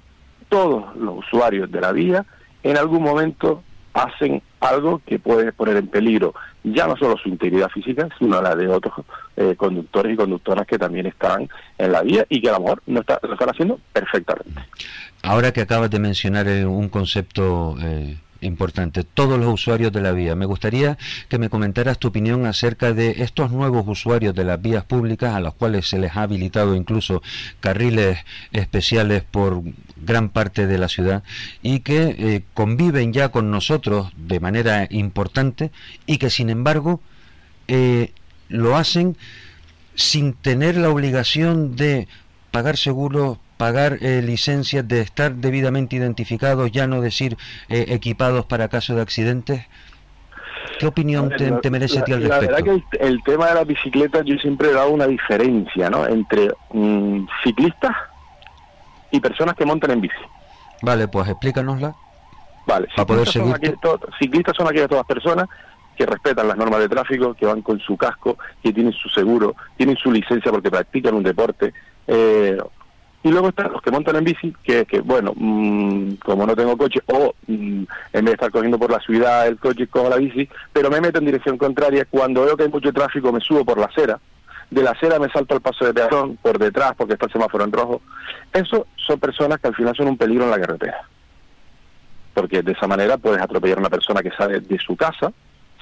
[0.47, 2.25] todos los usuarios de la vía,
[2.63, 3.61] en algún momento
[3.93, 6.33] hacen algo que puede poner en peligro
[6.63, 8.93] ya no solo su integridad física, sino la de otros
[9.35, 12.83] eh, conductores y conductoras que también están en la vía y que a lo mejor
[12.85, 14.61] no está, lo están haciendo perfectamente.
[15.23, 20.11] Ahora que acabas de mencionar eh, un concepto eh, importante, todos los usuarios de la
[20.11, 20.35] vía.
[20.35, 20.97] Me gustaría
[21.29, 25.39] que me comentaras tu opinión acerca de estos nuevos usuarios de las vías públicas a
[25.39, 27.21] los cuales se les ha habilitado incluso
[27.59, 28.19] carriles
[28.51, 29.61] especiales por
[29.97, 31.23] gran parte de la ciudad
[31.61, 35.71] y que eh, conviven ya con nosotros de manera importante
[36.05, 37.01] y que sin embargo
[37.67, 38.11] eh,
[38.49, 39.15] lo hacen
[39.95, 42.07] sin tener la obligación de
[42.51, 47.37] pagar seguros pagar eh, licencias, de estar debidamente identificados, ya no decir
[47.69, 49.67] eh, equipados para caso de accidentes?
[50.79, 52.43] ¿Qué opinión te, merece a ti al respecto?
[52.43, 56.07] La verdad que el, tema de las bicicletas yo siempre he dado una diferencia ¿no?
[56.07, 57.95] entre mm, ciclistas
[59.11, 60.15] y personas que montan en bici.
[60.81, 61.93] Vale, pues explícanosla.
[62.65, 63.55] Vale, para poder seguir.
[64.17, 65.47] Ciclistas son aquellas todas personas
[65.95, 69.55] que respetan las normas de tráfico, que van con su casco, que tienen su seguro,
[69.77, 71.75] tienen su licencia porque practican un deporte.
[72.07, 72.57] Eh,
[73.23, 76.75] y luego están los que montan en bici, que, que bueno, mm, como no tengo
[76.75, 80.17] coche, o mm, en vez de estar cogiendo por la ciudad el coche, cojo la
[80.17, 82.05] bici, pero me meto en dirección contraria.
[82.05, 84.19] Cuando veo que hay mucho tráfico, me subo por la acera.
[84.71, 87.63] De la acera me salto al paso de peatón, por detrás, porque está el semáforo
[87.63, 88.01] en rojo.
[88.53, 91.01] Eso son personas que al final son un peligro en la carretera.
[92.33, 95.31] Porque de esa manera puedes atropellar a una persona que sale de su casa,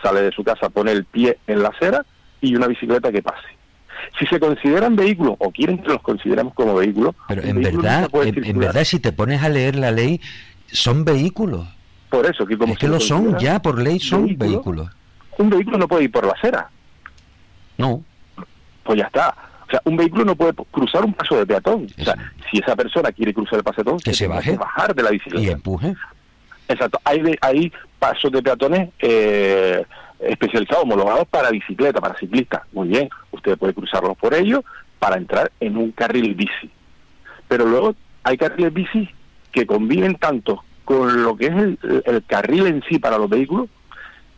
[0.01, 2.03] sale de su casa, pone el pie en la acera
[2.41, 3.58] y una bicicleta que pase
[4.17, 7.15] si se consideran vehículos o quieren que los consideremos como vehículos.
[7.27, 10.21] Pero en verdad, en, verdad, si te pones a leer la ley,
[10.67, 11.67] son vehículos.
[12.09, 14.89] Por eso, que como es que lo son, ya por ley son vehículos.
[15.37, 16.69] Un vehículo no puede ir por la acera.
[17.77, 18.03] No.
[18.83, 19.35] Pues ya está.
[19.67, 21.87] O sea, un vehículo no puede cruzar un paso de peatón.
[21.99, 22.15] O sea,
[22.49, 24.57] si esa persona quiere cruzar el paso de peatón, que se baje.
[24.57, 25.45] bajar de la bicicleta.
[25.45, 25.95] Y empuje.
[26.67, 26.99] Exacto.
[27.03, 29.85] Hay, hay pasos de peatones eh,
[30.19, 32.61] especializados, homologados para bicicleta, para ciclistas.
[32.71, 34.63] Muy bien, usted puede cruzarlos por ello
[34.99, 36.69] para entrar en un carril bici.
[37.47, 39.09] Pero luego hay carriles bici
[39.51, 41.53] que conviven tanto con lo que es
[42.05, 43.69] el, carril en sí para los vehículos,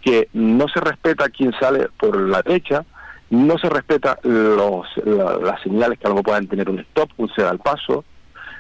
[0.02, 2.84] que no se respeta quien sale por la derecha,
[3.30, 7.30] no se respeta los, las señales que a lo mejor puedan tener un stop, un
[7.30, 8.04] ceda al paso,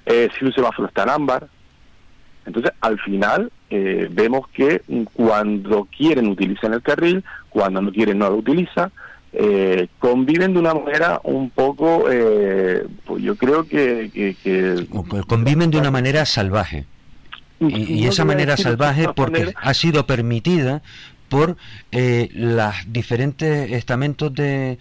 [0.06, 1.48] eh, si un semáforo está en ámbar.
[2.46, 4.82] Entonces, al final, eh, vemos que
[5.14, 8.92] cuando quieren utilizan el carril, cuando no quieren no lo utilizan,
[9.34, 14.36] eh, conviven de una manera un poco, eh, pues yo creo que,
[15.26, 16.86] Conviven de una manera salvaje.
[17.62, 20.82] Y, esa manera salvaje porque ha sido permitida
[21.30, 21.56] por
[21.92, 24.80] eh, los diferentes estamentos de,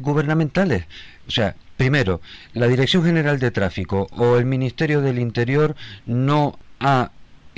[0.00, 0.84] gubernamentales.
[1.26, 2.20] O sea, primero,
[2.52, 5.74] la Dirección General de Tráfico o el Ministerio del Interior
[6.06, 7.10] no ha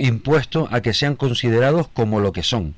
[0.07, 2.75] impuesto a que sean considerados como lo que son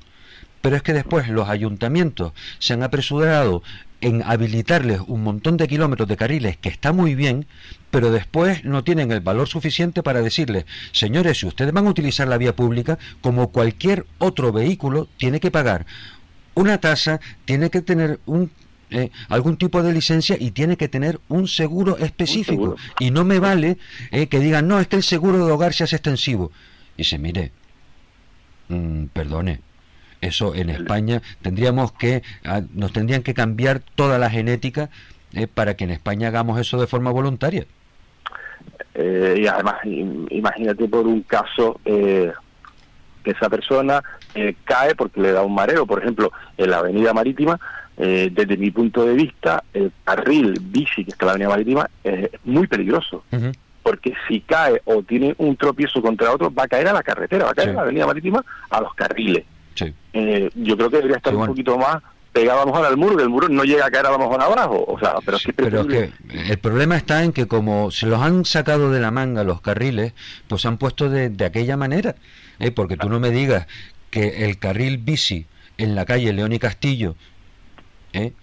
[0.63, 3.63] pero es que después los ayuntamientos se han apresurado
[3.99, 7.47] en habilitarles un montón de kilómetros de carriles que está muy bien,
[7.91, 12.29] pero después no tienen el valor suficiente para decirles, señores, si ustedes van a utilizar
[12.29, 15.85] la vía pública, como cualquier otro vehículo, tiene que pagar
[16.53, 18.49] una tasa, tiene que tener un
[18.89, 22.77] eh, algún tipo de licencia y tiene que tener un seguro específico.
[22.99, 23.77] Y no me vale
[24.11, 26.51] eh, que digan, no, es que el seguro de hogar se hace extensivo.
[26.97, 27.51] Y se mire,
[28.69, 29.61] mm, perdone,
[30.23, 34.89] eso en España tendríamos que, ah, nos tendrían que cambiar toda la genética
[35.33, 37.65] eh, para que en España hagamos eso de forma voluntaria.
[38.93, 42.31] Eh, y además, imagínate por un caso eh,
[43.23, 44.01] que esa persona
[44.63, 47.59] cae porque le da un mareo, por ejemplo, en la avenida marítima,
[47.95, 52.29] desde mi punto de vista, el carril bici que está en la avenida marítima es
[52.43, 53.23] muy peligroso.
[53.83, 57.45] Porque si cae o tiene un tropiezo contra otro, va a caer a la carretera,
[57.45, 59.43] va a caer a la avenida marítima a los carriles.
[60.13, 63.15] Eh, yo creo que debería estar un poquito más pegado a lo mejor al muro,
[63.15, 64.83] que el muro no llega a caer a lo mejor abajo.
[64.87, 68.99] O sea, pero, que el problema está en que como se los han sacado de
[68.99, 70.13] la manga los carriles,
[70.47, 72.15] pues se han puesto de, aquella manera.
[72.59, 72.71] ¿eh?
[72.71, 73.67] Porque tú no me digas
[74.09, 75.45] que el carril bici
[75.77, 77.15] en la calle León y Castillo
[78.13, 78.33] ¿eh?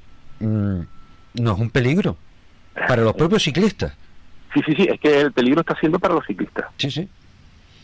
[0.41, 0.81] mm,
[1.35, 2.17] no es un peligro
[2.75, 3.95] para los propios ciclistas.
[4.53, 6.67] Sí, sí, sí, es que el peligro está siendo para los ciclistas.
[6.77, 7.09] Sí, sí.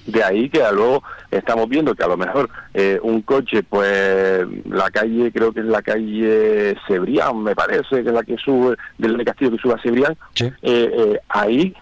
[0.06, 4.88] De ahí que luego estamos viendo que a lo mejor eh, un coche, pues la
[4.90, 9.24] calle, creo que es la calle Cebrián, me parece, que es la que sube, del
[9.24, 11.74] Castillo que sube a Cebrián, eh, eh, ahí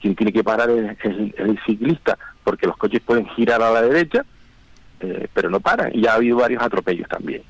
[0.00, 4.24] quien tiene que parar es, el ciclista, porque los coches pueden girar a la derecha,
[5.34, 5.90] pero no paran.
[5.92, 7.42] Y ya ha habido varios atropellos también.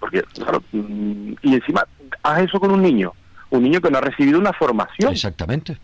[0.00, 0.24] porque
[0.72, 1.86] mm, Y encima,
[2.24, 3.12] haz eso con un niño,
[3.50, 5.12] un niño que no ha recibido una formación.
[5.12, 5.78] Exactamente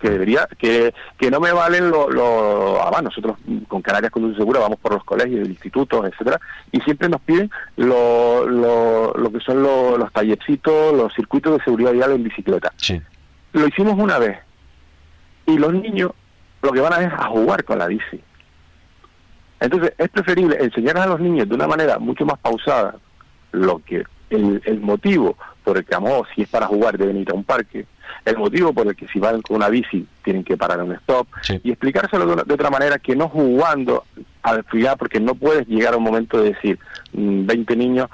[0.00, 3.36] que debería que, que no me valen los lo, ah, nosotros
[3.68, 6.40] con Canarias Conduce Segura vamos por los colegios, institutos, etcétera,
[6.72, 11.92] y siempre nos piden lo, lo, lo que son los tallercitos, los circuitos de seguridad
[11.92, 12.72] vial en bicicleta.
[12.76, 13.00] Sí.
[13.52, 14.38] Lo hicimos una vez
[15.46, 16.12] y los niños
[16.62, 18.20] lo que van a es a jugar con la bici.
[19.60, 22.96] Entonces es preferible enseñar a los niños de una manera mucho más pausada
[23.52, 27.30] lo que el, el motivo por el que amor, si es para jugar deben ir
[27.30, 27.86] a un parque,
[28.24, 30.92] el motivo por el que si van con una bici tienen que parar en un
[30.96, 31.26] stop
[31.62, 34.04] y explicárselo de, otra manera que no jugando
[34.42, 36.78] al final porque no puedes llegar a un momento de decir
[37.12, 38.08] 20 mm, niños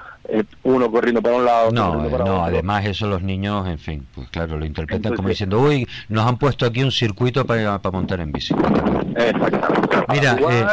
[0.63, 4.57] uno corriendo para un lado no no además eso los niños en fin pues claro
[4.57, 8.31] lo interpretan como diciendo uy nos han puesto aquí un circuito para, para montar en
[8.31, 8.53] bici
[10.09, 10.65] mira eh,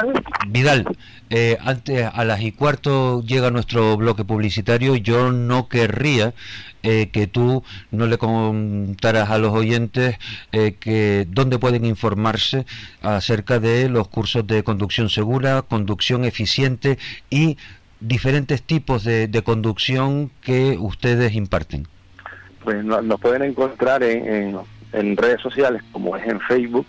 [0.49, 0.85] Vidal
[1.31, 4.95] eh, antes a las y cuarto llega nuestro bloque publicitario.
[4.95, 6.35] Yo no querría
[6.83, 10.17] eh, que tú no le contaras a los oyentes
[10.53, 12.67] eh, que dónde pueden informarse
[13.03, 16.99] acerca de los cursos de conducción segura, conducción eficiente
[17.31, 17.57] y
[18.07, 21.87] diferentes tipos de, conducción que ustedes imparten.
[22.63, 24.59] Pues nos pueden encontrar en,
[25.17, 26.87] redes sociales como es en Facebook,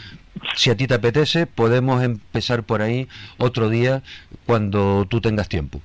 [0.54, 3.08] Si a ti te apetece, podemos empezar por ahí
[3.38, 4.02] otro día
[4.44, 5.80] cuando tú tengas tiempo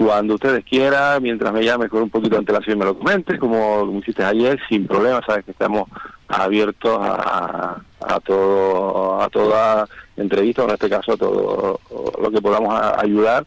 [0.00, 3.38] cuando ustedes quieran, mientras me llames con un poquito de antelación y me lo comentes,
[3.38, 5.90] como, como hiciste ayer, sin problema, sabes que estamos
[6.26, 9.86] abiertos a, a todo a toda
[10.16, 11.80] entrevista, o en este caso a todo
[12.18, 13.44] lo que podamos ayudar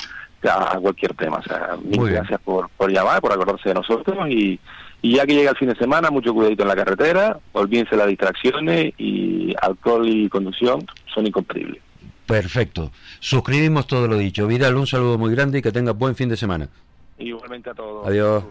[0.47, 1.37] a, cualquier tema.
[1.37, 4.59] O sea, mil gracias por, por llamar, por acordarse de nosotros y,
[5.01, 8.07] y ya que llega el fin de semana, mucho cuidadito en la carretera, olvídense las
[8.07, 11.81] distracciones y alcohol y conducción son incompatibles.
[12.25, 12.91] Perfecto.
[13.19, 14.47] Suscribimos todo lo dicho.
[14.47, 16.69] Vidal, un saludo muy grande y que tengas buen fin de semana.
[17.17, 18.07] Igualmente a todos.
[18.07, 18.43] Adiós.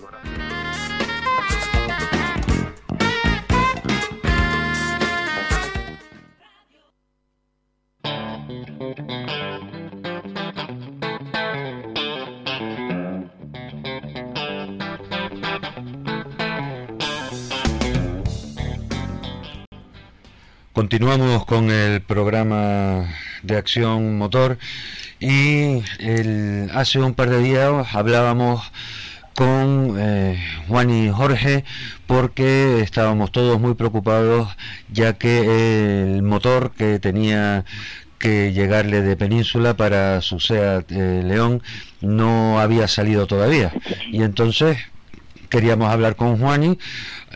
[20.73, 23.07] Continuamos con el programa
[23.43, 24.59] de acción motor
[25.21, 28.73] y el, hace un par de días hablábamos
[29.35, 31.65] con eh, Juan y Jorge
[32.07, 34.49] porque estábamos todos muy preocupados
[34.91, 37.65] ya que el motor que tenía
[38.19, 41.63] que llegarle de Península para su SEAT eh, León
[42.01, 43.73] no había salido todavía
[44.11, 44.79] y entonces
[45.49, 46.79] queríamos hablar con Juani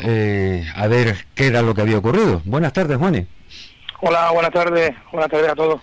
[0.02, 2.42] eh, a ver qué era lo que había ocurrido.
[2.44, 3.26] Buenas tardes, Juani.
[4.00, 5.80] Hola, buenas tardes, buenas tardes a todos.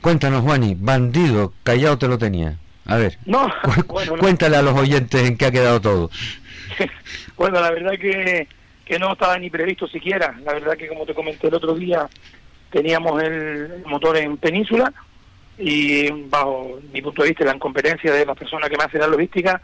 [0.00, 2.56] Cuéntanos, Juani, bandido, callado te lo tenía.
[2.86, 3.52] A ver, no,
[3.86, 6.10] cuéntale a los oyentes en qué ha quedado todo.
[7.36, 8.48] bueno, la verdad que,
[8.84, 10.34] que no estaba ni previsto siquiera.
[10.44, 12.08] La verdad que, como te comenté el otro día,
[12.70, 14.92] teníamos el motor en Península
[15.58, 19.06] y bajo mi punto de vista, la incompetencia de la persona que me hace la
[19.06, 19.60] logística,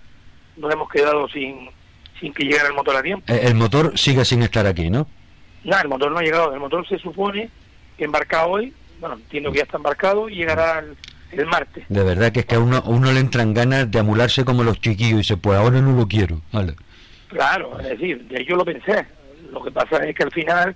[0.58, 1.70] nos hemos quedado sin,
[2.20, 3.32] sin que llegara el motor a tiempo.
[3.32, 5.06] Eh, el motor sigue sin estar aquí, ¿no?
[5.64, 6.52] No, el motor no ha llegado.
[6.52, 7.48] El motor se supone
[8.04, 10.84] embarcado hoy, bueno, entiendo que ya está embarcado y llegará
[11.32, 11.84] el, martes.
[11.88, 14.80] De verdad que es que a uno, uno le entran ganas de amularse como los
[14.80, 16.40] chiquillos y dice, pues ahora no lo quiero.
[17.28, 19.06] Claro, es decir, yo lo pensé.
[19.52, 20.74] Lo que pasa es que al final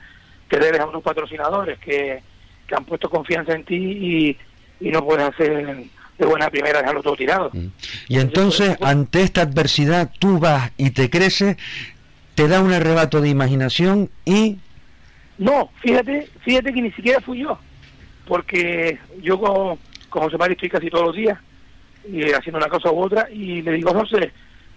[0.48, 2.22] te debes a unos patrocinadores que,
[2.66, 4.36] que han puesto confianza en ti y,
[4.80, 5.86] y no puedes hacer
[6.20, 7.50] de buena primera dejarlo todo tirado.
[7.52, 7.66] Mm.
[8.08, 11.56] Y entonces, ante esta adversidad, tú vas y te creces,
[12.34, 14.58] te da un arrebato de imaginación y
[15.40, 17.58] no, fíjate, fíjate que ni siquiera fui yo,
[18.26, 19.78] porque yo con,
[20.10, 21.38] con José María estoy casi todos los días
[22.06, 24.32] y haciendo una cosa u otra y le digo, José,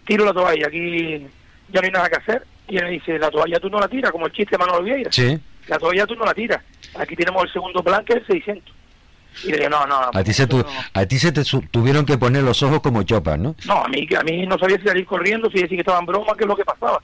[0.05, 1.27] tiro la toalla, aquí
[1.69, 2.47] ya no hay nada que hacer.
[2.67, 4.85] Y él me dice, la toalla tú no la tiras, como el chiste de Manuel
[4.85, 5.11] Vieira.
[5.11, 5.37] Sí.
[5.67, 6.63] La toalla tú no la tiras.
[6.95, 8.73] Aquí tenemos el segundo plan que es el 600.
[9.43, 9.95] Y le digo, no, no.
[10.13, 10.47] A ti, se
[10.93, 13.55] a ti se te tuvieron que poner los ojos como chopas, ¿no?
[13.65, 16.05] No, a mí, a mí no sabía si salir corriendo, si decir que estaba en
[16.05, 17.01] broma, qué es lo que pasaba.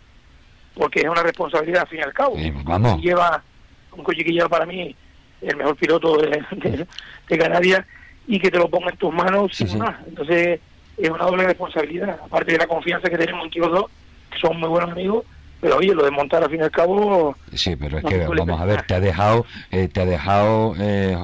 [0.75, 2.35] Porque es una responsabilidad al fin y al cabo.
[2.63, 3.01] vamos.
[3.01, 3.43] Lleva
[3.91, 4.95] un coche para mí
[5.41, 6.43] el mejor piloto de,
[7.27, 7.85] de, Canarias
[8.27, 9.67] y que te lo ponga en tus manos sin
[10.07, 10.59] Entonces
[10.97, 13.85] es una doble responsabilidad, aparte de la confianza que tenemos en los dos,
[14.41, 15.25] son muy buenos amigos,
[15.61, 17.35] pero oye, lo de montar al fin y al cabo...
[17.53, 21.17] Sí, pero es que vamos a ver, te ha dejado, eh, te ha dejado eh,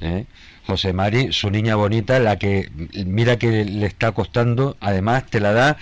[0.00, 0.24] eh,
[0.66, 2.70] José Mari, su niña bonita, la que
[3.06, 5.76] mira que le está costando, además te la da,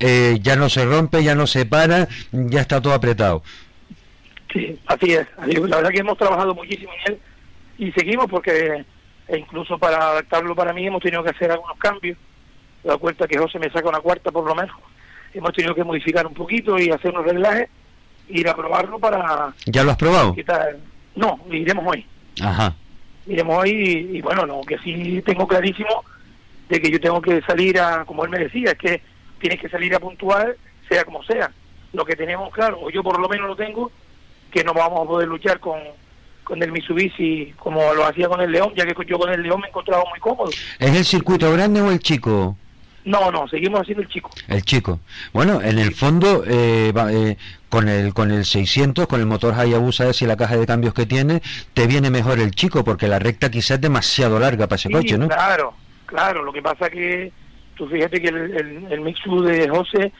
[0.00, 3.42] eh, ya no se rompe, ya no se para, ya está todo apretado.
[4.58, 5.26] Sí, así es.
[5.68, 7.20] La verdad que hemos trabajado muchísimo en él
[7.78, 8.84] y seguimos porque
[9.28, 12.16] e incluso para adaptarlo para mí hemos tenido que hacer algunos cambios.
[12.82, 14.74] Me da cuenta que José me saca una cuarta por lo menos.
[15.34, 17.68] Hemos tenido que modificar un poquito y hacer unos reglajes,
[18.28, 19.52] ir a probarlo para...
[19.66, 20.34] ¿Ya lo has probado?
[21.14, 22.06] No, iremos hoy.
[22.40, 22.74] Ajá.
[23.26, 26.04] Iremos hoy y, y, bueno, lo que sí tengo clarísimo
[26.70, 29.02] de que yo tengo que salir a, como él me decía, es que
[29.38, 30.56] tienes que salir a puntuar,
[30.88, 31.50] sea como sea.
[31.92, 33.90] Lo que tenemos claro, o yo por lo menos lo tengo,
[34.50, 35.78] que no vamos a poder luchar con,
[36.44, 39.60] con el Mitsubishi como lo hacía con el León, ya que yo con el León
[39.60, 40.50] me encontraba muy cómodo.
[40.78, 42.56] ¿Es el circuito grande o el chico?
[43.04, 44.30] No, no, seguimos haciendo el chico.
[44.48, 45.00] El chico.
[45.32, 47.36] Bueno, en el fondo, eh, eh,
[47.68, 50.92] con el con el 600, con el motor Hayabusa ese y la caja de cambios
[50.92, 51.40] que tiene,
[51.74, 55.16] te viene mejor el chico, porque la recta quizás es demasiado larga para ese coche,
[55.16, 55.28] ¿no?
[55.28, 55.74] Claro,
[56.06, 56.42] claro.
[56.42, 57.32] Lo que pasa que,
[57.76, 60.12] tú fíjate que el, el, el Mitsu de José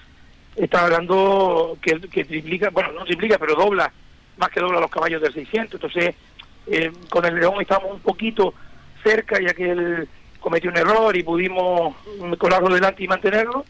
[0.56, 3.92] está hablando que, que triplica, bueno, no triplica, pero dobla
[4.38, 5.74] más que dobla los caballos del 600.
[5.74, 6.14] Entonces,
[6.66, 8.54] eh, con el León estamos un poquito
[9.02, 10.08] cerca, ya que él
[10.40, 11.96] cometió un error y pudimos
[12.38, 13.64] colarlo delante y mantenerlo.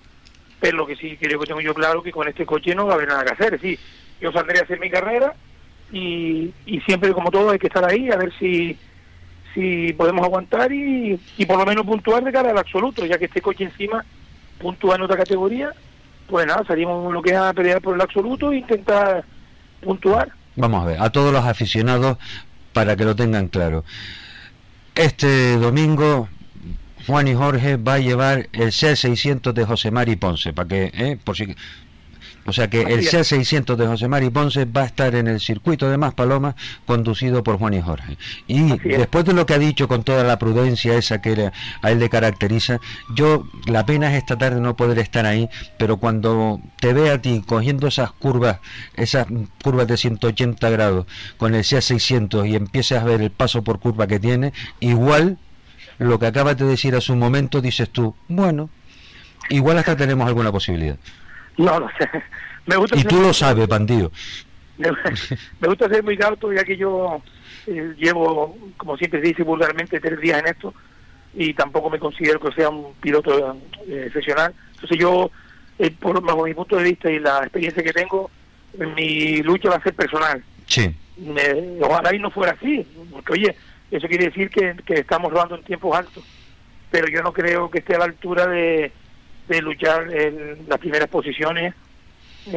[0.60, 2.92] pero lo que sí creo que tengo yo claro que con este coche no va
[2.92, 3.60] a haber nada que hacer.
[3.60, 3.78] Sí,
[4.20, 5.34] yo saldré a hacer mi carrera
[5.90, 6.52] y,
[6.84, 8.76] siempre, como todo, hay que estar ahí a ver si
[9.54, 13.24] si podemos aguantar y, y por lo menos puntuar de cara al absoluto, ya que
[13.24, 14.04] este coche encima
[14.58, 15.72] puntúa en otra categoría,
[16.28, 19.24] pues nada, salimos lo que es a pelear por el absoluto e intentar
[19.80, 20.30] puntuar.
[20.58, 22.18] Vamos a ver, a todos los aficionados,
[22.72, 23.84] para que lo tengan claro.
[24.96, 26.28] Este domingo
[27.06, 31.16] Juan y Jorge va a llevar el C600 de José Mari Ponce, para que, eh,
[31.22, 31.54] por si
[32.48, 35.90] o sea que el C600 de José Mari Ponce va a estar en el circuito
[35.90, 36.54] de Maspalomas
[36.86, 38.16] conducido por Juan y Jorge.
[38.46, 41.50] Y después de lo que ha dicho con toda la prudencia esa que
[41.82, 42.80] a él le caracteriza,
[43.14, 47.20] yo la pena es esta tarde no poder estar ahí, pero cuando te ve a
[47.20, 48.60] ti cogiendo esas curvas,
[48.94, 49.26] esas
[49.62, 51.06] curvas de 180 grados
[51.36, 55.36] con el C600 y empieces a ver el paso por curva que tiene, igual
[55.98, 58.70] lo que acabas de decir a su momento dices tú, bueno,
[59.50, 60.96] igual hasta tenemos alguna posibilidad.
[61.58, 62.08] No, no sé.
[62.66, 64.10] Me gusta y tú lo sabes, bandido.
[64.78, 67.20] Me, gusta ser muy cauto, ya que yo
[67.66, 70.72] eh, llevo, como siempre se dice vulgarmente, tres días en esto
[71.34, 73.56] y tampoco me considero que sea un piloto
[73.86, 74.54] eh, excepcional.
[74.74, 75.30] Entonces yo,
[75.78, 78.30] eh, por bajo mi punto de vista y la experiencia que tengo,
[78.76, 80.42] mi lucha va a ser personal.
[80.66, 80.94] Sí.
[81.80, 83.56] ojalá y no fuera así, porque oye,
[83.90, 86.22] eso quiere decir que, que estamos robando en tiempos altos,
[86.90, 88.92] pero yo no creo que esté a la altura de
[89.48, 91.74] de luchar en las primeras posiciones.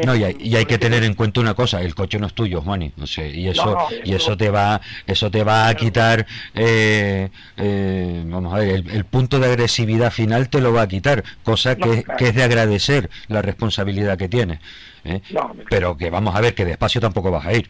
[0.05, 2.93] No, y hay, que tener en cuenta una cosa, el coche no es tuyo, Juani,
[2.95, 8.23] no sé, y eso y eso te va eso te va a quitar eh, eh,
[8.25, 12.05] vamos a ver, el, punto de agresividad final te lo va a quitar, cosa que,
[12.17, 14.59] que es de agradecer la responsabilidad que tienes.
[15.03, 15.21] ¿eh?
[15.69, 17.69] Pero que vamos a ver que despacio tampoco vas a ir,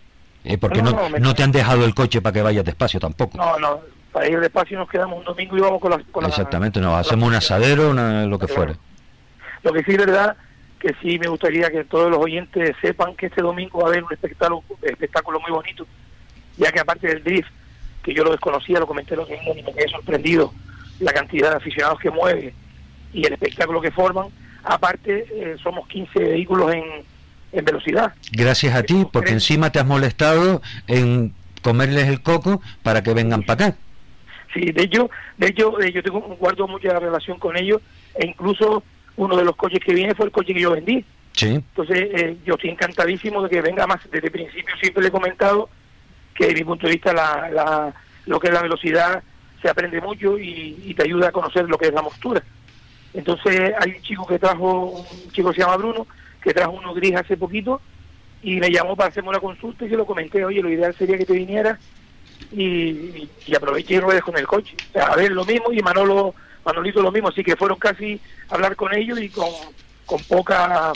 [0.60, 3.38] porque no, no, te han dejado el coche para que vayas despacio tampoco.
[3.38, 3.80] No, no,
[4.12, 6.02] para ir despacio nos quedamos un domingo y vamos con las...
[6.28, 8.76] Exactamente, nos hacemos un asadero, lo que fuera.
[9.64, 10.36] Lo que sí es verdad
[10.80, 14.04] que sí me gustaría que todos los oyentes sepan que este domingo va a haber
[14.04, 15.86] un espectáculo, espectáculo muy bonito,
[16.58, 17.50] ya que aparte del drift,
[18.02, 20.52] que yo lo desconocía, lo comenté los días y me quedé sorprendido,
[21.00, 22.54] la cantidad de aficionados que mueve
[23.14, 24.28] y el espectáculo que forman,
[24.64, 26.84] aparte eh, somos 15 vehículos en,
[27.52, 28.14] en velocidad.
[28.32, 33.44] Gracias a ti, porque encima te has molestado en comerles el coco para que vengan
[33.44, 33.78] para acá.
[34.54, 37.82] Sí, de hecho, de hecho eh, yo tengo guardo mucha relación con ellos
[38.16, 38.84] e incluso
[39.18, 41.04] uno de los coches que viene fue el coche que yo vendí.
[41.34, 41.48] Sí.
[41.48, 44.00] Entonces, eh, yo estoy encantadísimo de que venga más.
[44.12, 45.70] Desde el principio siempre le he comentado
[46.34, 47.94] que, desde mi punto de vista, la, la,
[48.26, 49.24] lo que es la velocidad
[49.62, 52.44] se aprende mucho y, te ayuda a conocer lo que es la mostura.
[53.14, 56.08] Entonces, hay un chico que trajo, un chico que se llama Bruno,
[56.42, 57.82] que trajo uno gris hace poquito
[58.42, 61.18] y me llamó para hacerme una consulta y yo lo comenté, oye, lo ideal sería
[61.18, 61.78] que te vinieras
[62.52, 64.76] y, y, aproveche y ruedes con el coche.
[64.96, 66.34] a ver, lo mismo y Manolo
[66.66, 68.20] Manolito lo mismo, así que fueron casi
[68.52, 69.50] hablar con ellos y con,
[70.06, 70.94] con poca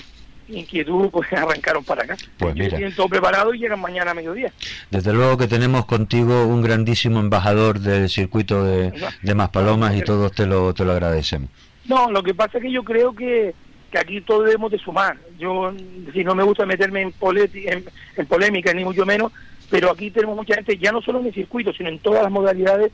[0.48, 2.18] inquietud pues arrancaron para acá.
[2.38, 2.78] Pues mira.
[2.78, 4.52] Tienen todo preparado y llegan mañana a mediodía.
[4.92, 10.32] Desde luego que tenemos contigo un grandísimo embajador del circuito de, de Maspalomas y todos
[10.32, 11.50] te lo, te lo agradecemos.
[11.86, 13.54] No, lo que pasa es que yo creo que,
[13.92, 15.18] que aquí todos debemos de sumar.
[15.38, 15.74] Yo,
[16.14, 17.14] si no me gusta meterme en,
[17.54, 17.86] en,
[18.18, 19.32] en polémica, ni mucho menos,
[19.70, 22.32] pero aquí tenemos mucha gente, ya no solo en el circuito, sino en todas las
[22.32, 22.92] modalidades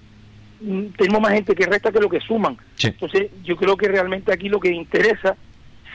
[0.98, 2.58] tenemos más gente que resta que lo que suman.
[2.82, 5.36] Entonces, yo creo que realmente aquí lo que interesa,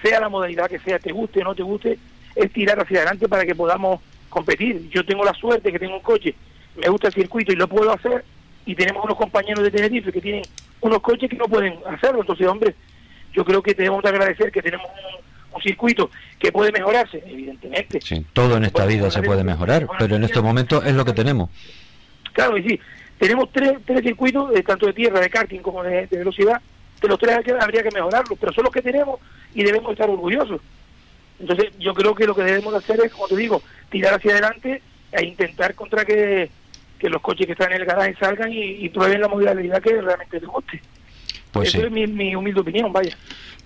[0.03, 1.99] sea la modalidad que sea, te guste o no te guste,
[2.35, 4.89] es tirar hacia adelante para que podamos competir.
[4.91, 6.35] Yo tengo la suerte que tengo un coche,
[6.77, 8.25] me gusta el circuito y lo puedo hacer,
[8.67, 10.43] y tenemos unos compañeros de Tenerife que tienen
[10.81, 12.21] unos coches que no pueden hacerlo.
[12.21, 12.75] Entonces, hombre,
[13.33, 15.27] yo creo que tenemos que agradecer que tenemos un,
[15.63, 17.99] circuito que puede mejorarse, evidentemente.
[18.03, 21.15] Sí, todo en esta vida se puede mejorar, pero en estos momentos es lo que
[21.15, 21.49] tenemos.
[22.35, 22.81] Claro, y sí,
[23.19, 26.61] tenemos tres, tres circuitos, eh, tanto de tierra, de karting como de, velocidad,
[27.01, 29.21] de los tres habría que mejorarlos, pero son los que tenemos
[29.55, 30.61] y debemos estar orgullosos.
[31.39, 34.83] Entonces yo creo que lo que debemos hacer es, como te digo, tirar hacia adelante
[35.13, 36.51] e intentar contra que,
[37.01, 40.49] los coches que están en el garaje salgan y, prueben la modalidad que realmente les
[40.49, 40.81] guste.
[41.53, 43.17] Pues Eso es mi, mi humilde opinión, vaya.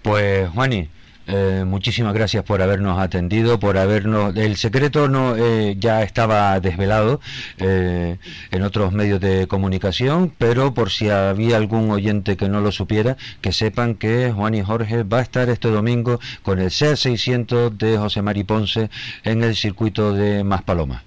[0.02, 0.88] Pues Juani,
[1.32, 4.36] eh, muchísimas gracias por habernos atendido, por habernos...
[4.36, 7.20] El secreto no eh, ya estaba desvelado
[7.58, 8.18] eh,
[8.50, 13.16] en otros medios de comunicación, pero por si había algún oyente que no lo supiera,
[13.40, 17.96] que sepan que Juan y Jorge va a estar este domingo con el C600 de
[17.96, 18.90] José Mari Ponce
[19.24, 21.02] en el circuito de Maspalomas.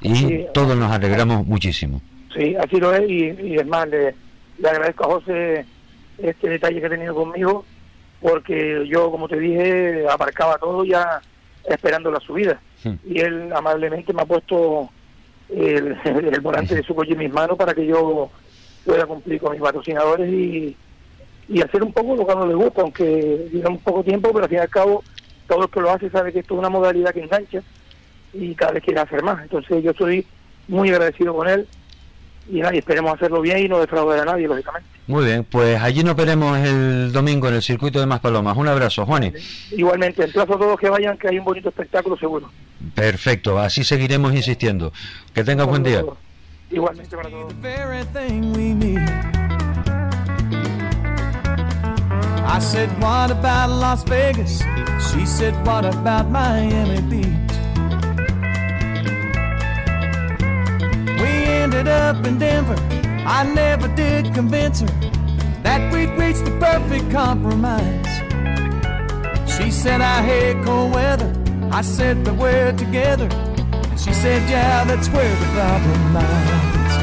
[0.00, 2.02] Y todos nos alegramos muchísimo.
[2.36, 4.14] Sí, así lo es, y, y es más, le,
[4.58, 5.64] le agradezco a José
[6.18, 7.64] este detalle que ha tenido conmigo
[8.24, 11.20] porque yo, como te dije, aparcaba todo ya
[11.62, 12.58] esperando la subida.
[12.82, 12.94] Hmm.
[13.04, 14.88] Y él amablemente me ha puesto
[15.50, 15.94] el,
[16.40, 18.30] volante de su coche en mis manos para que yo
[18.82, 20.74] pueda cumplir con mis patrocinadores y,
[21.50, 24.44] y hacer un poco lo que a uno le gusta, aunque un poco tiempo, pero
[24.44, 25.04] al fin y al cabo
[25.46, 27.62] todo el que lo hace sabe que esto es una modalidad que engancha
[28.32, 29.42] y cada vez quiere hacer más.
[29.42, 30.26] Entonces yo estoy
[30.66, 31.68] muy agradecido con él
[32.50, 34.88] y, esperemos hacerlo bien y no defraudar a nadie, lógicamente.
[35.06, 38.56] Muy bien, pues allí nos veremos el domingo en el circuito de Maspalomas.
[38.56, 39.32] Un abrazo, Juani.
[39.72, 42.50] Igualmente, emplazo a todos que vayan, que hay un bonito espectáculo seguro.
[42.94, 44.92] Perfecto, así seguiremos insistiendo.
[45.34, 46.04] Que tenga buen día.
[46.70, 47.54] Igualmente para todos.
[52.46, 54.62] I said, what about Las Vegas?
[55.10, 57.33] She said, what about Miami Beach?
[61.74, 62.76] Ended up in Denver.
[63.26, 64.86] I never did convince her
[65.62, 68.06] that we'd reached the perfect compromise.
[69.50, 71.32] She said, I hate cold weather.
[71.72, 73.28] I said, but we're together.
[73.72, 76.94] And she said, yeah, that's where the problem lies.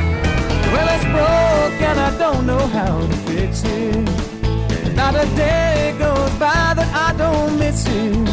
[0.72, 4.96] Well, it's broke and I don't know how to fix it.
[4.96, 8.24] Not a day goes by that I don't miss you.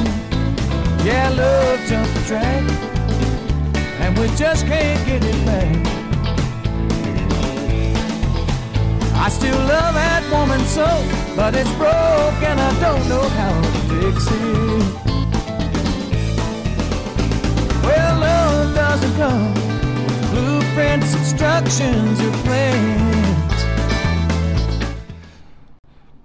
[1.05, 2.63] Yeah, love jumped the track,
[4.03, 5.98] and we just can't get it back.
[9.21, 10.87] I still love that woman so,
[11.37, 15.09] but it's broke and I don't know how to fix it.
[17.85, 19.59] Well, love doesn't come
[20.31, 23.18] blueprints, instructions, or plans.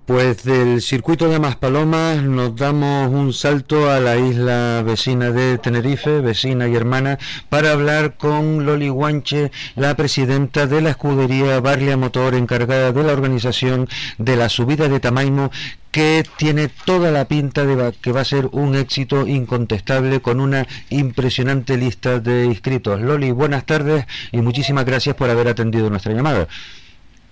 [0.05, 6.19] Pues del circuito de Maspalomas nos damos un salto a la isla vecina de Tenerife,
[6.19, 12.35] vecina y hermana, para hablar con Loli Guanche, la presidenta de la escudería Barlia Motor,
[12.35, 15.51] encargada de la organización de la subida de Tamaimo,
[15.89, 20.67] que tiene toda la pinta de que va a ser un éxito incontestable con una
[20.89, 22.99] impresionante lista de inscritos.
[22.99, 26.49] Loli, buenas tardes y muchísimas gracias por haber atendido nuestra llamada.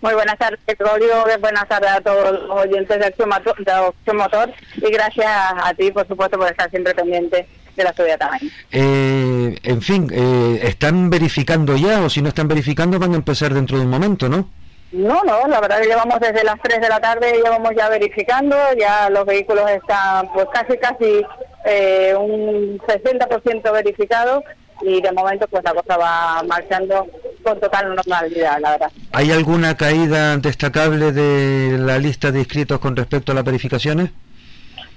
[0.02, 1.24] Muy buenas tardes, Rodrigo.
[1.40, 6.40] Buenas tardes a todos los oyentes de Acción Motor, y gracias a ti, por supuesto,
[6.40, 8.50] por estar siempre pendiente de la subida tamaño.
[8.72, 13.54] Eh, en fin, eh, ¿están verificando ya o si no están verificando van a empezar
[13.54, 14.50] dentro de un momento, no?
[14.92, 18.58] No, no, la verdad que llevamos desde las 3 de la tarde, llevamos ya verificando,
[18.78, 21.26] ya los vehículos están pues casi, casi
[21.64, 24.44] eh, un 60% verificados
[24.84, 27.08] y de momento pues la cosa va marchando
[27.44, 28.92] con total normalidad, la verdad.
[29.12, 34.12] ¿Hay alguna caída destacable de la lista de inscritos con respecto a las verificaciones?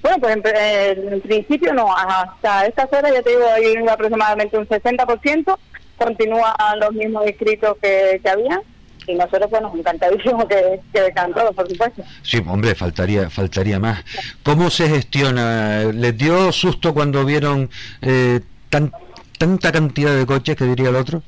[0.03, 5.57] Bueno, pues en, principio no, hasta esta horas ya te digo, hay aproximadamente un 60%,
[5.97, 8.61] continúan los mismos inscritos que, que había
[9.07, 12.03] y nosotros pues nos encantadísimo que, que todos, por supuesto.
[12.23, 14.05] Sí, hombre, faltaría faltaría más.
[14.43, 15.85] ¿Cómo se gestiona?
[15.93, 17.71] ¿Les dio susto cuando vieron
[18.03, 18.41] eh,
[18.71, 18.93] tan
[19.39, 21.23] tanta cantidad de coches que diría el otro?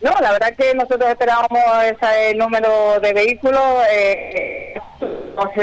[0.00, 4.74] No, la verdad que nosotros esperábamos ese número de vehículos, eh,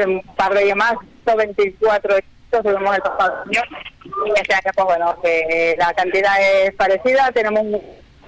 [0.05, 0.93] un par de días más,
[1.26, 2.18] 24
[2.49, 3.61] tuvimos el pasado año
[4.26, 7.81] y este año pues bueno, que la cantidad es parecida, tenemos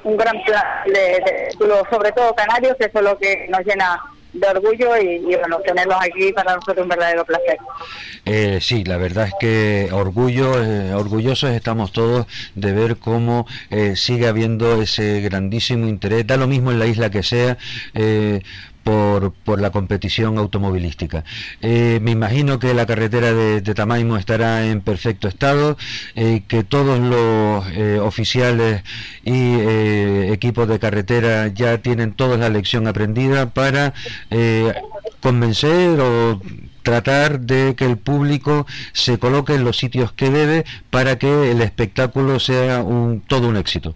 [0.04, 1.50] un, gran plan de,
[1.90, 4.02] sobre todo canarios, que eso es lo que nos llena
[4.34, 7.58] de orgullo y, bueno, tenerlos aquí para nosotros un verdadero placer.
[8.26, 13.96] Eh, sí, la verdad es que orgullo, eh, orgullosos estamos todos de ver cómo eh,
[13.96, 17.58] sigue habiendo ese grandísimo interés, da lo mismo en la isla que sea,
[17.94, 18.44] eh,
[19.44, 21.24] por, la competición automovilística.
[21.62, 25.78] Eh, me imagino que la carretera de, Tamaimo estará en perfecto estado,
[26.16, 28.84] eh, que todos los eh, oficiales
[29.24, 29.54] y
[30.32, 33.94] equipos de carretera ya tienen toda la lección aprendida para
[35.20, 36.42] convencer o
[36.84, 41.62] tratar de que el público se coloque en los sitios que debe para que el
[41.62, 43.96] espectáculo sea un, todo un éxito.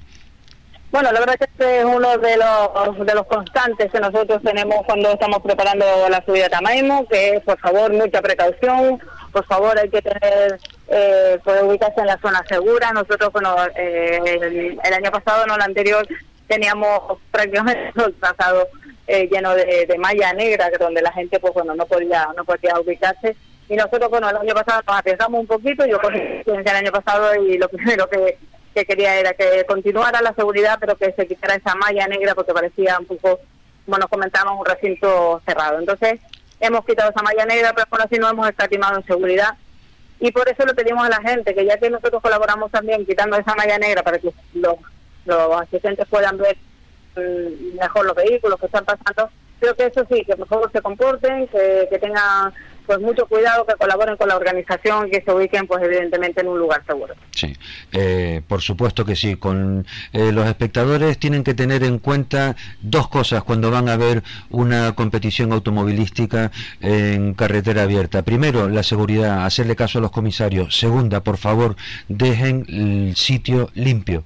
[0.94, 4.86] Bueno, la verdad que este es uno de los, de los constantes que nosotros tenemos
[4.86, 9.02] cuando estamos preparando la subida a Tamaimo, que es, por favor, mucha precaución,
[9.32, 10.60] por favor, hay que tener,
[10.90, 12.92] eh, poder ubicarse en la zona segura.
[12.94, 16.08] Nosotros, bueno, eh, el, año pasado, no el anterior,
[16.46, 18.68] teníamos prácticamente el trazado
[19.08, 22.80] eh, lleno de, de, malla negra, donde la gente, pues bueno, no podía, no podía
[22.80, 23.36] ubicarse.
[23.68, 27.34] Y nosotros, bueno, el año pasado nos arriesgamos un poquito, yo cogí el año pasado
[27.44, 28.38] y lo primero que
[28.74, 32.54] que quería era que continuara la seguridad, pero que se quitara esa malla negra porque
[32.54, 33.40] parecía un poco,
[33.86, 35.80] como nos comentábamos, un recinto cerrado.
[35.80, 36.20] Entonces,
[36.60, 39.56] hemos quitado esa malla negra, pero por así no hemos escatimado en seguridad.
[40.20, 43.38] Y por eso le pedimos a la gente que ya que nosotros colaboramos también quitando
[43.38, 44.76] esa malla negra para que los,
[45.26, 46.58] los asistentes puedan ver
[47.16, 49.30] mm, mejor los vehículos que están pasando,
[49.64, 52.54] creo que eso sí, que por favor se comporten, que, que tengan
[52.86, 56.60] pues mucho cuidado, que colaboren con la organización, que se ubiquen pues evidentemente en un
[56.60, 57.14] lugar seguro.
[57.32, 57.56] Sí,
[57.94, 59.38] eh, por supuesto que sí.
[59.38, 64.22] Con eh, los espectadores tienen que tener en cuenta dos cosas cuando van a ver
[64.50, 68.24] una competición automovilística en carretera abierta.
[68.24, 70.78] Primero, la seguridad, hacerle caso a los comisarios.
[70.78, 71.78] Segunda, por favor,
[72.10, 74.26] dejen el sitio limpio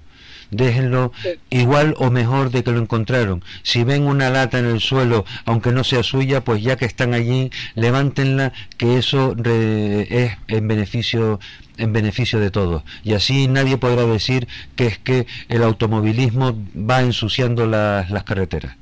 [0.52, 1.11] déjenlo
[1.49, 3.44] igual o mejor de que lo encontraron.
[3.64, 7.14] Si ven una lata en el suelo, aunque no sea suya, pues ya que están
[7.14, 11.40] allí, levántenla, que eso es en beneficio
[11.78, 12.84] en beneficio de todos.
[13.03, 18.76] Y así nadie podrá decir que es que el automovilismo va ensuciando las, las carreteras.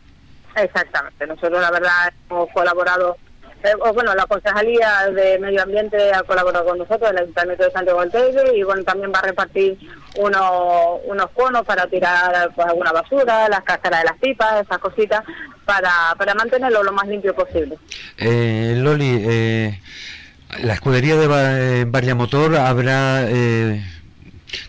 [0.55, 1.27] Exactamente.
[1.27, 3.17] Nosotros, la verdad, hemos colaborado
[3.65, 8.05] eh, bueno, la Concejalía de Medio Ambiente ha colaborado con nosotros, el Ayuntamiento de Santiago
[8.05, 9.77] del y bueno, también va a repartir
[10.17, 15.23] unos, unos conos para tirar pues, alguna basura, las cáscaras de las pipas, esas cositas,
[15.65, 17.77] para, para mantenerlo lo más limpio posible.
[18.17, 19.81] Eh, Loli, eh,
[20.59, 23.25] la escudería de Varia Motor habrá...
[23.27, 23.83] Eh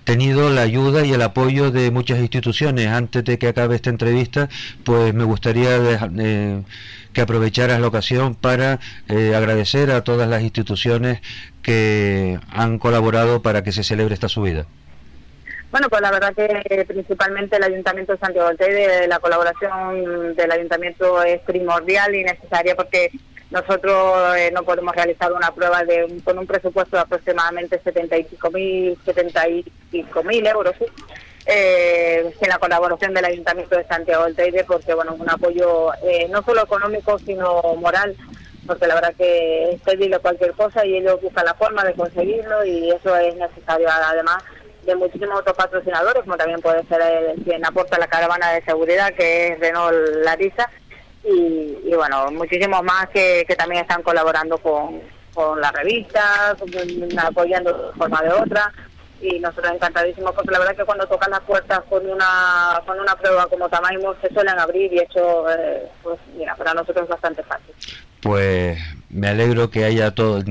[0.05, 2.89] tenido la ayuda y el apoyo de muchas instituciones.
[2.89, 4.49] Antes de que acabe esta entrevista,
[4.85, 5.77] pues me gustaría
[6.19, 6.63] eh,
[7.17, 8.79] que aprovecharas la ocasión para
[9.09, 11.23] eh, agradecer a todas las instituciones
[11.63, 14.67] que han colaborado para que se celebre esta subida.
[15.71, 20.53] Bueno, pues la verdad que principalmente el Ayuntamiento de Santiago del Teide, la colaboración del
[20.53, 23.11] Ayuntamiento es primordial y necesaria porque
[23.51, 28.99] nosotros eh, no podemos realizar una prueba de con un presupuesto de aproximadamente 75 mil,
[29.07, 30.75] 75 mil euros,
[31.47, 36.29] eh, sin la colaboración del Ayuntamiento de Santiago del Teide, porque bueno, un apoyo eh,
[36.29, 38.17] no solo económico, sino moral,
[38.67, 42.65] porque la verdad que es pedirle cualquier cosa y ellos buscan la forma de conseguirlo
[42.65, 43.89] y eso es necesario.
[43.89, 44.43] Además
[44.85, 49.13] de muchísimos otros patrocinadores, como también puede ser el, quien aporta la caravana de seguridad,
[49.15, 50.69] que es Renault Larisa,
[51.29, 55.01] y, bueno, muchísimos más que, que también están colaborando con,
[55.35, 56.57] con la revista,
[57.19, 58.73] apoyando de forma de otra
[59.21, 63.17] y nosotros encantadísimos porque la verdad que cuando tocan las puertas con una con una
[63.17, 67.43] prueba como Tamaimo se suelen abrir y eso eh, pues mira para nosotros es bastante
[67.43, 67.75] fácil.
[68.21, 68.79] Pues
[69.09, 70.43] me alegro que haya todo,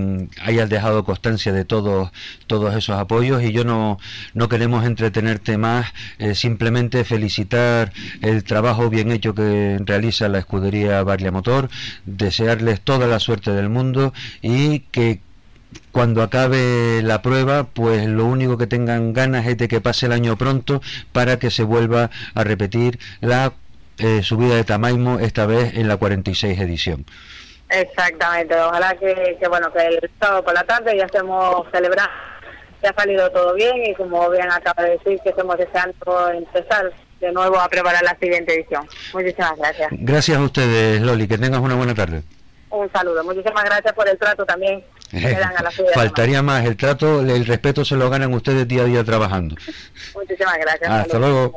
[0.42, 2.12] hayas dejado constancia de todos
[2.48, 4.00] todos esos apoyos y yo no,
[4.34, 11.04] no queremos entretenerte más, eh, simplemente felicitar el trabajo bien hecho que realiza la escudería
[11.04, 11.70] Barlia Motor,
[12.06, 15.20] desearles toda la suerte del mundo y que
[15.92, 20.12] cuando acabe la prueba, pues lo único que tengan ganas es de que pase el
[20.12, 20.82] año pronto
[21.12, 23.54] para que se vuelva a repetir la
[23.98, 27.06] eh, subida de Tamaimo, esta vez en la 46 edición.
[27.70, 32.12] Exactamente, ojalá que, bueno que el sábado por la tarde ya estemos celebrando
[32.82, 36.92] que ha salido todo bien y como bien acaba de decir que estamos deseando empezar
[37.20, 38.86] de nuevo a preparar la siguiente edición.
[39.14, 39.90] Muchísimas gracias.
[39.92, 42.22] Gracias a ustedes, Loli, que tengas una buena tarde.
[42.70, 44.84] Un saludo, muchísimas gracias por el trato también.
[45.94, 49.56] Faltaría más, el trato, el respeto se lo ganan ustedes día a día trabajando.
[50.14, 50.90] Muchísimas gracias.
[50.90, 51.56] Hasta luego.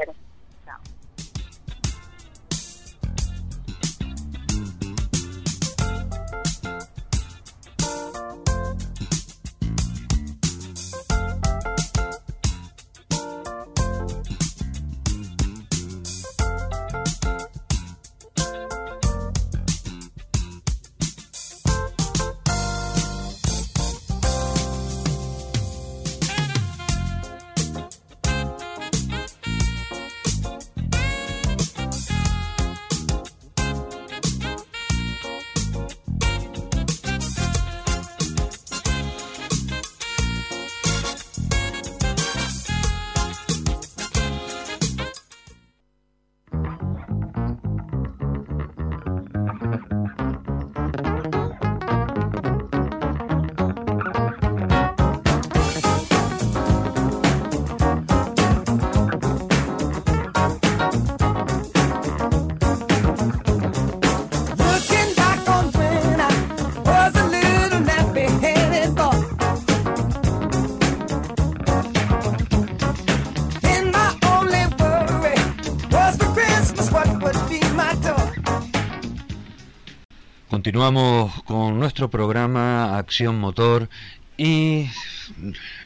[80.69, 83.89] Continuamos con nuestro programa Acción Motor
[84.37, 84.91] y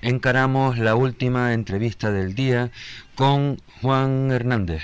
[0.00, 2.72] encaramos la última entrevista del día
[3.14, 4.82] con Juan Hernández.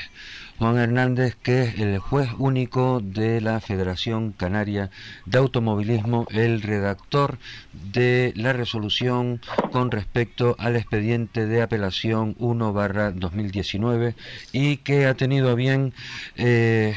[0.57, 4.91] Juan Hernández, que es el juez único de la Federación Canaria
[5.27, 7.39] de Automovilismo, el redactor
[7.73, 9.41] de la resolución
[9.73, 14.15] con respecto al expediente de apelación 1 barra 2019
[14.53, 15.93] y que ha tenido a bien...
[16.37, 16.95] Eh,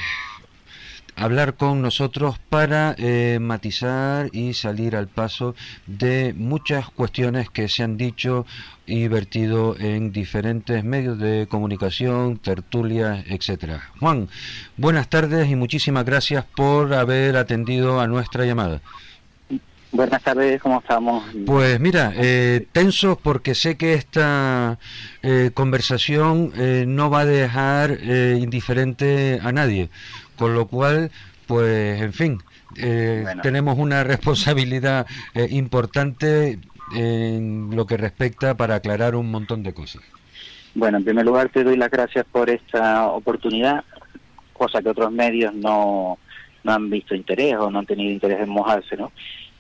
[1.22, 5.54] hablar con nosotros para eh, matizar y salir al paso
[5.86, 8.48] de muchas cuestiones que se han dicho
[8.88, 13.92] y vertido en diferentes medios de comunicación, tertulias, etcétera.
[14.00, 14.30] Juan,
[14.78, 18.82] buenas tardes y muchísimas gracias por haber atendido a nuestra llamada.
[19.94, 21.22] Buenas tardes, ¿cómo estamos?
[21.46, 24.80] Pues mira, eh, tensos porque sé que esta
[25.22, 29.90] eh, conversación eh, no va a dejar eh, indiferente a nadie,
[30.42, 31.12] con lo cual,
[31.46, 32.40] pues en fin,
[33.44, 35.06] tenemos una responsabilidad
[35.52, 36.58] importante
[36.96, 40.02] en lo que respecta para aclarar un montón de cosas.
[40.74, 43.84] Bueno, en primer lugar te doy las gracias por esta oportunidad,
[44.52, 46.18] cosa que otros medios no,
[46.64, 49.12] no han visto interés o no han tenido interés en mojarse, ¿no?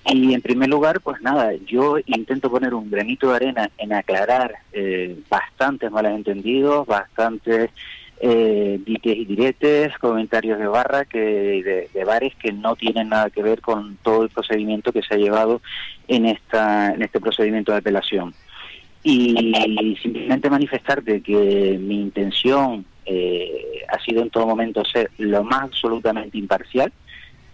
[0.07, 4.55] Y en primer lugar, pues nada, yo intento poner un granito de arena en aclarar
[4.73, 7.69] eh, bastantes malentendidos, bastantes
[8.23, 13.41] eh, diques y diretes, comentarios de barra, que de, bares que no tienen nada que
[13.41, 15.61] ver con todo el procedimiento que se ha llevado
[16.07, 18.33] en, esta, en este procedimiento de apelación.
[19.03, 25.63] Y simplemente manifestarte que mi intención eh, ha sido en todo momento ser lo más
[25.63, 26.93] absolutamente imparcial,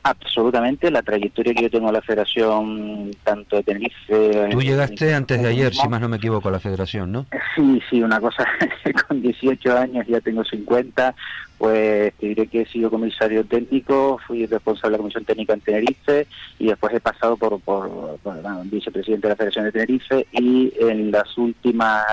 [0.08, 4.48] Absolutamente, la trayectoria que yo tengo en la federación, tanto de Tenerife...
[4.50, 7.26] Tú llegaste antes de ayer, si más no me equivoco, a la federación, ¿no?
[7.54, 8.46] Sí, sí, una cosa,
[9.08, 11.14] con 18 años, ya tengo 50,
[11.58, 15.60] pues te diré que he sido comisario técnico, fui responsable de la comisión técnica en
[15.60, 16.28] Tenerife
[16.58, 18.18] y después he pasado por, por,
[18.64, 22.06] vicepresidente de la Federación de Tenerife y en las últimas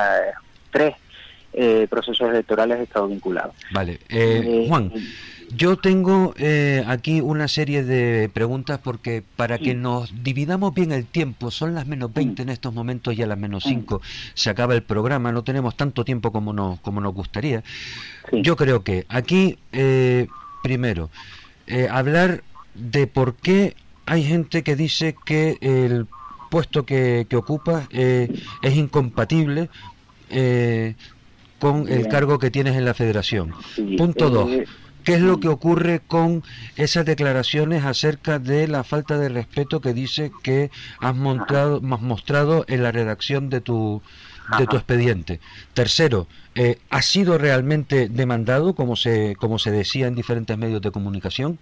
[0.72, 0.96] tres
[1.52, 3.52] eh, procesos electorales he estado vinculado.
[3.70, 4.90] Vale, eh, eh Juan...
[5.50, 11.06] Yo tengo eh, aquí una serie de preguntas porque para que nos dividamos bien el
[11.06, 14.00] tiempo, son las menos 20 en estos momentos y a las menos 5
[14.34, 17.62] se acaba el programa, no tenemos tanto tiempo como nos, como nos gustaría.
[18.32, 20.28] Yo creo que aquí, eh,
[20.62, 21.10] primero,
[21.66, 22.42] eh, hablar
[22.74, 23.76] de por qué
[24.06, 26.06] hay gente que dice que el
[26.50, 29.70] puesto que, que ocupas es incompatible
[31.58, 33.54] con el cargo que tienes en la federación.
[33.96, 34.48] Punto 2
[35.04, 36.42] ¿Qué es lo que ocurre con
[36.76, 42.64] esas declaraciones acerca de la falta de respeto que dice que has, mostrado, has mostrado
[42.68, 44.00] en la redacción de tu,
[44.58, 45.40] de tu expediente?
[45.74, 50.90] Tercero, eh, ¿ha sido realmente demandado, como se, como se decía en diferentes medios de
[50.90, 51.58] comunicación?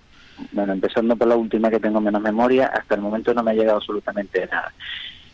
[0.52, 3.54] Bueno, empezando por la última que tengo menos memoria, hasta el momento no me ha
[3.54, 4.72] llegado absolutamente nada.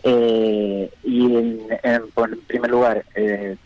[0.03, 2.03] Eh, y en, en,
[2.47, 3.57] primer lugar, eh,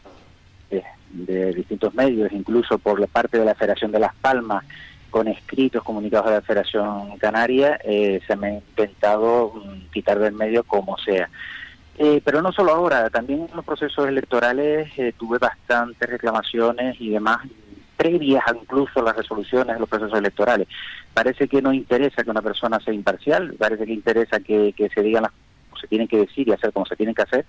[1.13, 4.65] de distintos medios, incluso por la parte de la Federación de Las Palmas,
[5.11, 10.33] con escritos comunicados de la Federación Canaria, eh, se me ha intentado mm, quitar del
[10.33, 11.29] medio como sea.
[11.99, 17.11] Eh, pero no solo ahora, también en los procesos electorales eh, tuve bastantes reclamaciones y
[17.11, 17.41] demás
[17.97, 20.67] previas incluso a las resoluciones de los procesos electorales.
[21.13, 25.03] Parece que no interesa que una persona sea imparcial, parece que interesa que, que se
[25.03, 25.33] digan las
[25.83, 27.45] se tienen que decir y hacer como se tienen que hacer,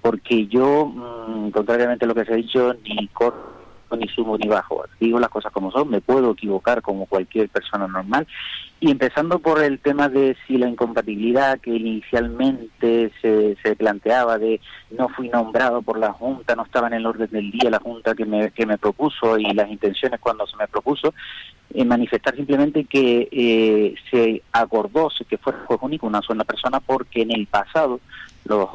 [0.00, 3.50] porque yo, mm, contrariamente a lo que se ha dicho, ni corto
[3.96, 4.84] ni sumo ni bajo.
[4.98, 8.26] Digo las cosas como son, me puedo equivocar como cualquier persona normal.
[8.80, 14.60] Y empezando por el tema de si la incompatibilidad que inicialmente se, se planteaba de
[14.90, 18.14] no fui nombrado por la Junta, no estaba en el orden del día la Junta
[18.14, 21.12] que me, que me propuso y las intenciones cuando se me propuso,
[21.72, 27.22] eh, manifestar simplemente que eh, se acordó que fuera juez único una sola persona porque
[27.22, 28.00] en el pasado
[28.50, 28.68] los,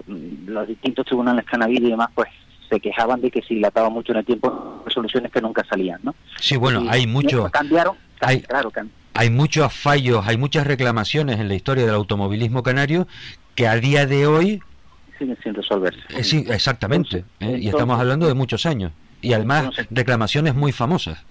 [0.48, 2.30] los distintos tribunales que han habido y demás, pues
[2.70, 6.16] se quejaban de que se dilataba mucho en el tiempo resoluciones que nunca salían, ¿no?
[6.40, 7.52] Sí, bueno, hay muchos...
[7.52, 8.72] Cambiaron, hay, claro,
[9.14, 13.08] hay muchos fallos, hay muchas reclamaciones en la historia del automovilismo canario
[13.54, 14.62] que a día de hoy...
[15.20, 16.00] Siguen sin resolverse.
[16.10, 17.58] Eh, sí, exactamente, ¿eh?
[17.60, 18.92] y estamos hablando de muchos años.
[19.22, 21.24] Y además reclamaciones muy famosas.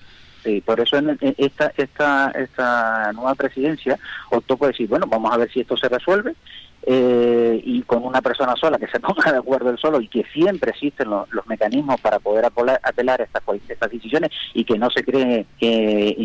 [0.42, 3.98] Sí, por eso en esta, esta, esta nueva presidencia
[4.30, 6.34] optó por decir, bueno, vamos a ver si esto se resuelve
[6.86, 10.24] eh, y con una persona sola que se ponga de acuerdo el solo y que
[10.32, 15.46] siempre existen los, mecanismos para poder apelar, estas, estas decisiones y que no se cree
[15.58, 16.16] que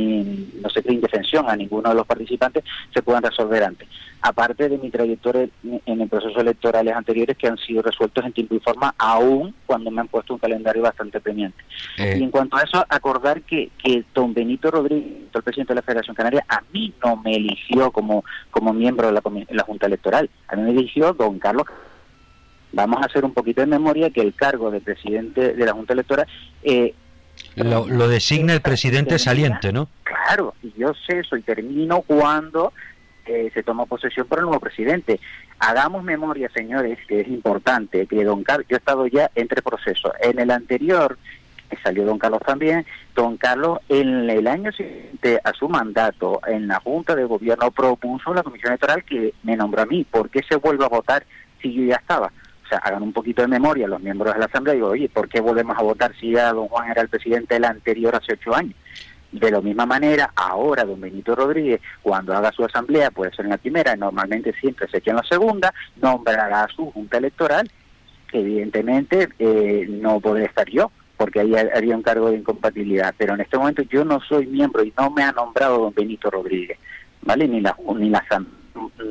[0.61, 2.64] no se cree indefensión a ninguno de los participantes
[2.94, 3.88] se puedan resolver antes
[4.22, 8.56] aparte de mi trayectoria en el proceso electorales anteriores que han sido resueltos en tiempo
[8.56, 11.64] y forma, aún cuando me han puesto un calendario bastante premiante.
[11.98, 12.18] Eh.
[12.19, 15.81] Y en cuanto a eso, acordar que, que don Benito Rodríguez, el presidente de la
[15.81, 20.30] Federación Canaria, a mí no me eligió como, como miembro de la, la Junta Electoral,
[20.52, 21.66] a mí me eligió don Carlos.
[22.72, 25.94] Vamos a hacer un poquito de memoria que el cargo de presidente de la Junta
[25.94, 26.28] Electoral...
[26.64, 26.94] Eh,
[27.56, 29.88] lo, lo designa el presidente saliente, ¿no?
[30.04, 32.74] Claro, y yo sé eso y termino cuando
[33.54, 35.20] se tomó posesión por el nuevo presidente.
[35.60, 40.12] Hagamos memoria, señores, que es importante, que don Carlos, yo he estado ya entre procesos.
[40.22, 41.18] En el anterior,
[41.78, 42.86] salió don Carlos también.
[43.16, 48.34] Don Carlos en el año siguiente a su mandato en la Junta de Gobierno propuso
[48.34, 50.06] la Comisión Electoral que me nombró a mí.
[50.10, 51.26] ¿Por qué se vuelve a votar
[51.62, 52.32] si yo ya estaba?
[52.66, 55.10] O sea, hagan un poquito de memoria los miembros de la Asamblea y digo, oye,
[55.10, 58.34] ¿por qué volvemos a votar si ya don Juan era el presidente del anterior hace
[58.34, 58.76] ocho años?
[59.32, 63.52] De la misma manera, ahora don Benito Rodríguez, cuando haga su asamblea, puede ser en
[63.52, 67.70] la primera, normalmente siempre se echa en la segunda, nombrará a su junta electoral,
[68.28, 73.14] que evidentemente eh, no podré estar yo, porque ahí haría un cargo de incompatibilidad.
[73.18, 76.32] Pero en este momento yo no soy miembro y no me ha nombrado don Benito
[76.32, 76.80] Rodríguez,
[77.22, 77.46] ¿vale?
[77.46, 78.24] Ni la, ni la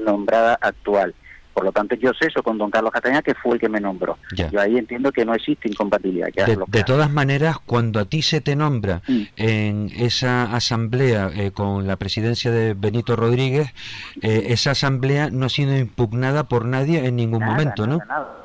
[0.06, 1.14] nombrada actual.
[1.52, 3.78] Por lo tanto, yo sé eso con don Carlos Castaña, que fue el que me
[3.78, 4.16] nombró.
[4.50, 6.28] Yo ahí entiendo que no existe incompatibilidad.
[6.68, 9.22] de, todas maneras, cuando a ti se te nombra mm.
[9.36, 13.74] en esa asamblea eh, con la presidencia de Benito Rodríguez,
[14.22, 17.98] eh, esa asamblea no ha sido impugnada por nadie en ningún momento, ¿no?
[17.98, 18.37] Nada.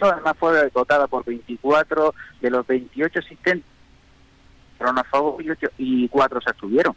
[0.00, 3.68] Además fue votada por 24 de los 28 asistentes,
[4.78, 5.42] fueron a favor
[5.78, 6.94] y cuatro se abstuvieron.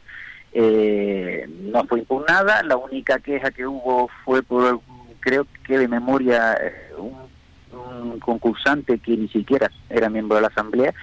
[0.54, 4.80] Eh, no fue impugnada, la única queja que hubo fue por
[5.20, 10.94] creo que de memoria eh, un, concursante que ni siquiera era miembro de la Asamblea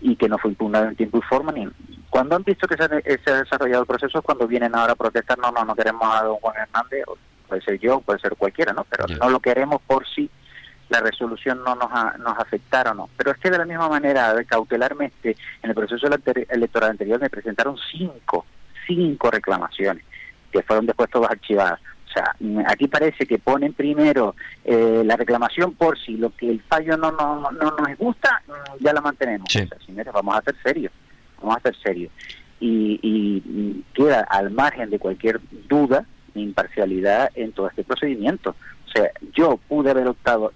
[0.00, 1.52] y que no fue impugnado en tiempo y forma.
[1.52, 1.68] Ni,
[2.08, 5.38] cuando han visto que se ha, desarrollado el proceso es cuando vienen ahora a protestar,
[5.38, 7.04] no, no, no queremos a don Juan Hernández,
[7.48, 8.84] puede ser yo, puede ser cualquiera, ¿no?
[8.84, 10.30] Pero no lo queremos por si
[10.88, 13.10] la resolución no nos, nos afectara o no.
[13.16, 17.76] Pero es que de la misma manera, cautelarmente, en el proceso electoral anterior me presentaron
[17.90, 18.46] cinco,
[18.86, 20.04] cinco reclamaciones
[20.52, 21.80] que fueron después todas archivadas
[22.14, 22.34] sea,
[22.66, 24.34] aquí parece que ponen primero
[24.64, 28.42] eh, la reclamación por si lo que el fallo no, no, no nos gusta,
[28.80, 29.48] ya la mantenemos.
[30.12, 30.92] vamos a ser serios,
[31.40, 32.12] vamos a ser serios.
[32.60, 38.56] Y, y queda al margen de cualquier duda imparcialidad en todo este procedimiento.
[38.94, 40.52] O sea, yo pude haber optado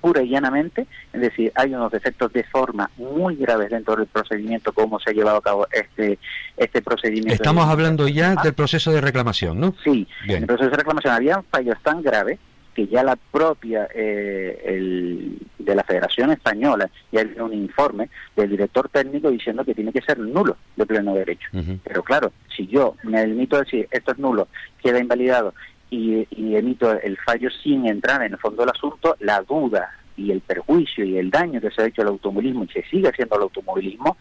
[0.00, 4.72] pura y llanamente, es decir, hay unos defectos de forma muy graves dentro del procedimiento,
[4.72, 6.18] cómo se ha llevado a cabo este,
[6.56, 7.34] este procedimiento.
[7.34, 9.74] Estamos hablando ya del proceso de reclamación, ¿no?
[9.82, 12.38] Sí, en el proceso de reclamación había fallos tan graves
[12.74, 18.50] que ya la propia eh, el, de la Federación Española ya hay un informe del
[18.50, 21.48] director técnico diciendo que tiene que ser nulo de pleno derecho.
[21.84, 24.48] Pero claro, si yo me limito a decir esto es nulo,
[24.82, 25.54] queda invalidado
[25.92, 30.40] y, emito el fallo sin entrar en el fondo del asunto, la duda y el
[30.40, 33.42] perjuicio y el daño que se ha hecho al automovilismo y se sigue haciendo al
[33.42, 34.16] automovilismo,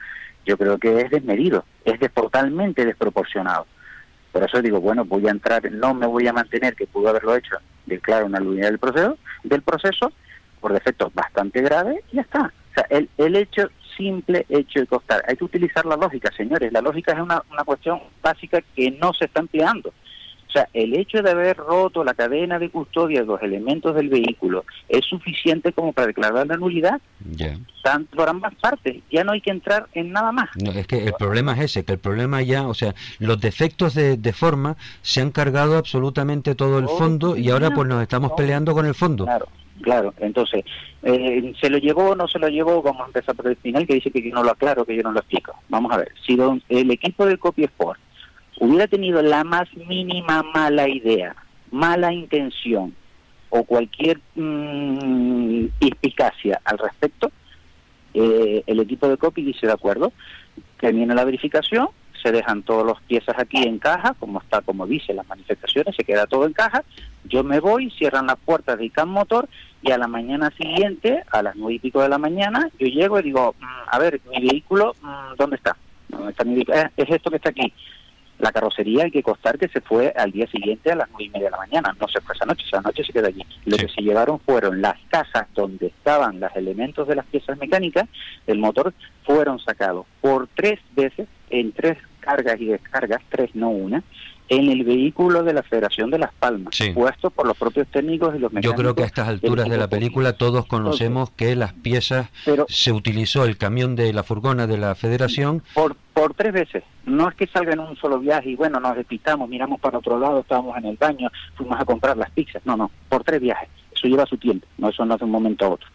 [0.46, 3.68] yo creo que es desmedido, es totalmente desproporcionado.
[4.32, 7.36] Por eso digo, bueno, voy a entrar, no me voy a mantener, que pudo haberlo
[7.36, 10.12] hecho, declaro una nulidad del proceso, del proceso
[10.60, 12.54] por defectos bastante graves y ya está.
[12.72, 15.24] O sea, el, el hecho, simple hecho de costar.
[15.28, 16.72] Hay que utilizar la lógica, señores.
[16.72, 19.94] La lógica es una, una cuestión básica que no se está empleando.
[20.52, 24.10] O sea, el hecho de haber roto la cadena de custodia de los elementos del
[24.10, 27.00] vehículo es suficiente como para declarar la nulidad,
[27.82, 28.98] tanto por ambas partes.
[29.10, 30.50] Ya no hay que entrar en nada más.
[30.62, 33.94] No, es que el problema es ese, que el problema ya, o sea, los defectos
[33.96, 38.74] de, forma se han cargado absolutamente todo el fondo y ahora pues nos estamos peleando
[38.74, 39.24] con el fondo.
[39.24, 39.48] Claro.
[39.82, 40.64] Claro, entonces,
[41.02, 42.84] eh, ¿se lo llevó o no se lo llevó?
[42.84, 45.02] Vamos a empezar por el final, que dice que yo no lo aclaro, que yo
[45.02, 45.56] no lo explico.
[45.70, 46.38] Vamos a ver, si
[46.70, 48.00] el equipo del Copy Sport
[48.62, 51.36] hubiera tenido la más mínima mala idea,
[51.72, 52.94] mala intención
[53.50, 55.66] o cualquier mmm,
[56.64, 57.32] al respecto,
[58.14, 60.14] eh, el equipo de copy dice de acuerdo,
[60.80, 61.90] termina la verificación,
[62.22, 66.04] se dejan todas las piezas aquí en caja, como está, como dice las manifestaciones, se
[66.04, 66.84] queda todo en caja,
[67.24, 69.50] yo me voy, cierran las puertas de ICAM Motor
[69.82, 73.20] y a la mañana siguiente, a las nueve y pico de la mañana, yo llego
[73.20, 75.76] y digo, mm, a ver, mi vehículo, mm, ¿dónde está?
[76.10, 76.78] ¿Dónde está mi vehículo?
[76.78, 77.74] Eh, es esto que está aquí.
[78.42, 81.30] La carrocería hay que costar que se fue al día siguiente a las nueve y
[81.30, 83.46] media de la mañana, no se fue esa noche, esa noche se quedó allí.
[83.66, 88.10] Lo que se llevaron fueron las casas donde estaban los elementos de las piezas mecánicas
[88.48, 88.96] del motor,
[89.26, 94.02] fueron sacados por tres veces, en tres cargas y descargas, tres no una,
[94.52, 98.40] en el vehículo de la Federación de Las Palmas, puesto por los propios técnicos y
[98.40, 98.76] los mecánicos.
[98.76, 102.30] Yo creo que a estas alturas de la película todos conocemos que las piezas
[102.68, 105.64] se utilizó el camión de la furgona de la Federación.
[105.74, 106.84] Por, por tres veces.
[107.06, 110.20] No es que salga en un solo viaje y bueno, nos despistamos, miramos para otro
[110.20, 112.62] lado, estábamos en el baño, fuimos a comprar las pizzas.
[112.66, 113.70] No, no, por tres viajes.
[113.96, 115.88] Eso lleva su tiempo, no eso no es de un momento a otro.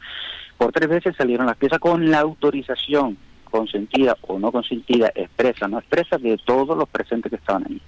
[0.56, 3.18] Por tres veces salieron las piezas con la autorización
[3.50, 7.82] consentida o no consentida, expresa, no expresa, de todos los presentes que estaban ahí.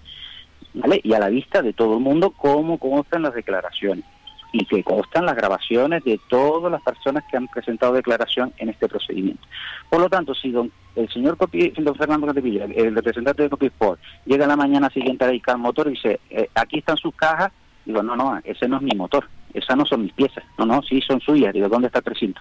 [1.02, 4.04] Y a la vista de todo el mundo cómo constan las declaraciones
[4.52, 8.88] y que constan las grabaciones de todas las personas que han presentado declaración en este
[8.88, 9.42] procedimiento.
[9.90, 14.46] Por lo tanto, si don, el señor don Fernando Catepilla, el representante de Copisport, llega
[14.46, 17.52] la mañana siguiente a dedicar motor y dice, eh, aquí están sus cajas,
[17.84, 20.82] digo, no, no, ese no es mi motor, esas no son mis piezas, no, no,
[20.82, 22.40] sí son suyas, digo, ¿dónde está el precinto?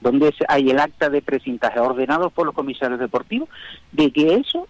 [0.00, 3.48] Donde hay el acta de precintaje ordenado por los comisarios deportivos,
[3.92, 4.66] de que eso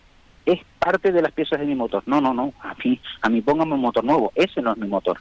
[0.46, 2.02] es parte de las piezas de mi motor.
[2.06, 4.88] No, no, no, a mí, a mí póngame un motor nuevo, ese no es mi
[4.88, 5.18] motor.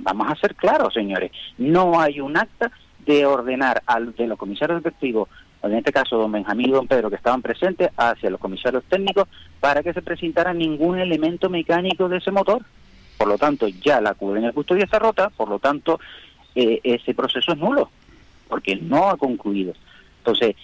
[0.00, 2.70] Vamos a ser claros, señores, no hay un acta
[3.04, 5.28] de ordenar al de los comisarios deportivos,
[5.62, 9.28] en este caso don Benjamín y don Pedro, que estaban presentes, hacia los comisarios técnicos,
[9.60, 12.62] para que se presentara ningún elemento mecánico de ese motor.
[13.16, 15.98] Por lo tanto, ya la custodia está rota, por lo tanto,
[16.54, 17.90] eh, ese proceso es nulo,
[18.48, 19.74] porque no ha concluido.
[20.18, 20.56] Entonces,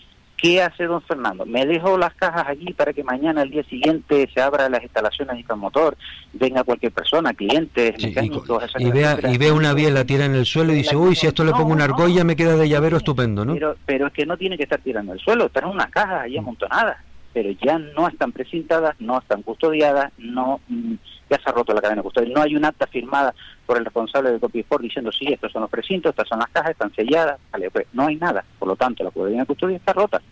[0.44, 1.46] ¿Qué hace don Fernando?
[1.46, 5.46] Me dejo las cajas aquí para que mañana, al día siguiente, se abran las instalaciones
[5.46, 5.96] de motor,
[6.34, 8.44] venga cualquier persona, clientes, mecánicos...
[8.78, 11.44] Y, vea, y ve una biela, tira en el suelo y dice, uy, si esto
[11.44, 13.54] le pongo una argolla me queda de llavero estupendo, ¿no?
[13.54, 16.36] Pero, pero es que no tiene que estar tirando el suelo, están unas cajas ahí
[16.36, 16.98] amontonadas,
[17.34, 20.94] pero ya no están precintadas, no están custodiadas, no mm,
[21.28, 22.32] ya se ha roto la cadena de custodia.
[22.32, 23.34] No hay un acta firmada
[23.66, 26.70] por el responsable de Copisport diciendo, sí, estos son los precintos, estas son las cajas,
[26.70, 28.44] están selladas, vale, pues no hay nada.
[28.58, 30.22] Por lo tanto, la cadena de custodia está rota.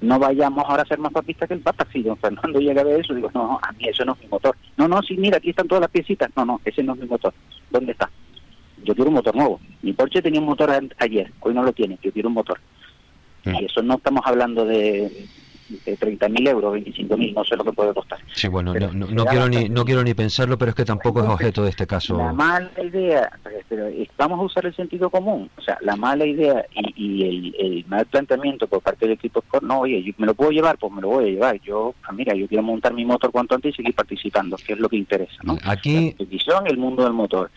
[0.00, 1.86] No vayamos ahora a ser más papistas que el Papa.
[1.92, 4.28] Si don Fernando llega a ver eso, digo, no, a mí eso no es mi
[4.28, 4.56] motor.
[4.76, 6.30] No, no, sí, mira, aquí están todas las piecitas.
[6.36, 7.34] No, no, ese no es mi motor.
[7.70, 8.08] ¿Dónde está?
[8.84, 9.60] Yo quiero un motor nuevo.
[9.82, 12.60] Mi Porsche tenía un motor ayer, hoy no lo tiene, yo quiero un motor.
[13.44, 13.54] Mm.
[13.56, 15.26] Y eso no estamos hablando de
[15.68, 18.18] de 30.000 euros, 25.000, no sé lo que puede costar.
[18.34, 21.28] Sí, bueno, no, no, quiero ni, no quiero ni pensarlo, pero es que tampoco es
[21.28, 22.16] objeto de este caso.
[22.16, 23.30] La mala idea,
[23.68, 27.84] pero vamos a usar el sentido común, o sea, la mala idea y, el, el,
[27.86, 31.00] mal planteamiento por parte del equipo no, oye, yo me lo puedo llevar, pues me
[31.00, 31.60] lo voy a llevar.
[31.60, 34.78] Yo, ah, mira, yo quiero montar mi motor cuanto antes y seguir participando, que es
[34.78, 35.58] lo que interesa, ¿no?
[35.64, 36.14] Aquí...
[36.18, 37.50] La el mundo del motor.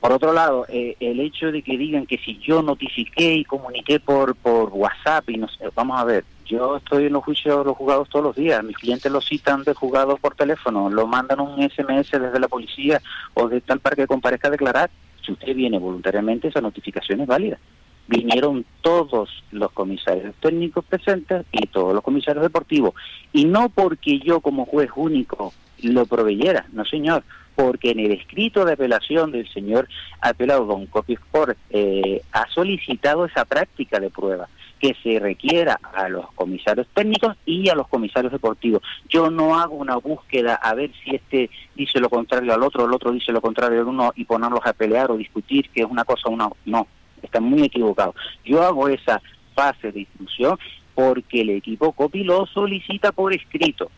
[0.00, 3.98] Por otro lado, eh, el hecho de que digan que si yo notifiqué y comuniqué
[3.98, 7.64] por, por WhatsApp y no sé, vamos a ver, yo estoy en los juicios de
[7.64, 11.40] los juzgados todos los días, mis clientes lo citan de juzgados por teléfono, lo mandan
[11.40, 13.00] un SMS desde la policía
[13.34, 14.90] o de tal para que comparezca a declarar.
[15.24, 17.58] Si usted viene voluntariamente, esa notificación es válida.
[18.06, 22.94] Vinieron todos los comisarios técnicos presentes y todos los comisarios deportivos.
[23.32, 28.64] Y no porque yo como juez único lo proveyera, no señor, porque en el escrito
[28.64, 29.88] de apelación del señor
[30.20, 34.48] apelado Don Copisport eh, ha solicitado esa práctica de prueba
[34.84, 38.82] que se requiera a los comisarios técnicos y a los comisarios deportivos.
[39.08, 42.92] Yo no hago una búsqueda a ver si este dice lo contrario al otro, el
[42.92, 46.04] otro dice lo contrario al uno y ponerlos a pelear o discutir que es una
[46.04, 46.50] cosa o una...
[46.66, 46.86] No,
[47.22, 48.14] está muy equivocado.
[48.44, 49.22] Yo hago esa
[49.54, 50.58] fase de instrucción
[50.94, 53.90] porque el equipo COPI lo solicita por escrito.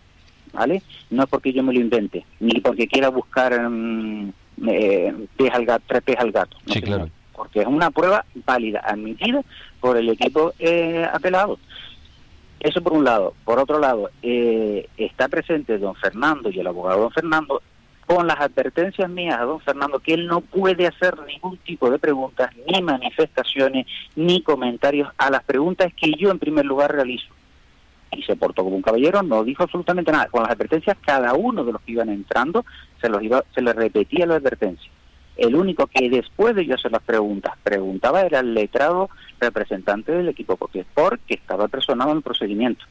[0.53, 0.85] ¿vale?
[1.11, 4.31] No es porque yo me lo invente, ni porque quiera buscar um,
[4.69, 5.13] eh,
[5.53, 6.57] al gato, tres al gato.
[6.69, 7.11] sí, claro.
[7.37, 9.43] Porque es una prueba válida, admitida
[9.81, 11.59] por el equipo eh, apelado.
[12.61, 13.35] Eso por un lado.
[13.45, 17.63] Por otro lado, eh, está presente don Fernando y el abogado don Fernando
[18.07, 21.99] con las advertencias mías a don Fernando que él no puede hacer ningún tipo de
[21.99, 27.27] preguntas, ni manifestaciones, ni comentarios a las preguntas que yo en primer lugar realizo
[28.13, 30.29] y se portó como un caballero, no dijo absolutamente nada.
[30.29, 32.65] Con las advertencias, cada uno de los que iban entrando
[33.01, 34.91] se los iba, se les repetía la advertencia.
[35.37, 40.29] El único que después de yo hacer las preguntas, preguntaba era el letrado representante del
[40.29, 42.85] equipo Sport que estaba personado en el procedimiento.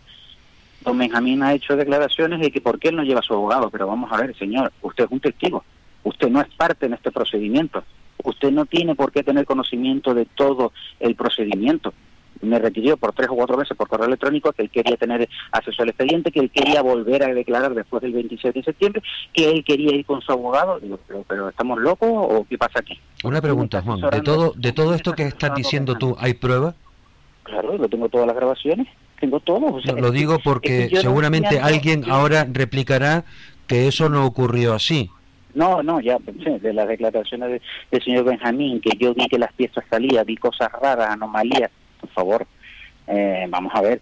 [0.81, 3.71] Don Benjamín ha hecho declaraciones de que por qué él no lleva a su abogado,
[3.71, 5.63] pero vamos a ver, señor, usted es un testigo,
[6.03, 7.83] usted no es parte en este procedimiento,
[8.23, 11.93] usted no tiene por qué tener conocimiento de todo el procedimiento
[12.41, 15.83] me requirió por tres o cuatro veces por correo electrónico que él quería tener acceso
[15.83, 19.03] al expediente, que él quería volver a declarar después del 26 de septiembre,
[19.33, 20.79] que él quería ir con su abogado.
[20.79, 22.99] Digo, pero, ¿estamos locos o qué pasa aquí?
[23.23, 24.01] Una pregunta, Juan.
[24.01, 26.75] ¿De todo, de todo esto que estás diciendo tú, hay pruebas?
[27.43, 28.87] Claro, lo tengo todas las grabaciones,
[29.19, 29.79] tengo todo.
[29.79, 33.23] lo digo porque seguramente alguien ahora replicará
[33.67, 35.09] que eso no ocurrió así.
[35.53, 39.85] No, no, ya de las declaraciones del señor Benjamín, que yo vi que las piezas
[39.89, 41.71] salían, vi cosas raras, anomalías,
[42.05, 42.47] por favor,
[43.07, 44.01] eh, vamos a ver,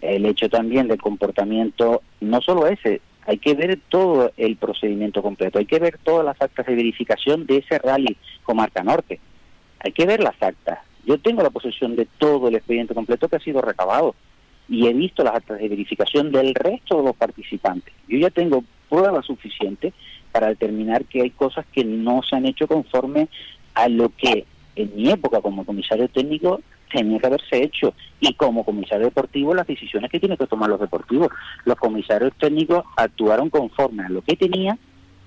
[0.00, 5.58] el hecho también del comportamiento, no solo ese, hay que ver todo el procedimiento completo,
[5.58, 9.20] hay que ver todas las actas de verificación de ese rally Comarca Norte,
[9.80, 10.78] hay que ver las actas.
[11.06, 14.14] Yo tengo la posesión de todo el expediente completo que ha sido recabado
[14.68, 17.92] y he visto las actas de verificación del resto de los participantes.
[18.08, 19.94] Yo ya tengo pruebas suficientes
[20.32, 23.28] para determinar que hay cosas que no se han hecho conforme
[23.74, 24.44] a lo que
[24.76, 26.60] en mi época como comisario técnico
[26.90, 27.94] tenía que haberse hecho.
[28.20, 31.28] Y como comisario deportivo, las decisiones que tienen que tomar los deportivos.
[31.64, 34.76] Los comisarios técnicos actuaron conforme a lo que tenía,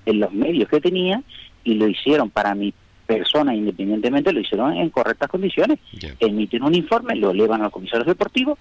[0.06, 1.22] en los medios que tenía,
[1.64, 2.74] y lo hicieron para mi
[3.06, 5.80] persona, independientemente, lo hicieron en correctas condiciones.
[6.20, 8.60] Emiten un informe, lo elevan a los comisarios deportivos.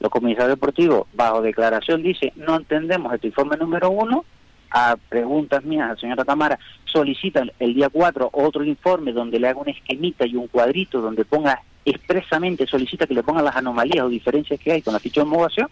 [0.00, 4.24] Los comisarios deportivos, bajo declaración, dicen, no entendemos este informe número uno,
[4.70, 9.60] a preguntas mías al señor Cámara, solicitan el día 4 otro informe donde le haga
[9.60, 14.08] un esquemita y un cuadrito donde ponga expresamente solicita que le pongan las anomalías o
[14.08, 15.68] diferencias que hay con la ficha de homologación,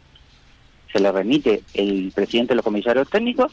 [0.93, 3.53] se le remite el presidente de los comisarios técnicos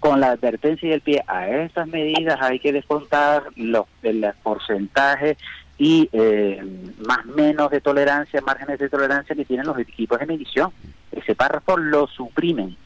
[0.00, 5.36] con la advertencia y el pie a estas medidas hay que descontar los el porcentaje
[5.78, 6.62] y eh,
[7.06, 10.72] más menos de tolerancia, márgenes de tolerancia que tienen los equipos de medición.
[11.12, 12.76] Ese párrafo lo suprimen.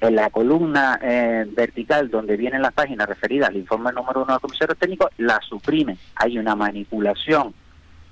[0.00, 4.40] En la columna eh, vertical donde vienen las páginas referidas al informe número uno del
[4.40, 5.98] comisario técnico, la suprimen.
[6.16, 7.54] Hay una manipulación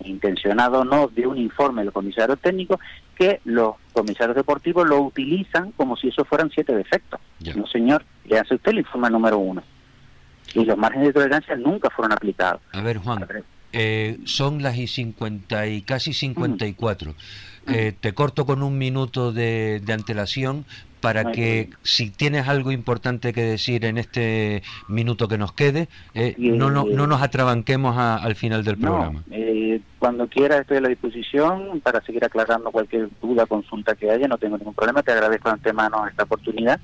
[0.04, 2.78] intencionada o no de un informe del comisario técnico
[3.16, 7.20] que los comisarios deportivos lo utilizan como si eso fueran siete defectos.
[7.54, 9.62] No, señor, le hace usted el informe número uno.
[10.54, 12.60] Y los márgenes de tolerancia nunca fueron aplicados.
[12.72, 13.26] A ver, Juan,
[13.72, 17.14] eh, son las y 50 y casi 54.
[17.68, 20.66] Eh, te corto con un minuto de, de antelación
[21.02, 26.36] para que si tienes algo importante que decir en este minuto que nos quede, eh,
[26.38, 29.24] no, no, no, nos atrabanquemos al final del programa.
[29.32, 34.28] Eh, cuando quieras estoy a la disposición para seguir aclarando cualquier duda, consulta que haya,
[34.28, 36.80] no tengo ningún problema, te agradezco de antemano esta oportunidad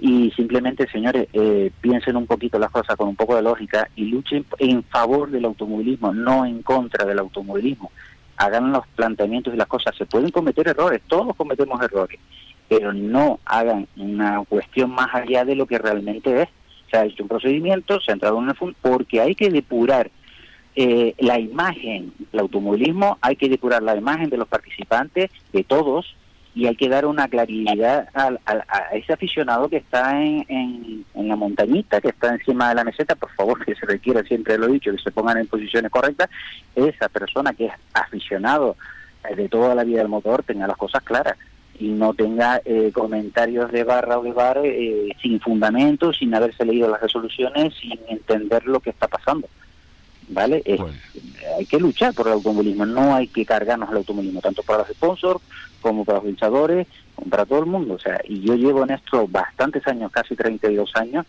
[0.00, 4.06] y simplemente, señores, eh, piensen un poquito las cosas con un poco de lógica y
[4.06, 7.92] luchen en favor del automovilismo, no en contra del automovilismo.
[8.38, 9.94] Hagan los planteamientos y las cosas.
[9.96, 12.18] Se pueden cometer errores, todos cometemos errores
[12.78, 16.48] pero no hagan una cuestión más allá de lo que realmente es.
[16.90, 20.10] Se ha hecho un procedimiento, se ha entrado en el fondo, porque hay que depurar
[20.74, 26.16] eh, la imagen del automovilismo, hay que depurar la imagen de los participantes, de todos,
[26.54, 28.30] y hay que dar una claridad a,
[28.94, 30.46] ese aficionado que está en,
[31.14, 34.56] en, la montañita, que está encima de la meseta, por favor, que se requiere, siempre
[34.56, 36.30] lo he dicho, que se pongan en posiciones correctas,
[36.74, 38.76] esa persona que es aficionado
[39.28, 41.36] eh, de toda la vida del motor tenga las cosas claras
[41.78, 46.64] y no tenga eh, comentarios de barra o de bar eh, sin fundamento, sin haberse
[46.64, 49.48] leído las resoluciones, sin entender lo que está pasando.
[50.28, 50.62] ¿Vale?
[51.58, 54.88] Hay que luchar por el automovilismo, no hay que cargarnos el automovilismo, tanto para los
[54.88, 55.40] sponsors
[55.82, 57.94] como para los hinchadores, como para todo el mundo.
[57.94, 61.26] O sea, y yo llevo en esto bastantes años, casi 32 años,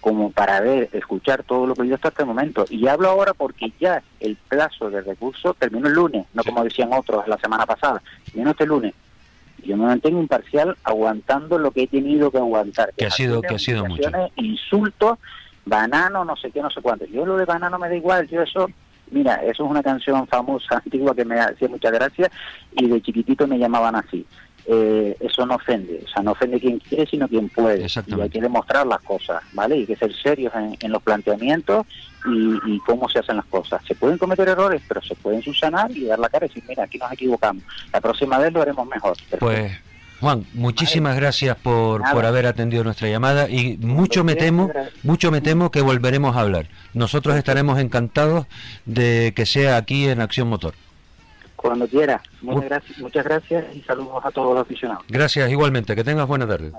[0.00, 2.64] como para ver, escuchar todo lo que yo hasta este momento.
[2.70, 6.92] Y hablo ahora porque ya el plazo de recurso terminó el lunes, no como decían
[6.92, 8.94] otros la semana pasada, terminó este lunes
[9.66, 12.92] yo me mantengo imparcial aguantando lo que he tenido que aguantar.
[12.96, 14.10] Que ha sido, que ha sido mucho.
[14.36, 15.18] Insultos,
[15.64, 17.04] banano, no sé qué, no sé cuánto.
[17.06, 18.70] Yo lo de banano me da igual, yo eso,
[19.10, 22.30] mira, eso es una canción famosa, antigua, que me hacía mucha gracia
[22.72, 24.24] y de chiquitito me llamaban así.
[24.68, 27.86] Eh, eso no ofende, o sea, no ofende quien quiere, sino quien puede.
[28.06, 29.76] Y hay que demostrar las cosas, ¿vale?
[29.76, 31.86] Y hay que ser serios en, los planteamientos
[32.26, 33.80] y, cómo se hacen las cosas.
[33.86, 36.82] Se pueden cometer errores, pero se pueden subsanar y dar la cara y decir, mira,
[36.82, 37.62] aquí nos equivocamos.
[37.92, 39.16] La próxima vez lo haremos mejor.
[39.38, 39.72] Pues...
[40.18, 44.70] Juan, muchísimas gracias por, por haber atendido nuestra llamada y mucho me temo,
[45.02, 46.68] mucho me temo que volveremos a hablar.
[46.94, 48.46] Nosotros estaremos encantados
[48.86, 50.74] de que sea aquí en Acción Motor.
[51.68, 52.22] Cuando quiera.
[52.42, 55.04] Muchas gracias, muchas gracias y saludos a todos los aficionados.
[55.08, 55.94] Gracias igualmente.
[55.94, 56.72] Que tengas buena tarde.